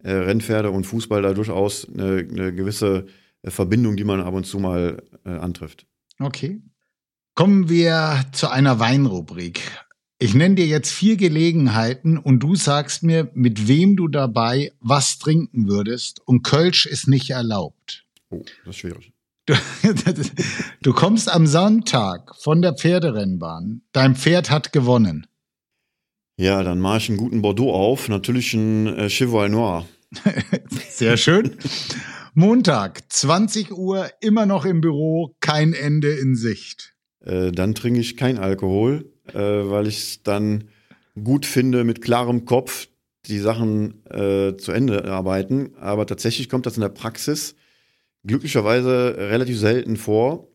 äh, 0.04 0.12
Rennpferde 0.12 0.72
und 0.72 0.86
Fußball 0.86 1.22
da 1.22 1.34
durchaus 1.34 1.88
eine, 1.90 2.20
eine 2.20 2.54
gewisse 2.54 3.08
äh, 3.42 3.52
Verbindung, 3.52 3.98
die 3.98 4.06
man 4.06 4.22
ab 4.22 4.34
und 4.34 4.46
zu 4.46 4.60
mal 4.60 5.04
äh, 5.26 5.30
antrifft. 5.32 5.86
Okay. 6.20 6.62
Kommen 7.36 7.70
wir 7.70 8.26
zu 8.32 8.50
einer 8.50 8.80
Weinrubrik. 8.80 9.60
Ich 10.20 10.34
nenne 10.34 10.56
dir 10.56 10.66
jetzt 10.66 10.92
vier 10.92 11.18
Gelegenheiten 11.18 12.18
und 12.18 12.40
du 12.40 12.56
sagst 12.56 13.04
mir, 13.04 13.30
mit 13.36 13.68
wem 13.68 13.96
du 13.96 14.08
dabei 14.08 14.72
was 14.80 15.20
trinken 15.20 15.68
würdest. 15.68 16.22
Und 16.26 16.42
Kölsch 16.42 16.88
ist 16.88 17.08
nicht 17.08 17.30
erlaubt. 17.30 18.06
Oh, 18.30 18.44
das 18.66 18.76
ist 18.76 18.80
schwierig. 18.80 19.14
Du, 19.48 19.54
du 20.82 20.94
kommst 20.94 21.32
am 21.34 21.48
Sonntag 21.48 22.36
von 22.36 22.62
der 22.62 22.74
Pferderennbahn. 22.74 23.82
Dein 23.94 24.16
Pferd 24.16 24.52
hat 24.52 24.74
gewonnen. 24.74 25.26
Ja, 26.36 26.64
dann 26.64 26.80
mache 26.80 26.98
ich 26.98 27.10
einen 27.10 27.18
guten 27.18 27.42
Bordeaux 27.42 27.72
auf. 27.72 28.10
Natürlich 28.10 28.54
ein 28.54 28.88
äh, 28.88 29.10
Cheval 29.10 29.50
Noir. 29.50 29.88
Sehr 30.90 31.16
schön. 31.16 31.58
Montag, 32.34 33.02
20 33.10 33.72
Uhr, 33.72 34.10
immer 34.20 34.46
noch 34.46 34.66
im 34.66 34.82
Büro, 34.82 35.36
kein 35.40 35.72
Ende 35.74 36.12
in 36.12 36.36
Sicht. 36.36 36.94
Äh, 37.22 37.54
dann 37.54 37.74
trinke 37.74 38.02
ich 38.02 38.18
kein 38.18 38.38
Alkohol, 38.38 39.14
äh, 39.34 39.40
weil 39.40 39.88
ich 39.88 39.98
es 39.98 40.24
dann 40.24 40.66
gut 41.24 41.46
finde, 41.46 41.86
mit 41.86 42.02
klarem 42.02 42.44
Kopf 42.44 42.90
die 43.28 43.40
Sachen 43.40 44.06
äh, 44.08 44.58
zu 44.58 44.74
Ende 44.74 45.06
arbeiten. 45.06 45.72
Aber 45.80 46.06
tatsächlich 46.06 46.50
kommt 46.50 46.66
das 46.66 46.76
in 46.76 46.82
der 46.82 46.90
Praxis 46.90 47.56
glücklicherweise 48.28 49.16
relativ 49.18 49.58
selten 49.60 49.98
vor, 49.98 50.50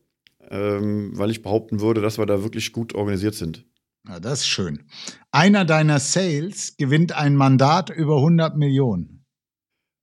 ähm, 0.49 1.11
weil 1.15 1.31
ich 1.31 1.41
behaupten 1.41 1.81
würde, 1.81 2.01
dass 2.01 2.17
wir 2.17 2.25
da 2.25 2.43
wirklich 2.43 2.71
gut 2.71 2.95
organisiert 2.95 3.35
sind. 3.35 3.65
Ja, 4.07 4.19
das 4.19 4.41
ist 4.41 4.47
schön. 4.47 4.83
Einer 5.31 5.65
deiner 5.65 5.99
Sales 5.99 6.75
gewinnt 6.77 7.13
ein 7.13 7.35
Mandat 7.35 7.89
über 7.89 8.17
100 8.17 8.57
Millionen. 8.57 9.25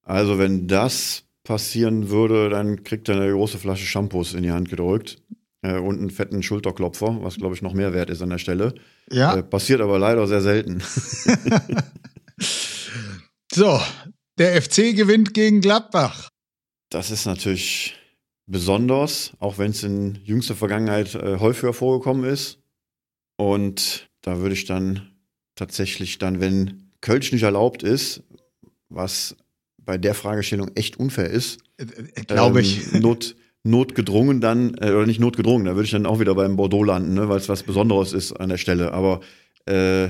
Also 0.02 0.38
wenn 0.38 0.66
das 0.66 1.24
passieren 1.44 2.10
würde, 2.10 2.48
dann 2.48 2.82
kriegt 2.82 3.08
er 3.08 3.16
eine 3.16 3.32
große 3.32 3.58
Flasche 3.58 3.84
Shampoos 3.84 4.34
in 4.34 4.42
die 4.42 4.52
Hand 4.52 4.70
gedrückt 4.70 5.22
äh, 5.62 5.78
und 5.78 5.98
einen 5.98 6.10
fetten 6.10 6.42
Schulterklopfer, 6.42 7.18
was 7.22 7.36
glaube 7.36 7.54
ich 7.54 7.62
noch 7.62 7.74
mehr 7.74 7.92
wert 7.92 8.10
ist 8.10 8.22
an 8.22 8.30
der 8.30 8.38
Stelle. 8.38 8.74
Ja. 9.10 9.36
Äh, 9.36 9.42
passiert 9.42 9.80
aber 9.80 9.98
leider 9.98 10.26
sehr 10.26 10.40
selten. 10.40 10.82
so, 13.52 13.80
der 14.38 14.60
FC 14.62 14.96
gewinnt 14.96 15.34
gegen 15.34 15.60
Gladbach. 15.60 16.29
Das 16.90 17.10
ist 17.10 17.24
natürlich 17.24 17.94
besonders, 18.46 19.32
auch 19.38 19.58
wenn 19.58 19.70
es 19.70 19.84
in 19.84 20.18
jüngster 20.24 20.56
Vergangenheit 20.56 21.14
äh, 21.14 21.38
häufiger 21.38 21.72
vorgekommen 21.72 22.24
ist. 22.24 22.58
Und 23.36 24.10
da 24.22 24.38
würde 24.38 24.54
ich 24.54 24.66
dann 24.66 25.12
tatsächlich 25.54 26.18
dann, 26.18 26.40
wenn 26.40 26.90
Kölsch 27.00 27.32
nicht 27.32 27.44
erlaubt 27.44 27.82
ist, 27.82 28.22
was 28.88 29.36
bei 29.78 29.98
der 29.98 30.14
Fragestellung 30.14 30.72
echt 30.74 30.98
unfair 30.98 31.30
ist, 31.30 31.60
äh, 31.78 31.84
äh, 31.84 32.22
glaube 32.26 32.60
ich, 32.60 32.92
ähm, 32.92 33.00
not, 33.02 33.36
notgedrungen 33.62 34.40
dann, 34.40 34.74
äh, 34.74 34.90
oder 34.90 35.06
nicht 35.06 35.20
notgedrungen, 35.20 35.66
da 35.66 35.74
würde 35.74 35.84
ich 35.84 35.92
dann 35.92 36.06
auch 36.06 36.18
wieder 36.18 36.34
beim 36.34 36.56
Bordeaux 36.56 36.82
landen, 36.82 37.14
ne, 37.14 37.28
weil 37.28 37.38
es 37.38 37.48
was 37.48 37.62
Besonderes 37.62 38.12
ist 38.12 38.32
an 38.32 38.48
der 38.48 38.58
Stelle. 38.58 38.92
Aber 38.92 39.20
äh, 39.66 40.08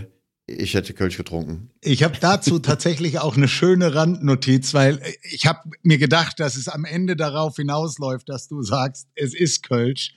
ich 0.58 0.74
hätte 0.74 0.94
Kölsch 0.94 1.16
getrunken. 1.16 1.70
Ich 1.80 2.02
habe 2.02 2.16
dazu 2.20 2.58
tatsächlich 2.60 3.18
auch 3.18 3.36
eine 3.36 3.48
schöne 3.48 3.94
Randnotiz, 3.94 4.74
weil 4.74 5.00
ich 5.22 5.46
habe 5.46 5.70
mir 5.82 5.98
gedacht, 5.98 6.40
dass 6.40 6.56
es 6.56 6.68
am 6.68 6.84
Ende 6.84 7.16
darauf 7.16 7.56
hinausläuft, 7.56 8.28
dass 8.28 8.48
du 8.48 8.62
sagst, 8.62 9.08
es 9.14 9.34
ist 9.34 9.62
Kölsch. 9.62 10.14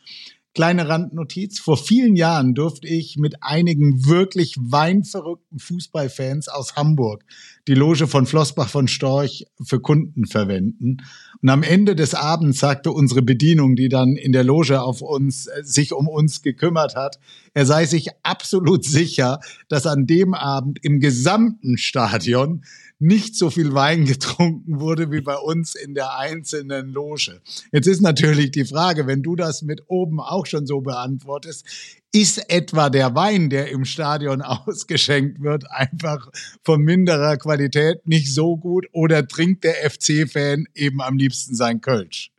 Kleine 0.55 0.87
Randnotiz. 0.87 1.59
Vor 1.59 1.77
vielen 1.77 2.15
Jahren 2.15 2.53
durfte 2.53 2.87
ich 2.87 3.17
mit 3.17 3.41
einigen 3.41 4.05
wirklich 4.05 4.55
weinverrückten 4.59 5.57
Fußballfans 5.57 6.47
aus 6.47 6.75
Hamburg 6.75 7.23
die 7.67 7.75
Loge 7.75 8.07
von 8.07 8.25
Flossbach 8.25 8.69
von 8.69 8.87
Storch 8.87 9.45
für 9.63 9.79
Kunden 9.79 10.25
verwenden. 10.25 10.97
Und 11.43 11.49
am 11.49 11.61
Ende 11.61 11.93
des 11.93 12.15
Abends 12.15 12.59
sagte 12.59 12.89
unsere 12.91 13.21
Bedienung, 13.21 13.75
die 13.75 13.89
dann 13.89 14.15
in 14.15 14.31
der 14.31 14.45
Loge 14.45 14.81
auf 14.81 15.01
uns, 15.01 15.47
äh, 15.47 15.61
sich 15.63 15.91
um 15.91 16.07
uns 16.07 16.41
gekümmert 16.41 16.95
hat, 16.95 17.19
er 17.53 17.65
sei 17.65 17.85
sich 17.85 18.07
absolut 18.23 18.85
sicher, 18.85 19.41
dass 19.67 19.85
an 19.85 20.07
dem 20.07 20.33
Abend 20.33 20.79
im 20.83 21.01
gesamten 21.01 21.77
Stadion 21.77 22.63
nicht 22.97 23.35
so 23.35 23.49
viel 23.49 23.73
Wein 23.73 24.05
getrunken 24.05 24.79
wurde 24.79 25.11
wie 25.11 25.19
bei 25.19 25.35
uns 25.35 25.75
in 25.75 25.93
der 25.95 26.17
einzelnen 26.17 26.87
Loge. 26.87 27.41
Jetzt 27.73 27.87
ist 27.87 28.01
natürlich 28.01 28.51
die 28.51 28.63
Frage, 28.63 29.05
wenn 29.05 29.21
du 29.21 29.35
das 29.35 29.63
mit 29.63 29.81
oben 29.87 30.21
auch 30.21 30.45
schon 30.45 30.65
so 30.65 30.79
beantwortest, 30.79 31.65
ist 32.13 32.49
etwa 32.49 32.89
der 32.89 33.15
Wein, 33.15 33.49
der 33.49 33.71
im 33.71 33.83
Stadion 33.83 34.41
ausgeschenkt 34.43 35.41
wird, 35.41 35.69
einfach 35.69 36.29
von 36.63 36.81
minderer 36.81 37.35
Qualität 37.37 38.07
nicht 38.07 38.33
so 38.33 38.55
gut 38.55 38.85
oder 38.93 39.27
trinkt 39.27 39.63
der 39.65 39.89
FC-Fan 39.89 40.67
eben 40.75 41.01
am 41.01 41.17
liebsten 41.17 41.55
sein 41.55 41.81
Kölsch? 41.81 42.31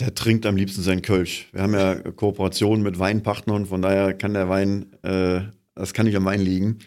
Der 0.00 0.14
trinkt 0.14 0.44
am 0.44 0.56
liebsten 0.56 0.82
sein 0.82 1.02
Kölsch. 1.02 1.48
Wir 1.52 1.62
haben 1.62 1.74
ja 1.74 1.94
Kooperationen 1.94 2.82
mit 2.82 2.98
Weinpartnern, 2.98 3.66
von 3.66 3.80
daher 3.80 4.12
kann 4.14 4.34
der 4.34 4.48
Wein, 4.48 4.92
äh, 5.02 5.42
das 5.74 5.94
kann 5.94 6.06
nicht 6.06 6.16
am 6.16 6.24
Wein 6.24 6.40
liegen. 6.40 6.78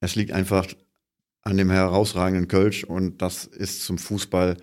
Es 0.00 0.14
liegt 0.14 0.32
einfach 0.32 0.66
an 1.42 1.56
dem 1.56 1.70
herausragenden 1.70 2.48
Kölsch 2.48 2.84
und 2.84 3.22
das 3.22 3.46
ist 3.46 3.82
zum 3.84 3.96
Fußball 3.96 4.58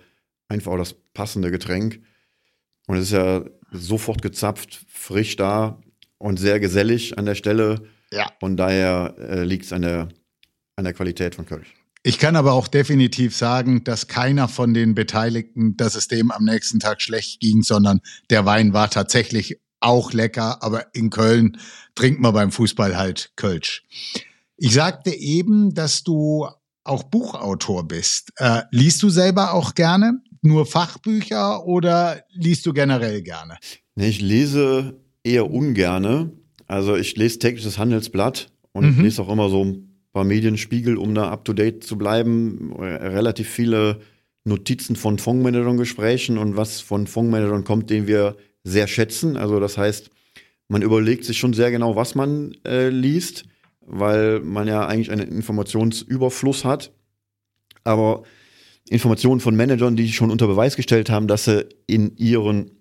einfach 0.48 0.72
auch 0.72 0.78
das 0.78 0.94
passende 1.12 1.50
Getränk. 1.50 2.00
Und 2.86 2.98
es 2.98 3.06
ist 3.06 3.12
ja 3.12 3.44
sofort 3.72 4.22
gezapft, 4.22 4.84
frisch 4.88 5.34
da 5.34 5.80
und 6.18 6.38
sehr 6.38 6.60
gesellig 6.60 7.18
an 7.18 7.26
der 7.26 7.34
Stelle. 7.34 7.82
Ja. 8.12 8.30
Und 8.40 8.56
daher 8.56 9.16
äh, 9.18 9.44
liegt 9.44 9.64
es 9.66 9.72
an 9.72 9.82
der, 9.82 10.08
an 10.76 10.84
der 10.84 10.92
Qualität 10.92 11.34
von 11.34 11.46
Kölsch. 11.46 11.74
Ich 12.02 12.18
kann 12.18 12.36
aber 12.36 12.52
auch 12.52 12.68
definitiv 12.68 13.36
sagen, 13.36 13.82
dass 13.82 14.06
keiner 14.06 14.46
von 14.46 14.74
den 14.74 14.94
Beteiligten, 14.94 15.76
dass 15.76 15.96
es 15.96 16.06
dem 16.06 16.30
am 16.30 16.44
nächsten 16.44 16.78
Tag 16.78 17.02
schlecht 17.02 17.40
ging, 17.40 17.62
sondern 17.62 18.00
der 18.30 18.46
Wein 18.46 18.72
war 18.72 18.88
tatsächlich 18.90 19.60
auch 19.80 20.12
lecker, 20.12 20.62
aber 20.62 20.94
in 20.94 21.10
Köln 21.10 21.58
trinkt 21.96 22.20
man 22.20 22.32
beim 22.32 22.52
Fußball 22.52 22.96
halt 22.96 23.32
Kölsch. 23.34 23.84
Ich 24.56 24.72
sagte 24.72 25.10
eben, 25.10 25.74
dass 25.74 26.04
du 26.04 26.46
auch 26.84 27.02
Buchautor 27.02 27.86
bist. 27.86 28.30
Äh, 28.36 28.62
liest 28.70 29.02
du 29.02 29.10
selber 29.10 29.52
auch 29.52 29.74
gerne? 29.74 30.22
Nur 30.42 30.64
Fachbücher 30.64 31.66
oder 31.66 32.22
liest 32.30 32.66
du 32.66 32.72
generell 32.72 33.22
gerne? 33.22 33.58
Nee, 33.96 34.08
ich 34.08 34.20
lese 34.20 35.00
eher 35.26 35.50
ungerne. 35.50 36.30
Also 36.66 36.96
ich 36.96 37.16
lese 37.16 37.38
tägliches 37.38 37.78
Handelsblatt 37.78 38.50
und 38.72 38.96
mhm. 38.96 39.04
lese 39.04 39.22
auch 39.22 39.28
immer 39.28 39.48
so 39.48 39.64
ein 39.64 40.00
paar 40.12 40.24
Medienspiegel, 40.24 40.96
um 40.96 41.14
da 41.14 41.30
up 41.30 41.44
to 41.44 41.52
date 41.52 41.84
zu 41.84 41.98
bleiben. 41.98 42.72
Relativ 42.78 43.48
viele 43.48 44.00
Notizen 44.44 44.96
von 44.96 45.18
Fondsmanagern 45.18 45.76
Gesprächen 45.76 46.38
und 46.38 46.56
was 46.56 46.80
von 46.80 47.06
Fondsmanagern 47.06 47.64
kommt, 47.64 47.90
den 47.90 48.06
wir 48.06 48.36
sehr 48.64 48.86
schätzen. 48.86 49.36
Also 49.36 49.60
das 49.60 49.76
heißt, 49.76 50.10
man 50.68 50.82
überlegt 50.82 51.24
sich 51.24 51.38
schon 51.38 51.52
sehr 51.52 51.70
genau, 51.70 51.96
was 51.96 52.14
man 52.14 52.56
äh, 52.64 52.88
liest 52.88 53.44
weil 53.86 54.40
man 54.40 54.66
ja 54.66 54.86
eigentlich 54.86 55.10
einen 55.10 55.28
Informationsüberfluss 55.28 56.64
hat. 56.64 56.92
Aber 57.84 58.24
Informationen 58.88 59.40
von 59.40 59.56
Managern, 59.56 59.96
die 59.96 60.12
schon 60.12 60.30
unter 60.30 60.46
Beweis 60.46 60.76
gestellt 60.76 61.08
haben, 61.08 61.28
dass 61.28 61.44
sie 61.44 61.66
in 61.86 62.16
ihren 62.16 62.75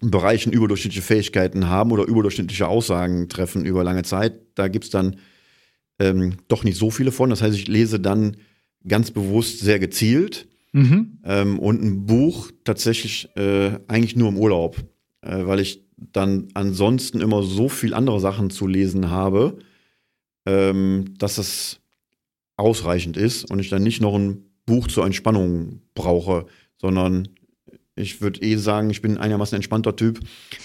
Bereichen 0.00 0.52
überdurchschnittliche 0.52 1.02
Fähigkeiten 1.02 1.68
haben 1.68 1.90
oder 1.90 2.04
überdurchschnittliche 2.04 2.68
Aussagen 2.68 3.28
treffen 3.28 3.64
über 3.64 3.82
lange 3.82 4.04
Zeit, 4.04 4.34
da 4.54 4.68
gibt's 4.68 4.90
dann 4.90 5.16
ähm, 5.98 6.34
doch 6.48 6.64
nicht 6.64 6.78
so 6.78 6.90
viele 6.90 7.12
von. 7.12 7.30
Das 7.30 7.42
heißt, 7.42 7.56
ich 7.56 7.68
lese 7.68 7.98
dann 7.98 8.36
ganz 8.86 9.10
bewusst 9.10 9.60
sehr 9.60 9.78
gezielt 9.78 10.48
mhm. 10.72 11.18
ähm, 11.24 11.58
und 11.58 11.82
ein 11.82 12.06
Buch 12.06 12.50
tatsächlich 12.64 13.28
äh, 13.36 13.78
eigentlich 13.88 14.16
nur 14.16 14.28
im 14.28 14.36
Urlaub, 14.36 14.76
äh, 15.22 15.46
weil 15.46 15.60
ich 15.60 15.84
dann 15.96 16.48
ansonsten 16.54 17.20
immer 17.20 17.42
so 17.42 17.68
viel 17.68 17.92
andere 17.92 18.20
Sachen 18.20 18.50
zu 18.50 18.66
lesen 18.68 19.10
habe, 19.10 19.58
ähm, 20.46 21.14
dass 21.18 21.38
es 21.38 21.80
ausreichend 22.56 23.16
ist 23.16 23.50
und 23.50 23.58
ich 23.58 23.68
dann 23.68 23.82
nicht 23.82 24.00
noch 24.00 24.14
ein 24.14 24.44
Buch 24.64 24.86
zur 24.86 25.06
Entspannung 25.06 25.80
brauche, 25.94 26.46
sondern 26.76 27.28
ich 27.98 28.20
würde 28.20 28.40
eh 28.42 28.56
sagen, 28.56 28.90
ich 28.90 29.02
bin 29.02 29.18
einigermaßen 29.18 29.56
entspannter 29.56 29.96
Typ. 29.96 30.20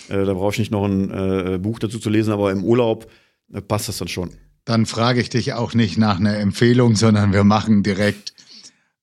Äh, 0.09 0.25
da 0.25 0.33
brauche 0.33 0.53
ich 0.53 0.59
nicht 0.59 0.71
noch 0.71 0.85
ein 0.85 1.09
äh, 1.09 1.57
Buch 1.57 1.79
dazu 1.79 1.99
zu 1.99 2.09
lesen, 2.09 2.31
aber 2.31 2.51
im 2.51 2.63
Urlaub 2.63 3.09
äh, 3.51 3.61
passt 3.61 3.89
das 3.89 3.97
dann 3.97 4.07
schon. 4.07 4.31
Dann 4.65 4.85
frage 4.85 5.19
ich 5.19 5.29
dich 5.29 5.53
auch 5.53 5.73
nicht 5.73 5.97
nach 5.97 6.19
einer 6.19 6.37
Empfehlung, 6.37 6.95
sondern 6.95 7.33
wir 7.33 7.43
machen 7.43 7.83
direkt 7.83 8.33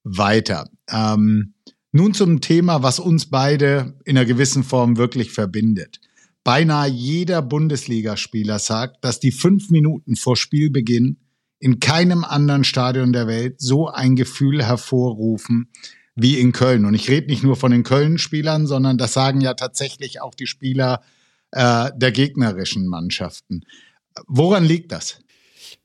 weiter. 0.03 0.69
Ähm, 0.89 1.53
nun 1.91 2.13
zum 2.13 2.41
Thema, 2.41 2.83
was 2.83 2.99
uns 2.99 3.29
beide 3.29 3.95
in 4.05 4.17
einer 4.17 4.25
gewissen 4.25 4.63
Form 4.63 4.97
wirklich 4.97 5.31
verbindet. 5.31 5.99
Beinahe 6.43 6.89
jeder 6.89 7.41
Bundesligaspieler 7.41 8.57
sagt, 8.59 9.03
dass 9.03 9.19
die 9.19 9.31
fünf 9.31 9.69
Minuten 9.69 10.15
vor 10.15 10.37
Spielbeginn 10.37 11.17
in 11.59 11.79
keinem 11.79 12.23
anderen 12.23 12.63
Stadion 12.63 13.13
der 13.13 13.27
Welt 13.27 13.61
so 13.61 13.87
ein 13.89 14.15
Gefühl 14.15 14.63
hervorrufen 14.63 15.69
wie 16.15 16.39
in 16.39 16.51
Köln. 16.51 16.85
Und 16.85 16.93
ich 16.93 17.09
rede 17.09 17.27
nicht 17.27 17.43
nur 17.43 17.55
von 17.55 17.71
den 17.71 17.83
Köln-Spielern, 17.83 18.67
sondern 18.67 18.97
das 18.97 19.13
sagen 19.13 19.41
ja 19.41 19.53
tatsächlich 19.53 20.21
auch 20.21 20.35
die 20.35 20.47
Spieler 20.47 21.01
äh, 21.51 21.89
der 21.95 22.11
gegnerischen 22.11 22.87
Mannschaften. 22.87 23.63
Woran 24.27 24.65
liegt 24.65 24.91
das? 24.91 25.19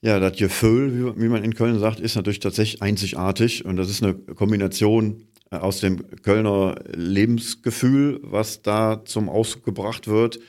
Ja, 0.00 0.20
das 0.20 0.36
Gefühl, 0.36 1.14
wie 1.16 1.28
man 1.28 1.44
in 1.44 1.54
Köln 1.54 1.78
sagt, 1.78 2.00
ist 2.00 2.16
natürlich 2.16 2.40
tatsächlich 2.40 2.82
einzigartig. 2.82 3.64
Und 3.64 3.76
das 3.76 3.88
ist 3.88 4.02
eine 4.02 4.14
Kombination 4.14 5.28
aus 5.50 5.80
dem 5.80 6.04
Kölner 6.22 6.76
Lebensgefühl, 6.92 8.20
was 8.22 8.62
da 8.62 9.04
zum 9.04 9.28
Ausdruck 9.28 9.64
gebracht 9.64 10.08
wird. 10.08 10.40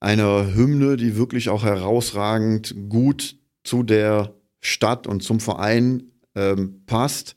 Eine 0.00 0.54
Hymne, 0.54 0.96
die 0.96 1.16
wirklich 1.16 1.48
auch 1.48 1.64
herausragend 1.64 2.74
gut 2.88 3.36
zu 3.64 3.82
der 3.82 4.34
Stadt 4.60 5.06
und 5.06 5.22
zum 5.22 5.40
Verein 5.40 6.12
ähm, 6.34 6.82
passt, 6.86 7.35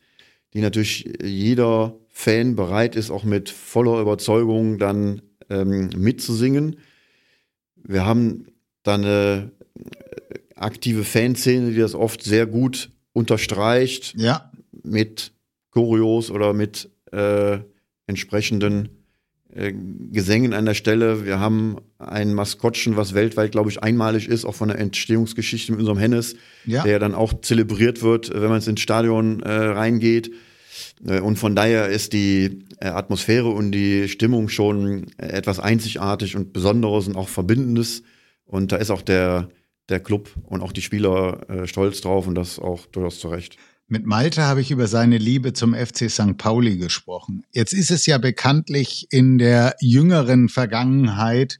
die 0.54 0.62
natürlich 0.62 1.10
jeder 1.24 1.96
Fan 2.10 2.56
bereit 2.56 2.96
ist, 2.96 3.12
auch 3.12 3.24
mit 3.24 3.50
voller 3.50 4.02
Überzeugung 4.02 4.78
dann 4.78 5.22
ähm, 5.50 5.90
mitzusingen. 5.96 6.78
Wir 7.76 8.06
haben 8.06 8.48
dann 8.84 9.04
eine 9.06 9.52
aktive 10.56 11.04
Fanszene, 11.04 11.72
die 11.72 11.80
das 11.80 11.96
oft 11.96 12.24
sehr 12.24 12.46
gut 12.46 12.92
unterstreicht. 13.14 14.16
Ja. 14.18 14.52
Mit 14.84 15.34
Choreos 15.72 16.32
oder 16.32 16.54
mit 16.54 16.90
äh, 17.12 17.60
entsprechenden 18.08 18.99
äh, 19.54 19.74
Gesängen 20.12 20.54
an 20.54 20.66
der 20.66 20.74
Stelle. 20.76 21.26
Wir 21.26 21.40
haben 21.40 21.78
ein 21.98 22.34
Maskottchen, 22.34 22.98
was 22.98 23.14
weltweit, 23.14 23.52
glaube 23.52 23.70
ich, 23.70 23.82
einmalig 23.82 24.28
ist, 24.28 24.46
auch 24.46 24.56
von 24.56 24.70
der 24.70 24.80
Entstehungsgeschichte 24.80 25.72
mit 25.72 25.80
unserem 25.80 25.98
Hennes, 25.98 26.36
ja. 26.66 26.84
der 26.84 27.00
dann 27.00 27.16
auch 27.16 27.42
zelebriert 27.42 28.02
wird, 28.02 28.30
wenn 28.34 28.50
man 28.50 28.62
ins 28.62 28.82
Stadion 28.82 29.42
äh, 29.42 29.52
reingeht. 29.52 30.32
Äh, 31.06 31.20
und 31.20 31.38
von 31.38 31.56
daher 31.56 31.90
ist 31.90 32.14
die 32.14 32.66
äh, 32.80 32.88
Atmosphäre 32.88 33.50
und 33.50 33.72
die 33.72 34.08
Stimmung 34.08 34.50
schon 34.50 35.08
etwas 35.18 35.60
einzigartig 35.60 36.36
und 36.36 36.54
Besonderes 36.54 37.08
und 37.08 37.16
auch 37.16 37.30
Verbindendes. 37.30 38.04
Und 38.46 38.72
da 38.72 38.78
ist 38.78 38.92
auch 38.92 39.02
der, 39.02 39.50
der 39.90 40.00
Club 40.00 40.30
und 40.44 40.62
auch 40.62 40.72
die 40.72 40.82
Spieler 40.82 41.50
äh, 41.50 41.68
stolz 41.68 42.02
drauf 42.02 42.28
und 42.28 42.36
das 42.36 42.60
auch 42.60 42.86
durchaus 42.88 43.20
zu 43.20 43.30
Recht. 43.30 43.58
Mit 43.92 44.06
Malte 44.06 44.44
habe 44.44 44.62
ich 44.62 44.70
über 44.70 44.88
seine 44.88 45.18
Liebe 45.18 45.54
zum 45.54 45.74
FC 45.74 46.12
St. 46.12 46.38
Pauli 46.38 46.78
gesprochen. 46.78 47.44
Jetzt 47.52 47.74
ist 47.74 47.90
es 47.90 48.06
ja 48.06 48.20
bekanntlich 48.20 49.08
in 49.10 49.40
der 49.40 49.76
jüngeren 49.82 50.48
Vergangenheit 50.48 51.58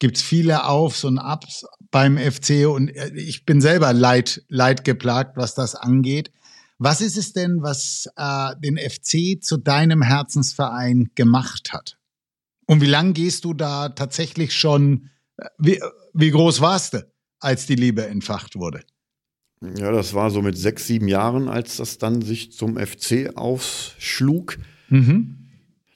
gibt's 0.00 0.20
viele 0.20 0.64
Aufs 0.64 1.04
und 1.04 1.18
Abs 1.18 1.64
beim 1.92 2.18
FC 2.18 2.66
und 2.66 2.90
ich 3.14 3.46
bin 3.46 3.60
selber 3.60 3.92
leid, 3.92 4.42
leid 4.48 4.84
geplagt, 4.84 5.36
was 5.36 5.54
das 5.54 5.76
angeht. 5.76 6.32
Was 6.78 7.00
ist 7.00 7.16
es 7.16 7.34
denn, 7.34 7.62
was 7.62 8.08
äh, 8.16 8.54
den 8.58 8.76
FC 8.76 9.40
zu 9.40 9.56
deinem 9.58 10.02
Herzensverein 10.02 11.10
gemacht 11.14 11.72
hat? 11.72 11.98
Und 12.66 12.80
wie 12.80 12.86
lang 12.86 13.12
gehst 13.12 13.44
du 13.44 13.54
da 13.54 13.90
tatsächlich 13.90 14.54
schon? 14.54 15.10
Äh, 15.36 15.46
wie, 15.58 15.80
wie 16.14 16.30
groß 16.30 16.60
warst 16.62 16.94
du, 16.94 17.06
als 17.38 17.66
die 17.66 17.76
Liebe 17.76 18.06
entfacht 18.06 18.56
wurde? 18.56 18.82
Ja, 19.62 19.92
das 19.92 20.14
war 20.14 20.30
so 20.30 20.40
mit 20.40 20.56
sechs, 20.56 20.86
sieben 20.86 21.06
Jahren, 21.06 21.48
als 21.48 21.76
das 21.76 21.98
dann 21.98 22.22
sich 22.22 22.52
zum 22.52 22.76
FC 22.78 23.36
ausschlug. 23.36 24.58
Mhm. 24.88 25.36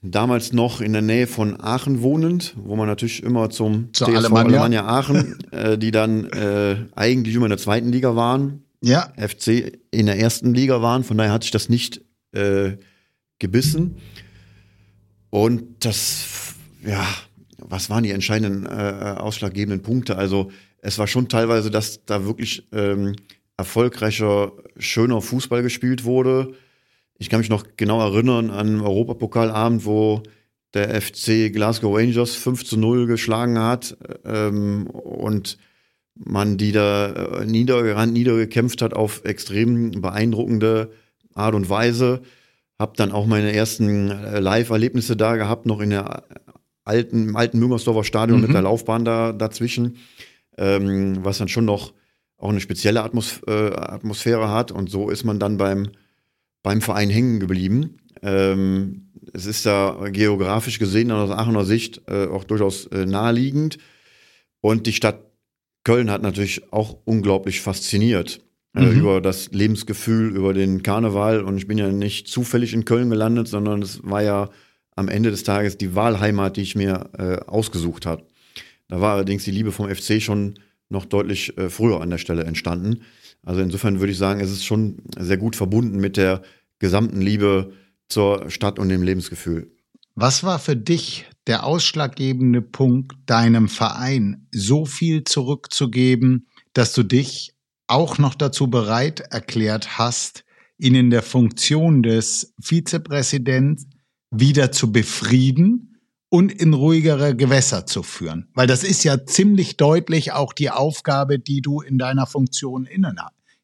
damals 0.02 0.52
noch 0.52 0.80
in 0.80 0.92
der 0.92 1.02
Nähe 1.02 1.26
von 1.26 1.58
Aachen 1.60 2.02
wohnend, 2.02 2.54
wo 2.56 2.76
man 2.76 2.86
natürlich 2.86 3.22
immer 3.22 3.48
zum 3.50 3.92
Zur 3.92 4.08
Alemannia. 4.08 4.84
Aachen, 4.86 5.36
äh, 5.50 5.78
die 5.78 5.90
dann 5.90 6.26
äh, 6.26 6.76
eigentlich 6.94 7.34
immer 7.34 7.46
in 7.46 7.50
der 7.50 7.58
zweiten 7.58 7.90
Liga 7.90 8.14
waren, 8.14 8.62
Ja, 8.82 9.12
FC 9.16 9.80
in 9.90 10.06
der 10.06 10.18
ersten 10.18 10.52
Liga 10.54 10.82
waren. 10.82 11.02
Von 11.04 11.16
daher 11.16 11.32
hatte 11.32 11.46
ich 11.46 11.50
das 11.50 11.68
nicht 11.70 12.02
äh, 12.32 12.76
gebissen. 13.38 13.96
Und 15.30 15.84
das, 15.84 16.54
ja, 16.86 17.04
was 17.58 17.90
waren 17.90 18.04
die 18.04 18.10
entscheidenden 18.10 18.66
äh, 18.66 19.16
ausschlaggebenden 19.18 19.82
Punkte? 19.82 20.16
Also 20.16 20.50
es 20.82 20.98
war 20.98 21.06
schon 21.06 21.28
teilweise, 21.28 21.70
dass 21.70 22.04
da 22.04 22.24
wirklich 22.26 22.68
ähm, 22.72 23.16
erfolgreicher, 23.57 24.52
schöner 24.76 25.20
Fußball 25.20 25.62
gespielt 25.62 26.05
wurde. 26.05 26.55
Ich 27.18 27.28
kann 27.30 27.40
mich 27.40 27.48
noch 27.50 27.64
genau 27.76 28.00
erinnern 28.00 28.50
an 28.50 28.68
einen 28.68 28.80
Europapokalabend, 28.80 29.84
wo 29.84 30.22
der 30.74 31.00
FC 31.00 31.52
Glasgow 31.52 31.96
Rangers 31.96 32.34
5 32.34 32.64
zu 32.64 32.76
0 32.76 33.07
geschlagen 33.07 33.59
hat 33.59 33.96
ähm, 34.24 34.88
und 34.88 35.57
man 36.16 36.57
die 36.57 36.72
da 36.72 37.09
äh, 37.12 37.46
niedergerannt, 37.46 38.12
niedergekämpft 38.12 38.82
hat 38.82 38.94
auf 38.94 39.24
extrem 39.24 40.00
beeindruckende 40.00 40.90
Art 41.34 41.55
und 41.55 41.68
Weise. 41.68 42.22
Hab 42.78 42.96
dann 42.96 43.12
auch 43.12 43.26
meine 43.26 43.52
ersten 43.52 44.11
äh, 44.11 44.40
Live-Erlebnisse 44.40 45.16
da 45.16 45.36
gehabt, 45.36 45.66
noch 45.66 45.80
in 45.80 45.90
der 45.90 46.24
alten, 46.84 47.28
im 47.28 47.36
alten 47.36 47.59
Müngersdorfer 47.59 48.05
Stadion 48.05 48.40
Mhm. 48.40 48.46
mit 48.46 48.55
der 48.55 48.62
Laufbahn 48.62 49.05
da 49.05 49.32
dazwischen, 49.32 49.96
ähm, 50.59 51.24
was 51.24 51.38
dann 51.38 51.48
schon 51.48 51.64
noch 51.64 51.92
auch 52.37 52.51
eine 52.51 52.61
spezielle 52.61 53.03
Atmos 53.03 53.41
äh, 53.47 53.70
Atmosphäre 53.74 54.51
hat. 54.51 54.72
Und 54.72 54.91
so 54.91 55.11
ist 55.11 55.24
man 55.24 55.39
dann 55.39 55.57
beim, 55.57 55.91
beim 56.62 56.80
Verein 56.80 57.11
hängen 57.11 57.41
geblieben. 57.41 57.99
Ähm, 58.22 59.12
es 59.32 59.47
ist 59.47 59.66
da 59.66 60.09
geografisch 60.11 60.78
gesehen 60.78 61.11
aus 61.11 61.30
Aachener 61.30 61.64
Sicht 61.64 62.03
äh, 62.09 62.26
auch 62.26 62.45
durchaus 62.45 62.87
äh, 62.87 63.07
naheliegend. 63.07 63.78
Und 64.61 64.87
die 64.87 64.93
Stadt 64.93 65.20
Köln 65.85 66.11
hat 66.11 66.22
natürlich 66.22 66.72
auch 66.72 66.99
unglaublich 67.05 67.61
fasziniert 67.61 68.41
äh, 68.74 68.80
Mhm. 68.80 68.99
über 69.01 69.20
das 69.20 69.51
Lebensgefühl, 69.53 70.35
über 70.35 70.53
den 70.53 70.82
Karneval. 70.82 71.43
Und 71.43 71.59
ich 71.59 71.66
bin 71.68 71.78
ja 71.78 71.93
nicht 71.93 72.26
zufällig 72.28 72.74
in 72.74 72.85
Köln 72.85 73.11
gelandet, 73.11 73.47
sondern 73.49 73.82
es 73.82 74.01
war 74.03 74.22
ja 74.22 74.51
am 74.97 75.09
Ende 75.09 75.30
des 75.30 75.45
Tages 75.45 75.76
die 75.76 75.95
Wahlheimat, 75.95 76.57
die 76.57 76.62
ich 76.62 76.74
mir 76.74 77.11
äh, 77.18 77.37
ausgesucht 77.47 78.07
habe. 78.07 78.26
Da 78.89 79.01
war 79.01 79.14
allerdings 79.14 79.45
die 79.45 79.51
Liebe 79.51 79.72
vom 79.72 79.89
FC 79.89 80.20
schon 80.20 80.55
noch 80.95 81.05
deutlich 81.05 81.57
äh, 81.59 81.68
früher 81.68 82.01
an 82.01 82.11
der 82.11 82.18
Stelle 82.18 82.45
entstanden. 82.45 83.03
Also 83.42 83.61
insofern 83.61 84.01
würde 84.01 84.12
ich 84.12 84.18
sagen, 84.18 84.40
es 84.40 84.51
ist 84.51 84.64
schon 84.64 85.03
sehr 85.18 85.36
gut 85.36 85.57
verbunden 85.57 85.99
mit 85.99 86.16
der 86.16 86.42
gesamten 86.78 87.20
Liebe 87.20 87.72
zur 88.09 88.51
Stadt 88.51 88.78
und 88.78 88.88
dem 88.88 89.03
Lebensgefühl. 89.03 89.70
Was 90.14 90.45
war 90.45 90.59
für 90.59 90.76
dich 90.76 91.26
der 91.47 91.64
ausschlaggebende 91.64 92.62
Punkt, 92.62 93.16
deinem 93.26 93.68
Verein 93.68 94.47
so 94.51 94.86
viel 94.86 95.24
zurückzugeben, 95.24 96.47
dass 96.72 96.95
du 96.95 97.03
dich 97.03 97.55
auch 97.86 98.18
noch 98.18 98.34
dazu 98.34 98.68
bereit 98.68 99.20
erklärt 99.30 99.99
hast, 99.99 100.45
ihn 100.78 100.95
in 100.95 101.11
der 101.11 101.22
Funktion 101.22 102.03
des 102.03 102.55
Vizepräsidents 102.61 103.86
wieder 104.30 104.72
zu 104.72 104.90
befrieden 104.90 105.93
und 106.35 106.51
in 106.51 106.74
ruhigere 106.74 107.37
Gewässer 107.37 107.87
zu 107.87 108.03
führen? 108.03 108.49
Weil 108.55 108.66
das 108.66 108.82
ist 108.82 109.05
ja 109.05 109.24
ziemlich 109.24 109.76
deutlich 109.76 110.32
auch 110.32 110.53
die 110.53 110.68
Aufgabe, 110.68 111.39
die 111.39 111.61
du 111.61 111.80
in 111.80 111.97
deiner 111.97 112.26
Funktion 112.26 112.87
inne, 112.87 113.14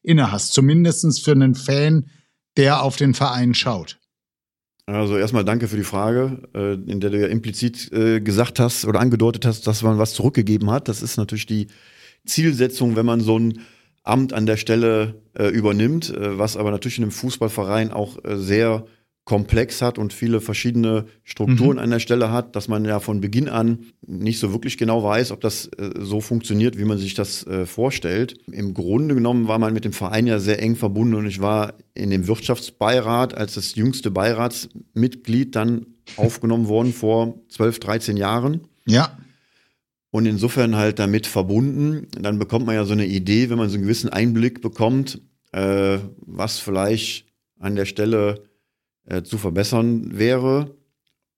inne 0.01 0.31
hast. 0.31 0.53
Zumindestens 0.53 1.19
für 1.19 1.33
einen 1.33 1.53
Fan, 1.53 2.05
der 2.55 2.81
auf 2.81 2.95
den 2.95 3.13
Verein 3.13 3.53
schaut. 3.55 3.99
Also 4.85 5.17
erstmal 5.17 5.43
danke 5.43 5.67
für 5.67 5.75
die 5.75 5.83
Frage, 5.83 6.47
äh, 6.55 6.75
in 6.89 7.01
der 7.01 7.09
du 7.09 7.19
ja 7.19 7.27
implizit 7.27 7.91
äh, 7.91 8.21
gesagt 8.21 8.57
hast 8.61 8.85
oder 8.85 9.01
angedeutet 9.01 9.45
hast, 9.45 9.67
dass 9.67 9.83
man 9.83 9.97
was 9.97 10.13
zurückgegeben 10.13 10.71
hat. 10.71 10.87
Das 10.87 11.01
ist 11.01 11.17
natürlich 11.17 11.47
die 11.47 11.67
Zielsetzung, 12.25 12.95
wenn 12.95 13.05
man 13.05 13.19
so 13.19 13.37
ein 13.37 13.59
Amt 14.03 14.31
an 14.31 14.45
der 14.45 14.55
Stelle 14.55 15.21
äh, 15.37 15.49
übernimmt, 15.49 16.13
was 16.17 16.55
aber 16.55 16.71
natürlich 16.71 16.99
in 16.99 17.03
einem 17.03 17.11
Fußballverein 17.11 17.91
auch 17.91 18.17
sehr 18.23 18.85
komplex 19.23 19.81
hat 19.83 19.97
und 19.99 20.13
viele 20.13 20.41
verschiedene 20.41 21.05
Strukturen 21.23 21.77
an 21.77 21.91
der 21.91 21.99
Stelle 21.99 22.31
hat, 22.31 22.55
dass 22.55 22.67
man 22.67 22.83
ja 22.85 22.99
von 22.99 23.21
Beginn 23.21 23.49
an 23.49 23.85
nicht 24.05 24.39
so 24.39 24.51
wirklich 24.51 24.77
genau 24.79 25.03
weiß, 25.03 25.31
ob 25.31 25.41
das 25.41 25.67
äh, 25.77 25.91
so 25.99 26.21
funktioniert, 26.21 26.77
wie 26.77 26.85
man 26.85 26.97
sich 26.97 27.13
das 27.13 27.45
äh, 27.45 27.65
vorstellt. 27.67 28.33
Im 28.51 28.73
Grunde 28.73 29.13
genommen 29.13 29.47
war 29.47 29.59
man 29.59 29.73
mit 29.73 29.85
dem 29.85 29.93
Verein 29.93 30.25
ja 30.25 30.39
sehr 30.39 30.61
eng 30.61 30.75
verbunden 30.75 31.13
und 31.15 31.27
ich 31.27 31.39
war 31.39 31.75
in 31.93 32.09
dem 32.09 32.25
Wirtschaftsbeirat 32.27 33.35
als 33.35 33.53
das 33.53 33.75
jüngste 33.75 34.09
Beiratsmitglied 34.11 35.55
dann 35.55 35.85
aufgenommen 36.17 36.67
worden 36.67 36.91
vor 36.91 37.35
12, 37.49 37.79
13 37.79 38.17
Jahren 38.17 38.61
Ja. 38.87 39.17
und 40.09 40.25
insofern 40.25 40.75
halt 40.75 40.97
damit 40.99 41.27
verbunden. 41.27 42.07
Dann 42.19 42.39
bekommt 42.39 42.65
man 42.65 42.75
ja 42.75 42.85
so 42.85 42.93
eine 42.93 43.05
Idee, 43.05 43.49
wenn 43.51 43.57
man 43.59 43.69
so 43.69 43.75
einen 43.75 43.83
gewissen 43.83 44.09
Einblick 44.09 44.61
bekommt, 44.61 45.21
äh, 45.51 45.99
was 46.25 46.57
vielleicht 46.59 47.27
an 47.59 47.75
der 47.75 47.85
Stelle 47.85 48.43
äh, 49.05 49.23
zu 49.23 49.37
verbessern 49.37 50.17
wäre. 50.17 50.75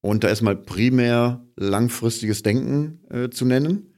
Und 0.02 0.24
da 0.24 0.28
ist 0.30 0.42
mal 0.42 0.56
primär 0.56 1.46
langfristiges 1.56 2.44
Denken 2.44 3.00
äh, 3.10 3.30
zu 3.30 3.46
nennen. 3.46 3.94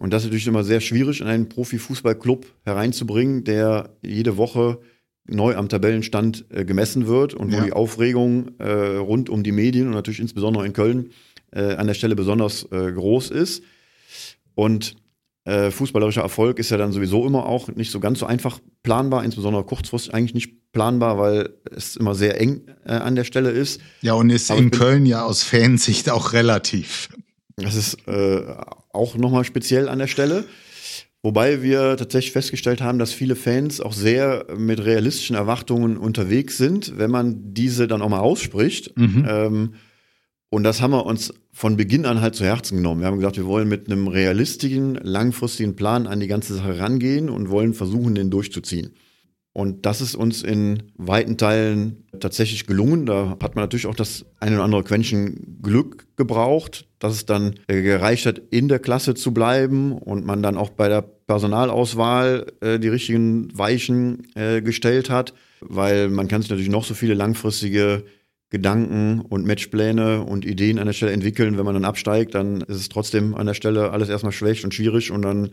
Und 0.00 0.12
das 0.12 0.22
ist 0.22 0.26
natürlich 0.28 0.46
immer 0.46 0.64
sehr 0.64 0.80
schwierig, 0.80 1.20
in 1.20 1.26
einen 1.26 1.48
Profifußballclub 1.48 2.46
hereinzubringen, 2.64 3.44
der 3.44 3.96
jede 4.02 4.36
Woche 4.36 4.80
neu 5.26 5.54
am 5.56 5.68
Tabellenstand 5.68 6.46
äh, 6.50 6.64
gemessen 6.64 7.06
wird 7.06 7.34
und 7.34 7.52
wo 7.52 7.56
Ja. 7.56 7.64
die 7.64 7.72
Aufregung 7.72 8.58
äh, 8.58 8.96
rund 8.96 9.30
um 9.30 9.42
die 9.42 9.52
Medien 9.52 9.86
und 9.86 9.92
natürlich 9.94 10.20
insbesondere 10.20 10.66
in 10.66 10.72
Köln 10.72 11.10
äh, 11.52 11.74
an 11.76 11.86
der 11.86 11.94
Stelle 11.94 12.16
besonders 12.16 12.64
äh, 12.72 12.92
groß 12.92 13.30
ist. 13.30 13.62
Und 14.54 14.96
äh, 15.44 15.70
fußballerischer 15.70 16.22
Erfolg 16.22 16.58
ist 16.58 16.70
ja 16.70 16.78
dann 16.78 16.92
sowieso 16.92 17.26
immer 17.26 17.46
auch 17.46 17.68
nicht 17.68 17.90
so 17.90 18.00
ganz 18.00 18.18
so 18.18 18.26
einfach 18.26 18.60
planbar, 18.82 19.24
insbesondere 19.24 19.64
kurzfristig 19.64 20.14
eigentlich 20.14 20.34
nicht 20.34 20.72
planbar, 20.72 21.18
weil 21.18 21.50
es 21.70 21.96
immer 21.96 22.14
sehr 22.14 22.40
eng 22.40 22.62
äh, 22.84 22.92
an 22.92 23.14
der 23.14 23.24
Stelle 23.24 23.50
ist. 23.50 23.80
Ja, 24.00 24.14
und 24.14 24.30
ist 24.30 24.50
Aber 24.50 24.60
in 24.60 24.70
Köln 24.70 25.06
ja 25.06 25.24
aus 25.24 25.42
Fansicht 25.42 26.08
auch 26.10 26.32
relativ. 26.32 27.08
Das 27.56 27.74
ist 27.74 27.96
äh, 28.08 28.42
auch 28.92 29.16
nochmal 29.16 29.44
speziell 29.44 29.88
an 29.88 29.98
der 29.98 30.06
Stelle. 30.06 30.44
Wobei 31.22 31.62
wir 31.62 31.96
tatsächlich 31.96 32.32
festgestellt 32.32 32.82
haben, 32.82 32.98
dass 32.98 33.12
viele 33.12 33.36
Fans 33.36 33.80
auch 33.80 33.94
sehr 33.94 34.46
mit 34.56 34.84
realistischen 34.84 35.36
Erwartungen 35.36 35.96
unterwegs 35.96 36.58
sind, 36.58 36.98
wenn 36.98 37.10
man 37.10 37.54
diese 37.54 37.88
dann 37.88 38.02
auch 38.02 38.10
mal 38.10 38.20
ausspricht. 38.20 38.92
Ähm, 39.26 39.74
und 40.54 40.62
das 40.62 40.80
haben 40.80 40.92
wir 40.92 41.04
uns 41.04 41.34
von 41.52 41.76
Beginn 41.76 42.06
an 42.06 42.20
halt 42.20 42.36
zu 42.36 42.44
Herzen 42.44 42.76
genommen. 42.76 43.00
Wir 43.00 43.08
haben 43.08 43.16
gesagt, 43.16 43.36
wir 43.36 43.46
wollen 43.46 43.68
mit 43.68 43.90
einem 43.90 44.06
realistischen, 44.06 44.94
langfristigen 44.94 45.74
Plan 45.74 46.06
an 46.06 46.20
die 46.20 46.28
ganze 46.28 46.54
Sache 46.54 46.78
rangehen 46.78 47.28
und 47.28 47.50
wollen 47.50 47.74
versuchen, 47.74 48.14
den 48.14 48.30
durchzuziehen. 48.30 48.94
Und 49.52 49.84
das 49.84 50.00
ist 50.00 50.14
uns 50.14 50.44
in 50.44 50.84
weiten 50.96 51.38
Teilen 51.38 52.04
tatsächlich 52.20 52.66
gelungen. 52.66 53.04
Da 53.04 53.30
hat 53.30 53.56
man 53.56 53.64
natürlich 53.64 53.86
auch 53.86 53.96
das 53.96 54.26
eine 54.38 54.54
oder 54.54 54.64
andere 54.64 54.84
Quäntchen 54.84 55.58
Glück 55.60 56.06
gebraucht, 56.16 56.86
dass 57.00 57.14
es 57.14 57.26
dann 57.26 57.54
äh, 57.66 57.82
gereicht 57.82 58.24
hat, 58.24 58.40
in 58.50 58.68
der 58.68 58.78
Klasse 58.78 59.16
zu 59.16 59.34
bleiben 59.34 59.90
und 59.90 60.24
man 60.24 60.40
dann 60.40 60.56
auch 60.56 60.70
bei 60.70 60.88
der 60.88 61.02
Personalauswahl 61.02 62.46
äh, 62.60 62.78
die 62.78 62.88
richtigen 62.88 63.48
Weichen 63.58 64.22
äh, 64.36 64.62
gestellt 64.62 65.10
hat, 65.10 65.34
weil 65.60 66.10
man 66.10 66.28
kann 66.28 66.42
sich 66.42 66.50
natürlich 66.50 66.70
noch 66.70 66.84
so 66.84 66.94
viele 66.94 67.14
langfristige 67.14 68.04
Gedanken 68.50 69.20
und 69.20 69.46
Matchpläne 69.46 70.22
und 70.22 70.44
Ideen 70.44 70.78
an 70.78 70.86
der 70.86 70.92
Stelle 70.92 71.12
entwickeln. 71.12 71.58
Wenn 71.58 71.64
man 71.64 71.74
dann 71.74 71.84
absteigt, 71.84 72.34
dann 72.34 72.60
ist 72.62 72.76
es 72.76 72.88
trotzdem 72.88 73.34
an 73.34 73.46
der 73.46 73.54
Stelle 73.54 73.90
alles 73.90 74.08
erstmal 74.08 74.32
schlecht 74.32 74.64
und 74.64 74.72
schwierig 74.74 75.10
und 75.10 75.22
dann 75.22 75.50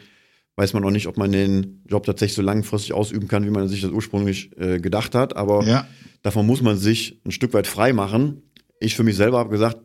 weiß 0.57 0.73
man 0.73 0.83
auch 0.83 0.91
nicht, 0.91 1.07
ob 1.07 1.17
man 1.17 1.31
den 1.31 1.81
Job 1.89 2.05
tatsächlich 2.05 2.35
so 2.35 2.41
langfristig 2.41 2.93
ausüben 2.93 3.27
kann, 3.27 3.45
wie 3.45 3.49
man 3.49 3.67
sich 3.69 3.81
das 3.81 3.91
ursprünglich 3.91 4.51
äh, 4.59 4.79
gedacht 4.79 5.15
hat. 5.15 5.35
Aber 5.35 5.63
Ja. 5.65 5.87
davon 6.21 6.45
muss 6.45 6.61
man 6.61 6.77
sich 6.77 7.19
ein 7.25 7.31
Stück 7.31 7.53
weit 7.53 7.67
frei 7.67 7.93
machen. 7.93 8.43
Ich 8.79 8.95
für 8.95 9.03
mich 9.03 9.15
selber 9.15 9.39
habe 9.39 9.49
gesagt, 9.49 9.77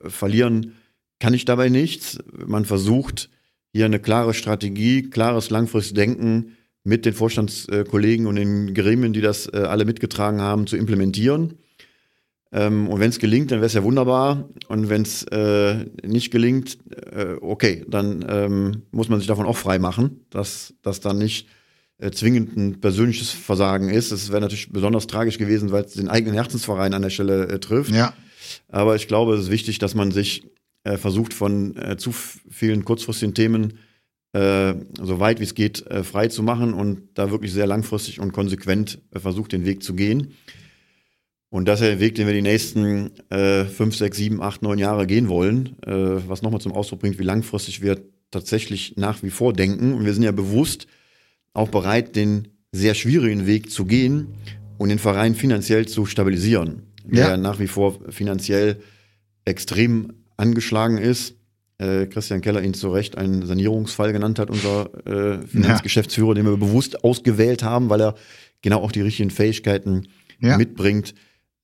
verlieren 0.00 0.74
kann 1.18 1.34
ich 1.34 1.44
dabei 1.44 1.68
nichts. 1.68 2.18
Man 2.46 2.64
versucht 2.64 3.30
hier 3.72 3.84
eine 3.86 4.00
klare 4.00 4.34
Strategie, 4.34 5.02
klares 5.10 5.50
langfristiges 5.50 5.94
Denken 5.94 6.56
mit 6.84 7.04
den 7.06 7.14
Vorstandskollegen 7.14 8.26
und 8.26 8.36
den 8.36 8.74
Gremien, 8.74 9.12
die 9.12 9.20
das 9.20 9.46
äh, 9.52 9.58
alle 9.58 9.84
mitgetragen 9.84 10.40
haben, 10.40 10.66
zu 10.66 10.76
implementieren. 10.76 11.54
Ähm, 12.52 12.88
und 12.88 13.00
wenn 13.00 13.08
es 13.08 13.18
gelingt, 13.18 13.50
dann 13.50 13.58
wäre 13.58 13.66
es 13.66 13.72
ja 13.72 13.82
wunderbar. 13.82 14.48
Und 14.68 14.90
wenn 14.90 15.02
es 15.02 15.24
äh, 15.24 15.86
nicht 16.06 16.30
gelingt, 16.30 16.78
äh, 17.10 17.36
okay, 17.40 17.84
dann 17.88 18.24
ähm, 18.28 18.82
muss 18.90 19.08
man 19.08 19.18
sich 19.18 19.26
davon 19.26 19.46
auch 19.46 19.56
frei 19.56 19.78
machen, 19.78 20.26
dass 20.28 20.74
das 20.82 21.00
dann 21.00 21.18
nicht 21.18 21.48
äh, 21.98 22.10
zwingend 22.10 22.56
ein 22.56 22.80
persönliches 22.80 23.30
Versagen 23.30 23.88
ist. 23.88 24.12
Es 24.12 24.30
wäre 24.30 24.42
natürlich 24.42 24.70
besonders 24.70 25.06
tragisch 25.06 25.38
gewesen, 25.38 25.72
weil 25.72 25.84
es 25.84 25.94
den 25.94 26.08
eigenen 26.08 26.34
Herzensverein 26.34 26.92
an 26.92 27.02
der 27.02 27.10
Stelle 27.10 27.48
äh, 27.48 27.58
trifft. 27.58 27.92
Ja. 27.92 28.12
Aber 28.68 28.96
ich 28.96 29.08
glaube, 29.08 29.34
es 29.34 29.44
ist 29.44 29.50
wichtig, 29.50 29.78
dass 29.78 29.94
man 29.94 30.10
sich 30.10 30.44
äh, 30.84 30.98
versucht, 30.98 31.32
von 31.32 31.74
äh, 31.76 31.96
zu 31.96 32.12
vielen 32.12 32.84
kurzfristigen 32.84 33.34
Themen 33.34 33.78
so 34.34 35.20
weit 35.20 35.40
wie 35.40 35.44
es 35.44 35.52
geht 35.52 35.84
frei 36.04 36.28
zu 36.28 36.42
machen 36.42 36.72
und 36.72 37.10
da 37.12 37.30
wirklich 37.30 37.52
sehr 37.52 37.66
langfristig 37.66 38.18
und 38.18 38.32
konsequent 38.32 39.02
versucht, 39.14 39.52
den 39.52 39.66
Weg 39.66 39.82
zu 39.82 39.92
gehen. 39.92 40.32
Und 41.52 41.68
das 41.68 41.82
ist 41.82 41.86
der 41.86 42.00
Weg, 42.00 42.14
den 42.14 42.26
wir 42.26 42.32
die 42.32 42.40
nächsten 42.40 43.10
äh, 43.28 43.66
fünf, 43.66 43.94
sechs, 43.94 44.16
sieben, 44.16 44.40
acht, 44.42 44.62
neun 44.62 44.78
Jahre 44.78 45.06
gehen 45.06 45.28
wollen, 45.28 45.76
äh, 45.82 45.92
was 46.26 46.40
nochmal 46.40 46.62
zum 46.62 46.72
Ausdruck 46.72 47.00
bringt, 47.00 47.18
wie 47.18 47.24
langfristig 47.24 47.82
wir 47.82 47.98
tatsächlich 48.30 48.94
nach 48.96 49.22
wie 49.22 49.28
vor 49.28 49.52
denken. 49.52 49.92
Und 49.92 50.06
wir 50.06 50.14
sind 50.14 50.22
ja 50.22 50.32
bewusst 50.32 50.86
auch 51.52 51.68
bereit, 51.68 52.16
den 52.16 52.48
sehr 52.72 52.94
schwierigen 52.94 53.46
Weg 53.46 53.70
zu 53.70 53.84
gehen 53.84 54.28
und 54.78 54.88
den 54.88 54.98
Verein 54.98 55.34
finanziell 55.34 55.86
zu 55.86 56.06
stabilisieren, 56.06 56.84
Ja. 57.10 57.26
der 57.28 57.36
nach 57.36 57.58
wie 57.60 57.66
vor 57.66 57.98
finanziell 58.08 58.78
extrem 59.44 60.14
angeschlagen 60.38 60.96
ist. 60.96 61.34
Äh, 61.76 62.06
Christian 62.06 62.40
Keller 62.40 62.62
ihn 62.62 62.72
zu 62.72 62.90
Recht 62.90 63.18
einen 63.18 63.44
Sanierungsfall 63.44 64.14
genannt 64.14 64.38
hat, 64.38 64.48
unser 64.48 64.88
äh, 65.06 65.46
Finanzgeschäftsführer, 65.46 66.32
den 66.34 66.46
wir 66.46 66.56
bewusst 66.56 67.04
ausgewählt 67.04 67.62
haben, 67.62 67.90
weil 67.90 68.00
er 68.00 68.14
genau 68.62 68.78
auch 68.80 68.92
die 68.92 69.02
richtigen 69.02 69.30
Fähigkeiten 69.30 70.08
Ja. 70.40 70.56
mitbringt, 70.56 71.14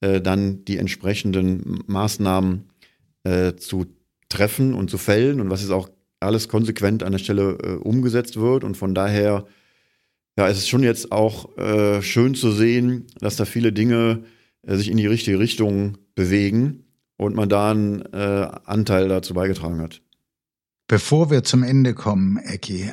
äh, 0.00 0.20
dann 0.20 0.64
die 0.64 0.78
entsprechenden 0.78 1.82
Maßnahmen 1.86 2.70
äh, 3.24 3.54
zu 3.56 3.86
treffen 4.28 4.74
und 4.74 4.90
zu 4.90 4.98
fällen 4.98 5.40
und 5.40 5.50
was 5.50 5.62
jetzt 5.62 5.70
auch 5.70 5.88
alles 6.20 6.48
konsequent 6.48 7.02
an 7.02 7.12
der 7.12 7.18
Stelle 7.18 7.58
äh, 7.62 7.72
umgesetzt 7.76 8.36
wird. 8.36 8.64
Und 8.64 8.76
von 8.76 8.94
daher, 8.94 9.46
ja, 10.36 10.48
es 10.48 10.58
ist 10.58 10.68
schon 10.68 10.82
jetzt 10.82 11.12
auch 11.12 11.56
äh, 11.56 12.02
schön 12.02 12.34
zu 12.34 12.52
sehen, 12.52 13.06
dass 13.20 13.36
da 13.36 13.44
viele 13.44 13.72
Dinge 13.72 14.24
äh, 14.62 14.76
sich 14.76 14.90
in 14.90 14.96
die 14.96 15.06
richtige 15.06 15.38
Richtung 15.38 15.98
bewegen 16.14 16.84
und 17.16 17.34
man 17.34 17.48
da 17.48 17.70
einen 17.70 18.02
äh, 18.12 18.48
Anteil 18.64 19.08
dazu 19.08 19.34
beigetragen 19.34 19.80
hat. 19.80 20.02
Bevor 20.86 21.30
wir 21.30 21.44
zum 21.44 21.62
Ende 21.62 21.92
kommen, 21.92 22.38
Ecki, 22.38 22.90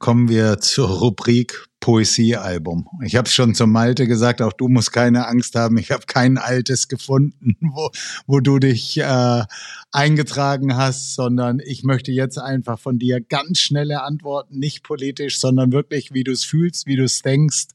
kommen 0.00 0.28
wir 0.28 0.58
zur 0.58 0.88
Rubrik 0.88 1.69
Poesiealbum. 1.80 2.86
Ich 3.04 3.16
habe 3.16 3.26
es 3.26 3.34
schon 3.34 3.54
zum 3.54 3.72
Malte 3.72 4.06
gesagt, 4.06 4.42
auch 4.42 4.52
du 4.52 4.68
musst 4.68 4.92
keine 4.92 5.26
Angst 5.26 5.54
haben. 5.54 5.78
Ich 5.78 5.90
habe 5.90 6.04
kein 6.06 6.36
altes 6.38 6.88
gefunden, 6.88 7.56
wo, 7.60 7.90
wo 8.26 8.40
du 8.40 8.58
dich 8.58 8.98
äh, 8.98 9.42
eingetragen 9.90 10.76
hast, 10.76 11.14
sondern 11.14 11.60
ich 11.64 11.82
möchte 11.82 12.12
jetzt 12.12 12.38
einfach 12.38 12.78
von 12.78 12.98
dir 12.98 13.20
ganz 13.20 13.60
schnelle 13.60 14.02
Antworten, 14.02 14.58
nicht 14.58 14.82
politisch, 14.82 15.40
sondern 15.40 15.72
wirklich, 15.72 16.12
wie 16.12 16.24
du 16.24 16.32
es 16.32 16.44
fühlst, 16.44 16.86
wie 16.86 16.96
du 16.96 17.04
es 17.04 17.22
denkst. 17.22 17.68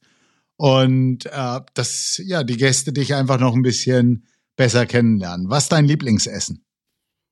Und 0.58 1.26
äh, 1.26 1.60
dass 1.74 2.22
ja 2.24 2.44
die 2.44 2.58
Gäste 2.58 2.94
dich 2.94 3.14
einfach 3.14 3.40
noch 3.40 3.56
ein 3.56 3.64
bisschen 3.64 4.26
besser 4.56 4.86
kennenlernen. 4.86 5.50
Was 5.50 5.64
ist 5.64 5.72
dein 5.72 5.86
Lieblingsessen? 5.86 6.64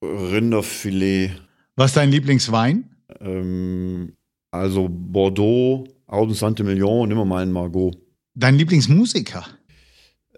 Rinderfilet, 0.03 1.31
Was 1.75 1.91
ist 1.91 1.97
dein 1.97 2.11
Lieblingswein? 2.11 2.89
ähm, 3.21 4.13
also 4.51 4.87
Bordeaux, 4.89 5.87
Auden 6.13 6.35
Saint-Emilion, 6.35 7.09
nimm 7.09 7.27
mal 7.27 7.41
einen 7.41 7.51
Margot. 7.51 7.97
Dein 8.35 8.55
Lieblingsmusiker? 8.55 9.45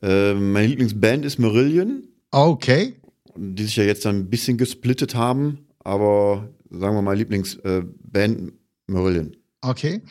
Ähm, 0.01 0.53
meine 0.53 0.67
Lieblingsband 0.67 1.26
ist 1.26 1.38
Marillion. 1.38 2.07
Okay. 2.32 2.95
die 3.36 3.63
sich 3.63 3.76
ja 3.76 3.84
jetzt 3.84 4.05
ein 4.05 4.30
bisschen 4.30 4.57
gesplittet 4.57 5.15
haben, 5.15 5.67
aber 5.80 6.49
sagen 6.69 6.95
wir 6.95 7.01
mal 7.01 7.17
Lieblingsband 7.17 8.05
äh, 8.15 8.51
Marillion. 8.88 9.36
Okay. 9.61 10.01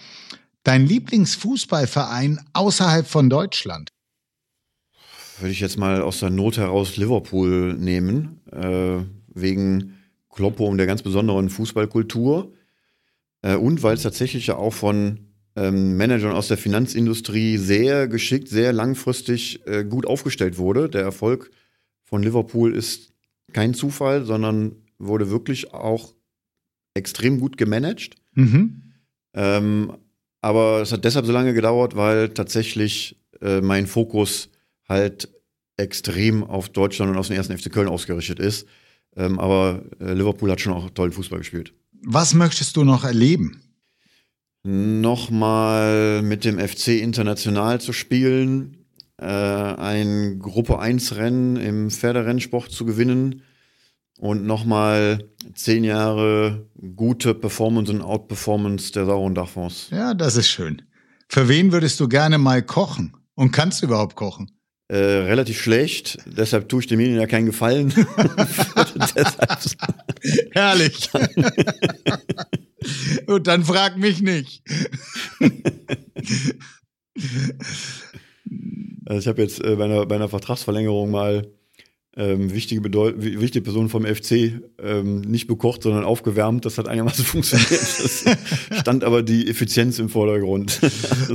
Dein 0.62 0.86
Lieblingsfußballverein 0.86 2.40
außerhalb 2.52 3.06
von 3.06 3.30
Deutschland? 3.30 3.90
Würde 5.40 5.52
ich 5.52 5.60
jetzt 5.60 5.78
mal 5.78 6.02
aus 6.02 6.20
der 6.20 6.30
Not 6.30 6.58
heraus 6.58 6.96
Liverpool 6.96 7.74
nehmen, 7.74 8.40
äh, 8.52 9.00
wegen 9.28 9.98
Kloppo 10.28 10.66
und 10.66 10.78
der 10.78 10.86
ganz 10.86 11.02
besonderen 11.02 11.48
Fußballkultur 11.48 12.52
äh, 13.42 13.56
und 13.56 13.82
weil 13.82 13.94
es 13.94 14.02
tatsächlich 14.02 14.46
ja 14.46 14.56
auch 14.56 14.72
von 14.72 15.23
ähm, 15.56 15.96
Managern 15.96 16.32
aus 16.32 16.48
der 16.48 16.56
Finanzindustrie 16.56 17.58
sehr 17.58 18.08
geschickt, 18.08 18.48
sehr 18.48 18.72
langfristig 18.72 19.66
äh, 19.66 19.84
gut 19.84 20.06
aufgestellt 20.06 20.58
wurde. 20.58 20.88
Der 20.88 21.02
Erfolg 21.02 21.50
von 22.02 22.22
Liverpool 22.22 22.74
ist 22.74 23.12
kein 23.52 23.74
Zufall, 23.74 24.24
sondern 24.24 24.76
wurde 24.98 25.30
wirklich 25.30 25.72
auch 25.72 26.14
extrem 26.94 27.40
gut 27.40 27.56
gemanagt. 27.56 28.16
Mhm. 28.34 28.92
Ähm, 29.34 29.92
aber 30.40 30.82
es 30.82 30.92
hat 30.92 31.04
deshalb 31.04 31.26
so 31.26 31.32
lange 31.32 31.54
gedauert, 31.54 31.96
weil 31.96 32.28
tatsächlich 32.30 33.20
äh, 33.40 33.60
mein 33.60 33.86
Fokus 33.86 34.50
halt 34.88 35.28
extrem 35.76 36.44
auf 36.44 36.68
Deutschland 36.68 37.10
und 37.10 37.18
auf 37.18 37.28
den 37.28 37.36
ersten 37.36 37.56
FC 37.56 37.72
Köln 37.72 37.88
ausgerichtet 37.88 38.38
ist. 38.38 38.66
Ähm, 39.16 39.38
aber 39.38 39.82
äh, 40.00 40.12
Liverpool 40.12 40.50
hat 40.50 40.60
schon 40.60 40.72
auch 40.72 40.90
tollen 40.90 41.12
Fußball 41.12 41.38
gespielt. 41.38 41.72
Was 42.02 42.34
möchtest 42.34 42.76
du 42.76 42.84
noch 42.84 43.04
erleben? 43.04 43.63
Nochmal 44.66 46.22
mit 46.22 46.46
dem 46.46 46.58
FC 46.58 47.00
international 47.00 47.82
zu 47.82 47.92
spielen, 47.92 48.78
äh, 49.20 49.26
ein 49.26 50.38
Gruppe 50.38 50.78
1 50.78 51.16
Rennen 51.16 51.56
im 51.56 51.90
Pferderennsport 51.90 52.72
zu 52.72 52.86
gewinnen 52.86 53.42
und 54.18 54.46
nochmal 54.46 55.28
zehn 55.54 55.84
Jahre 55.84 56.66
gute 56.96 57.34
Performance 57.34 57.92
und 57.92 58.00
Outperformance 58.00 58.90
der 58.92 59.04
sauren 59.04 59.34
Dachfonds. 59.34 59.88
Ja, 59.90 60.14
das 60.14 60.36
ist 60.36 60.48
schön. 60.48 60.80
Für 61.28 61.50
wen 61.50 61.70
würdest 61.70 62.00
du 62.00 62.08
gerne 62.08 62.38
mal 62.38 62.62
kochen? 62.62 63.14
Und 63.34 63.50
kannst 63.50 63.82
du 63.82 63.86
überhaupt 63.86 64.16
kochen? 64.16 64.50
Äh, 64.88 64.96
relativ 64.96 65.60
schlecht, 65.60 66.18
deshalb 66.24 66.70
tue 66.70 66.80
ich 66.80 66.86
dem 66.86 66.96
Medien 66.98 67.20
ja 67.20 67.26
keinen 67.26 67.46
Gefallen. 67.46 67.92
Herrlich. 70.52 71.10
Und 73.26 73.46
dann 73.46 73.64
frag 73.64 73.96
mich 73.98 74.20
nicht. 74.22 74.62
also 79.06 79.18
ich 79.20 79.26
habe 79.28 79.42
jetzt 79.42 79.62
äh, 79.62 79.76
bei, 79.76 79.84
einer, 79.84 80.06
bei 80.06 80.16
einer 80.16 80.28
Vertragsverlängerung 80.28 81.10
mal 81.10 81.48
ähm, 82.16 82.54
wichtige, 82.54 82.80
Bedeu 82.80 83.12
wi- 83.16 83.40
wichtige 83.40 83.64
Personen 83.64 83.88
vom 83.88 84.04
FC 84.06 84.60
ähm, 84.78 85.20
nicht 85.22 85.48
bekocht, 85.48 85.82
sondern 85.82 86.04
aufgewärmt. 86.04 86.64
Das 86.64 86.78
hat 86.78 86.86
einigermaßen 86.86 87.24
funktioniert. 87.32 87.70
Das 87.72 88.24
stand 88.80 89.02
aber 89.02 89.22
die 89.24 89.48
Effizienz 89.48 89.98
im 89.98 90.08
Vordergrund. 90.08 90.80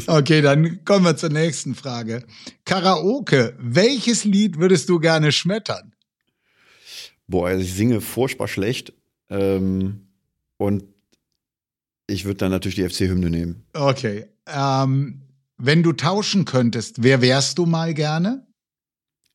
Okay, 0.07 0.41
dann 0.41 0.85
kommen 0.85 1.03
wir 1.03 1.17
zur 1.17 1.29
nächsten 1.29 1.75
Frage. 1.75 2.23
Karaoke. 2.63 3.55
Welches 3.59 4.23
Lied 4.23 4.57
würdest 4.57 4.87
du 4.87 4.99
gerne 4.99 5.31
schmettern? 5.33 5.93
Boah, 7.27 7.47
also 7.49 7.61
ich 7.61 7.73
singe 7.73 7.99
furchtbar 7.99 8.47
schlecht. 8.47 8.93
Ähm, 9.29 10.07
und 10.57 10.83
ich 12.09 12.25
würde 12.25 12.37
dann 12.37 12.51
natürlich 12.51 12.75
die 12.75 12.87
FC-Hymne 12.89 13.29
nehmen. 13.29 13.65
Okay. 13.73 14.25
Ähm, 14.47 15.21
wenn 15.57 15.83
du 15.83 15.93
tauschen 15.93 16.45
könntest, 16.45 17.03
wer 17.03 17.21
wärst 17.21 17.57
du 17.57 17.65
mal 17.65 17.93
gerne? 17.93 18.45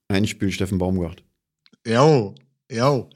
Einspiel 0.08 0.50
Steffen 0.52 0.78
Baumgart. 0.78 1.22
Jo, 1.86 2.34
jo. 2.70 3.10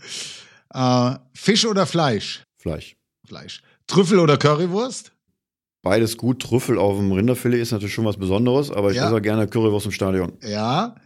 Äh, 0.75 1.15
Fisch 1.35 1.65
oder 1.67 1.87
Fleisch? 1.87 2.45
Fleisch. 2.59 2.97
Fleisch. 3.27 3.63
Trüffel 3.87 4.19
oder 4.19 4.37
Currywurst? 4.37 5.13
Beides 5.83 6.17
gut. 6.17 6.43
Trüffel 6.43 6.79
auf 6.79 6.99
dem 6.99 7.13
Rinderfilet 7.13 7.61
ist 7.61 7.73
natürlich 7.73 7.95
schon 7.95 8.05
was 8.05 8.17
Besonderes, 8.17 8.71
aber 8.71 8.91
ich 8.91 8.97
Ja. 8.97 9.07
esse 9.07 9.17
auch 9.17 9.23
gerne 9.23 9.47
Currywurst 9.47 9.87
im 9.87 9.93
Stadion. 9.93 10.33
Ja. 10.43 10.97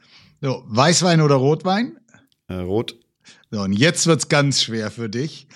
So, 0.40 0.64
Weißwein 0.66 1.20
oder 1.20 1.36
Rotwein? 1.36 1.98
Äh, 2.48 2.54
rot. 2.54 2.98
So, 3.50 3.60
und 3.60 3.72
jetzt 3.72 4.06
wird's 4.06 4.28
ganz 4.28 4.62
schwer 4.62 4.90
für 4.90 5.08
dich. 5.08 5.46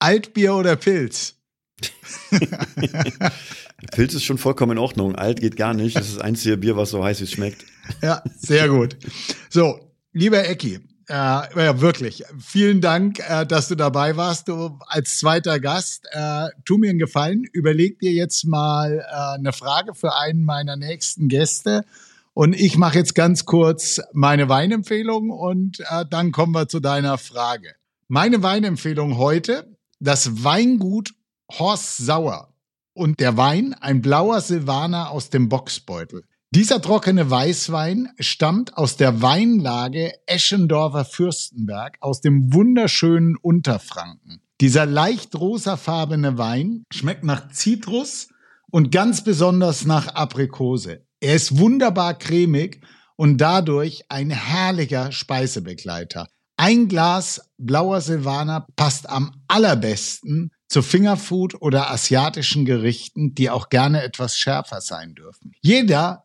Altbier 0.00 0.54
oder 0.56 0.74
Pilz? 0.74 1.36
Pilz 3.92 4.14
ist 4.14 4.24
schon 4.24 4.38
vollkommen 4.38 4.72
in 4.72 4.78
Ordnung. 4.78 5.16
Alt 5.16 5.40
geht 5.40 5.56
gar 5.56 5.74
nicht. 5.74 5.96
Das 5.96 6.08
ist 6.08 6.16
das 6.16 6.22
einzige 6.22 6.56
Bier, 6.56 6.76
was 6.76 6.90
so 6.90 7.02
heiß 7.02 7.20
wie 7.20 7.24
es 7.24 7.32
schmeckt. 7.32 7.64
Ja, 8.02 8.22
sehr 8.38 8.68
gut. 8.68 8.96
So, 9.50 9.92
lieber 10.12 10.46
Ecki, 10.48 10.80
äh, 11.08 11.14
ja, 11.14 11.80
wirklich, 11.80 12.24
vielen 12.38 12.80
Dank, 12.80 13.18
äh, 13.28 13.44
dass 13.44 13.68
du 13.68 13.74
dabei 13.74 14.16
warst. 14.16 14.48
Du 14.48 14.78
als 14.86 15.18
zweiter 15.18 15.60
Gast. 15.60 16.06
Äh, 16.12 16.48
tu 16.64 16.78
mir 16.78 16.90
einen 16.90 16.98
Gefallen, 16.98 17.44
überleg 17.52 17.98
dir 17.98 18.12
jetzt 18.12 18.44
mal 18.44 19.00
äh, 19.00 19.38
eine 19.38 19.52
Frage 19.52 19.94
für 19.94 20.16
einen 20.16 20.44
meiner 20.44 20.76
nächsten 20.76 21.28
Gäste. 21.28 21.84
Und 22.34 22.54
ich 22.54 22.78
mache 22.78 22.98
jetzt 22.98 23.14
ganz 23.14 23.44
kurz 23.44 24.00
meine 24.12 24.48
Weinempfehlung 24.48 25.30
und 25.30 25.80
äh, 25.80 26.06
dann 26.08 26.32
kommen 26.32 26.54
wir 26.54 26.66
zu 26.66 26.80
deiner 26.80 27.18
Frage. 27.18 27.74
Meine 28.08 28.42
Weinempfehlung 28.42 29.18
heute, 29.18 29.76
das 30.00 30.42
Weingut 30.44 31.12
Horst 31.58 31.98
Sauer. 31.98 32.54
Und 32.94 33.20
der 33.20 33.36
Wein, 33.36 33.74
ein 33.74 34.00
blauer 34.00 34.40
Silvaner 34.40 35.10
aus 35.10 35.30
dem 35.30 35.48
Boxbeutel. 35.48 36.24
Dieser 36.54 36.82
trockene 36.82 37.30
Weißwein 37.30 38.10
stammt 38.18 38.76
aus 38.76 38.96
der 38.96 39.22
Weinlage 39.22 40.12
Eschendorfer 40.26 41.04
Fürstenberg 41.04 41.96
aus 42.00 42.20
dem 42.20 42.52
wunderschönen 42.52 43.36
Unterfranken. 43.36 44.42
Dieser 44.60 44.86
leicht 44.86 45.34
rosafarbene 45.34 46.36
Wein 46.38 46.84
schmeckt 46.92 47.24
nach 47.24 47.50
Zitrus 47.50 48.28
und 48.70 48.92
ganz 48.92 49.24
besonders 49.24 49.86
nach 49.86 50.08
Aprikose. 50.08 51.06
Er 51.20 51.34
ist 51.34 51.58
wunderbar 51.58 52.14
cremig 52.14 52.80
und 53.16 53.38
dadurch 53.38 54.04
ein 54.08 54.30
herrlicher 54.30 55.12
Speisebegleiter. 55.12 56.28
Ein 56.56 56.88
Glas 56.88 57.50
blauer 57.58 58.00
Silvaner 58.00 58.66
passt 58.76 59.08
am 59.08 59.32
allerbesten 59.48 60.50
zu 60.72 60.82
Fingerfood 60.82 61.60
oder 61.60 61.90
asiatischen 61.90 62.64
Gerichten, 62.64 63.34
die 63.34 63.50
auch 63.50 63.68
gerne 63.68 64.02
etwas 64.02 64.36
schärfer 64.36 64.80
sein 64.80 65.14
dürfen. 65.14 65.52
Jeder, 65.60 66.24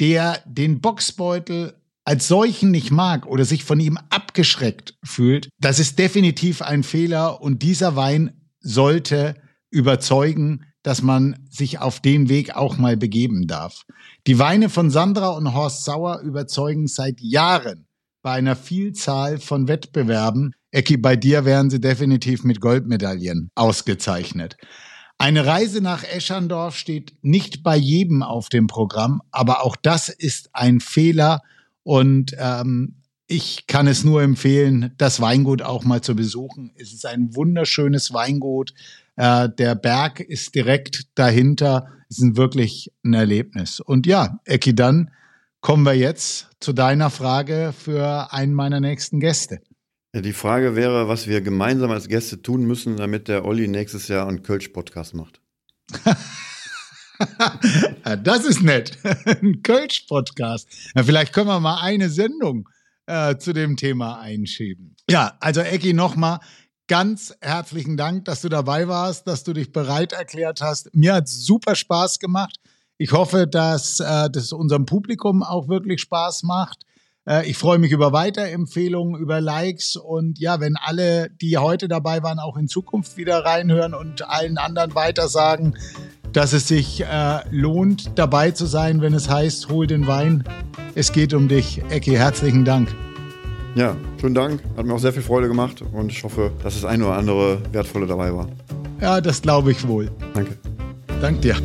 der 0.00 0.42
den 0.46 0.80
Boxbeutel 0.80 1.74
als 2.04 2.28
solchen 2.28 2.70
nicht 2.70 2.90
mag 2.90 3.26
oder 3.26 3.44
sich 3.44 3.64
von 3.64 3.80
ihm 3.80 3.98
abgeschreckt 4.10 4.96
fühlt, 5.02 5.48
das 5.58 5.78
ist 5.78 5.98
definitiv 5.98 6.62
ein 6.62 6.82
Fehler 6.82 7.40
und 7.40 7.62
dieser 7.62 7.96
Wein 7.96 8.48
sollte 8.60 9.36
überzeugen, 9.70 10.66
dass 10.82 11.02
man 11.02 11.44
sich 11.50 11.80
auf 11.80 12.00
den 12.00 12.28
Weg 12.28 12.54
auch 12.54 12.76
mal 12.76 12.96
begeben 12.96 13.46
darf. 13.46 13.82
Die 14.26 14.38
Weine 14.38 14.68
von 14.68 14.90
Sandra 14.90 15.30
und 15.30 15.52
Horst 15.54 15.84
Sauer 15.84 16.20
überzeugen 16.20 16.86
seit 16.86 17.20
Jahren 17.20 17.88
bei 18.22 18.32
einer 18.32 18.56
Vielzahl 18.56 19.38
von 19.38 19.66
Wettbewerben. 19.66 20.54
Ecki, 20.74 20.96
bei 20.96 21.14
dir 21.14 21.44
wären 21.44 21.70
sie 21.70 21.80
definitiv 21.80 22.42
mit 22.42 22.60
Goldmedaillen 22.60 23.50
ausgezeichnet. 23.54 24.56
Eine 25.18 25.46
Reise 25.46 25.80
nach 25.80 26.02
Eschandorf 26.02 26.76
steht 26.76 27.14
nicht 27.22 27.62
bei 27.62 27.76
jedem 27.76 28.24
auf 28.24 28.48
dem 28.48 28.66
Programm, 28.66 29.22
aber 29.30 29.64
auch 29.64 29.76
das 29.76 30.08
ist 30.08 30.50
ein 30.52 30.80
Fehler 30.80 31.42
und 31.84 32.34
ähm, 32.38 32.96
ich 33.28 33.68
kann 33.68 33.86
es 33.86 34.02
nur 34.02 34.22
empfehlen, 34.22 34.92
das 34.98 35.20
Weingut 35.20 35.62
auch 35.62 35.84
mal 35.84 36.00
zu 36.00 36.16
besuchen. 36.16 36.72
Es 36.76 36.92
ist 36.92 37.06
ein 37.06 37.36
wunderschönes 37.36 38.12
Weingut. 38.12 38.74
Äh, 39.14 39.48
der 39.56 39.76
Berg 39.76 40.18
ist 40.18 40.56
direkt 40.56 41.06
dahinter. 41.14 41.86
Es 42.10 42.18
ist 42.18 42.36
wirklich 42.36 42.92
ein 43.04 43.14
Erlebnis. 43.14 43.78
Und 43.78 44.06
ja, 44.06 44.40
Ecki, 44.44 44.74
dann 44.74 45.10
kommen 45.60 45.84
wir 45.84 45.94
jetzt 45.94 46.48
zu 46.58 46.72
deiner 46.72 47.10
Frage 47.10 47.72
für 47.78 48.32
einen 48.32 48.54
meiner 48.54 48.80
nächsten 48.80 49.20
Gäste. 49.20 49.60
Die 50.22 50.32
Frage 50.32 50.76
wäre, 50.76 51.08
was 51.08 51.26
wir 51.26 51.40
gemeinsam 51.40 51.90
als 51.90 52.06
Gäste 52.06 52.40
tun 52.40 52.64
müssen, 52.66 52.96
damit 52.96 53.26
der 53.26 53.44
Olli 53.44 53.66
nächstes 53.66 54.06
Jahr 54.06 54.28
einen 54.28 54.44
Kölsch-Podcast 54.44 55.12
macht. 55.14 55.40
das 58.22 58.44
ist 58.44 58.62
nett. 58.62 58.96
Ein 59.24 59.62
Kölsch-Podcast. 59.62 60.68
Vielleicht 60.94 61.32
können 61.32 61.48
wir 61.48 61.58
mal 61.58 61.80
eine 61.80 62.10
Sendung 62.10 62.68
äh, 63.06 63.36
zu 63.38 63.52
dem 63.52 63.76
Thema 63.76 64.20
einschieben. 64.20 64.94
Ja, 65.10 65.36
also 65.40 65.62
Ecki, 65.62 65.92
nochmal 65.94 66.38
ganz 66.86 67.34
herzlichen 67.40 67.96
Dank, 67.96 68.24
dass 68.26 68.42
du 68.42 68.48
dabei 68.48 68.86
warst, 68.86 69.26
dass 69.26 69.42
du 69.42 69.52
dich 69.52 69.72
bereit 69.72 70.12
erklärt 70.12 70.60
hast. 70.60 70.94
Mir 70.94 71.14
hat 71.14 71.28
super 71.28 71.74
Spaß 71.74 72.20
gemacht. 72.20 72.60
Ich 72.98 73.10
hoffe, 73.10 73.48
dass 73.48 73.98
äh, 73.98 74.30
das 74.30 74.52
unserem 74.52 74.86
Publikum 74.86 75.42
auch 75.42 75.66
wirklich 75.66 76.00
Spaß 76.02 76.44
macht. 76.44 76.84
Äh, 77.26 77.48
ich 77.48 77.58
freue 77.58 77.78
mich 77.78 77.92
über 77.92 78.12
Weiterempfehlungen, 78.12 79.20
über 79.20 79.40
Likes 79.40 79.96
und 79.96 80.38
ja, 80.38 80.60
wenn 80.60 80.76
alle, 80.76 81.30
die 81.30 81.56
heute 81.58 81.88
dabei 81.88 82.22
waren, 82.22 82.38
auch 82.38 82.56
in 82.56 82.68
Zukunft 82.68 83.16
wieder 83.16 83.44
reinhören 83.44 83.94
und 83.94 84.28
allen 84.28 84.58
anderen 84.58 84.94
weiter 84.94 85.28
sagen, 85.28 85.74
dass 86.32 86.52
es 86.52 86.68
sich 86.68 87.02
äh, 87.02 87.40
lohnt, 87.50 88.18
dabei 88.18 88.50
zu 88.50 88.66
sein, 88.66 89.00
wenn 89.00 89.14
es 89.14 89.28
heißt, 89.28 89.68
hol 89.68 89.86
den 89.86 90.06
Wein. 90.06 90.44
Es 90.94 91.12
geht 91.12 91.32
um 91.32 91.48
dich. 91.48 91.82
Ecki, 91.90 92.12
herzlichen 92.12 92.64
Dank. 92.64 92.94
Ja, 93.74 93.96
schönen 94.20 94.34
Dank. 94.34 94.62
Hat 94.76 94.86
mir 94.86 94.94
auch 94.94 94.98
sehr 94.98 95.12
viel 95.12 95.22
Freude 95.22 95.48
gemacht 95.48 95.82
und 95.92 96.12
ich 96.12 96.22
hoffe, 96.22 96.52
dass 96.62 96.74
das 96.74 96.84
eine 96.84 97.06
oder 97.06 97.16
andere 97.16 97.58
Wertvolle 97.72 98.06
dabei 98.06 98.32
war. 98.32 98.48
Ja, 99.00 99.20
das 99.20 99.42
glaube 99.42 99.72
ich 99.72 99.86
wohl. 99.86 100.10
Danke. 100.34 100.56
Dank 101.20 101.40
dir. 101.40 101.56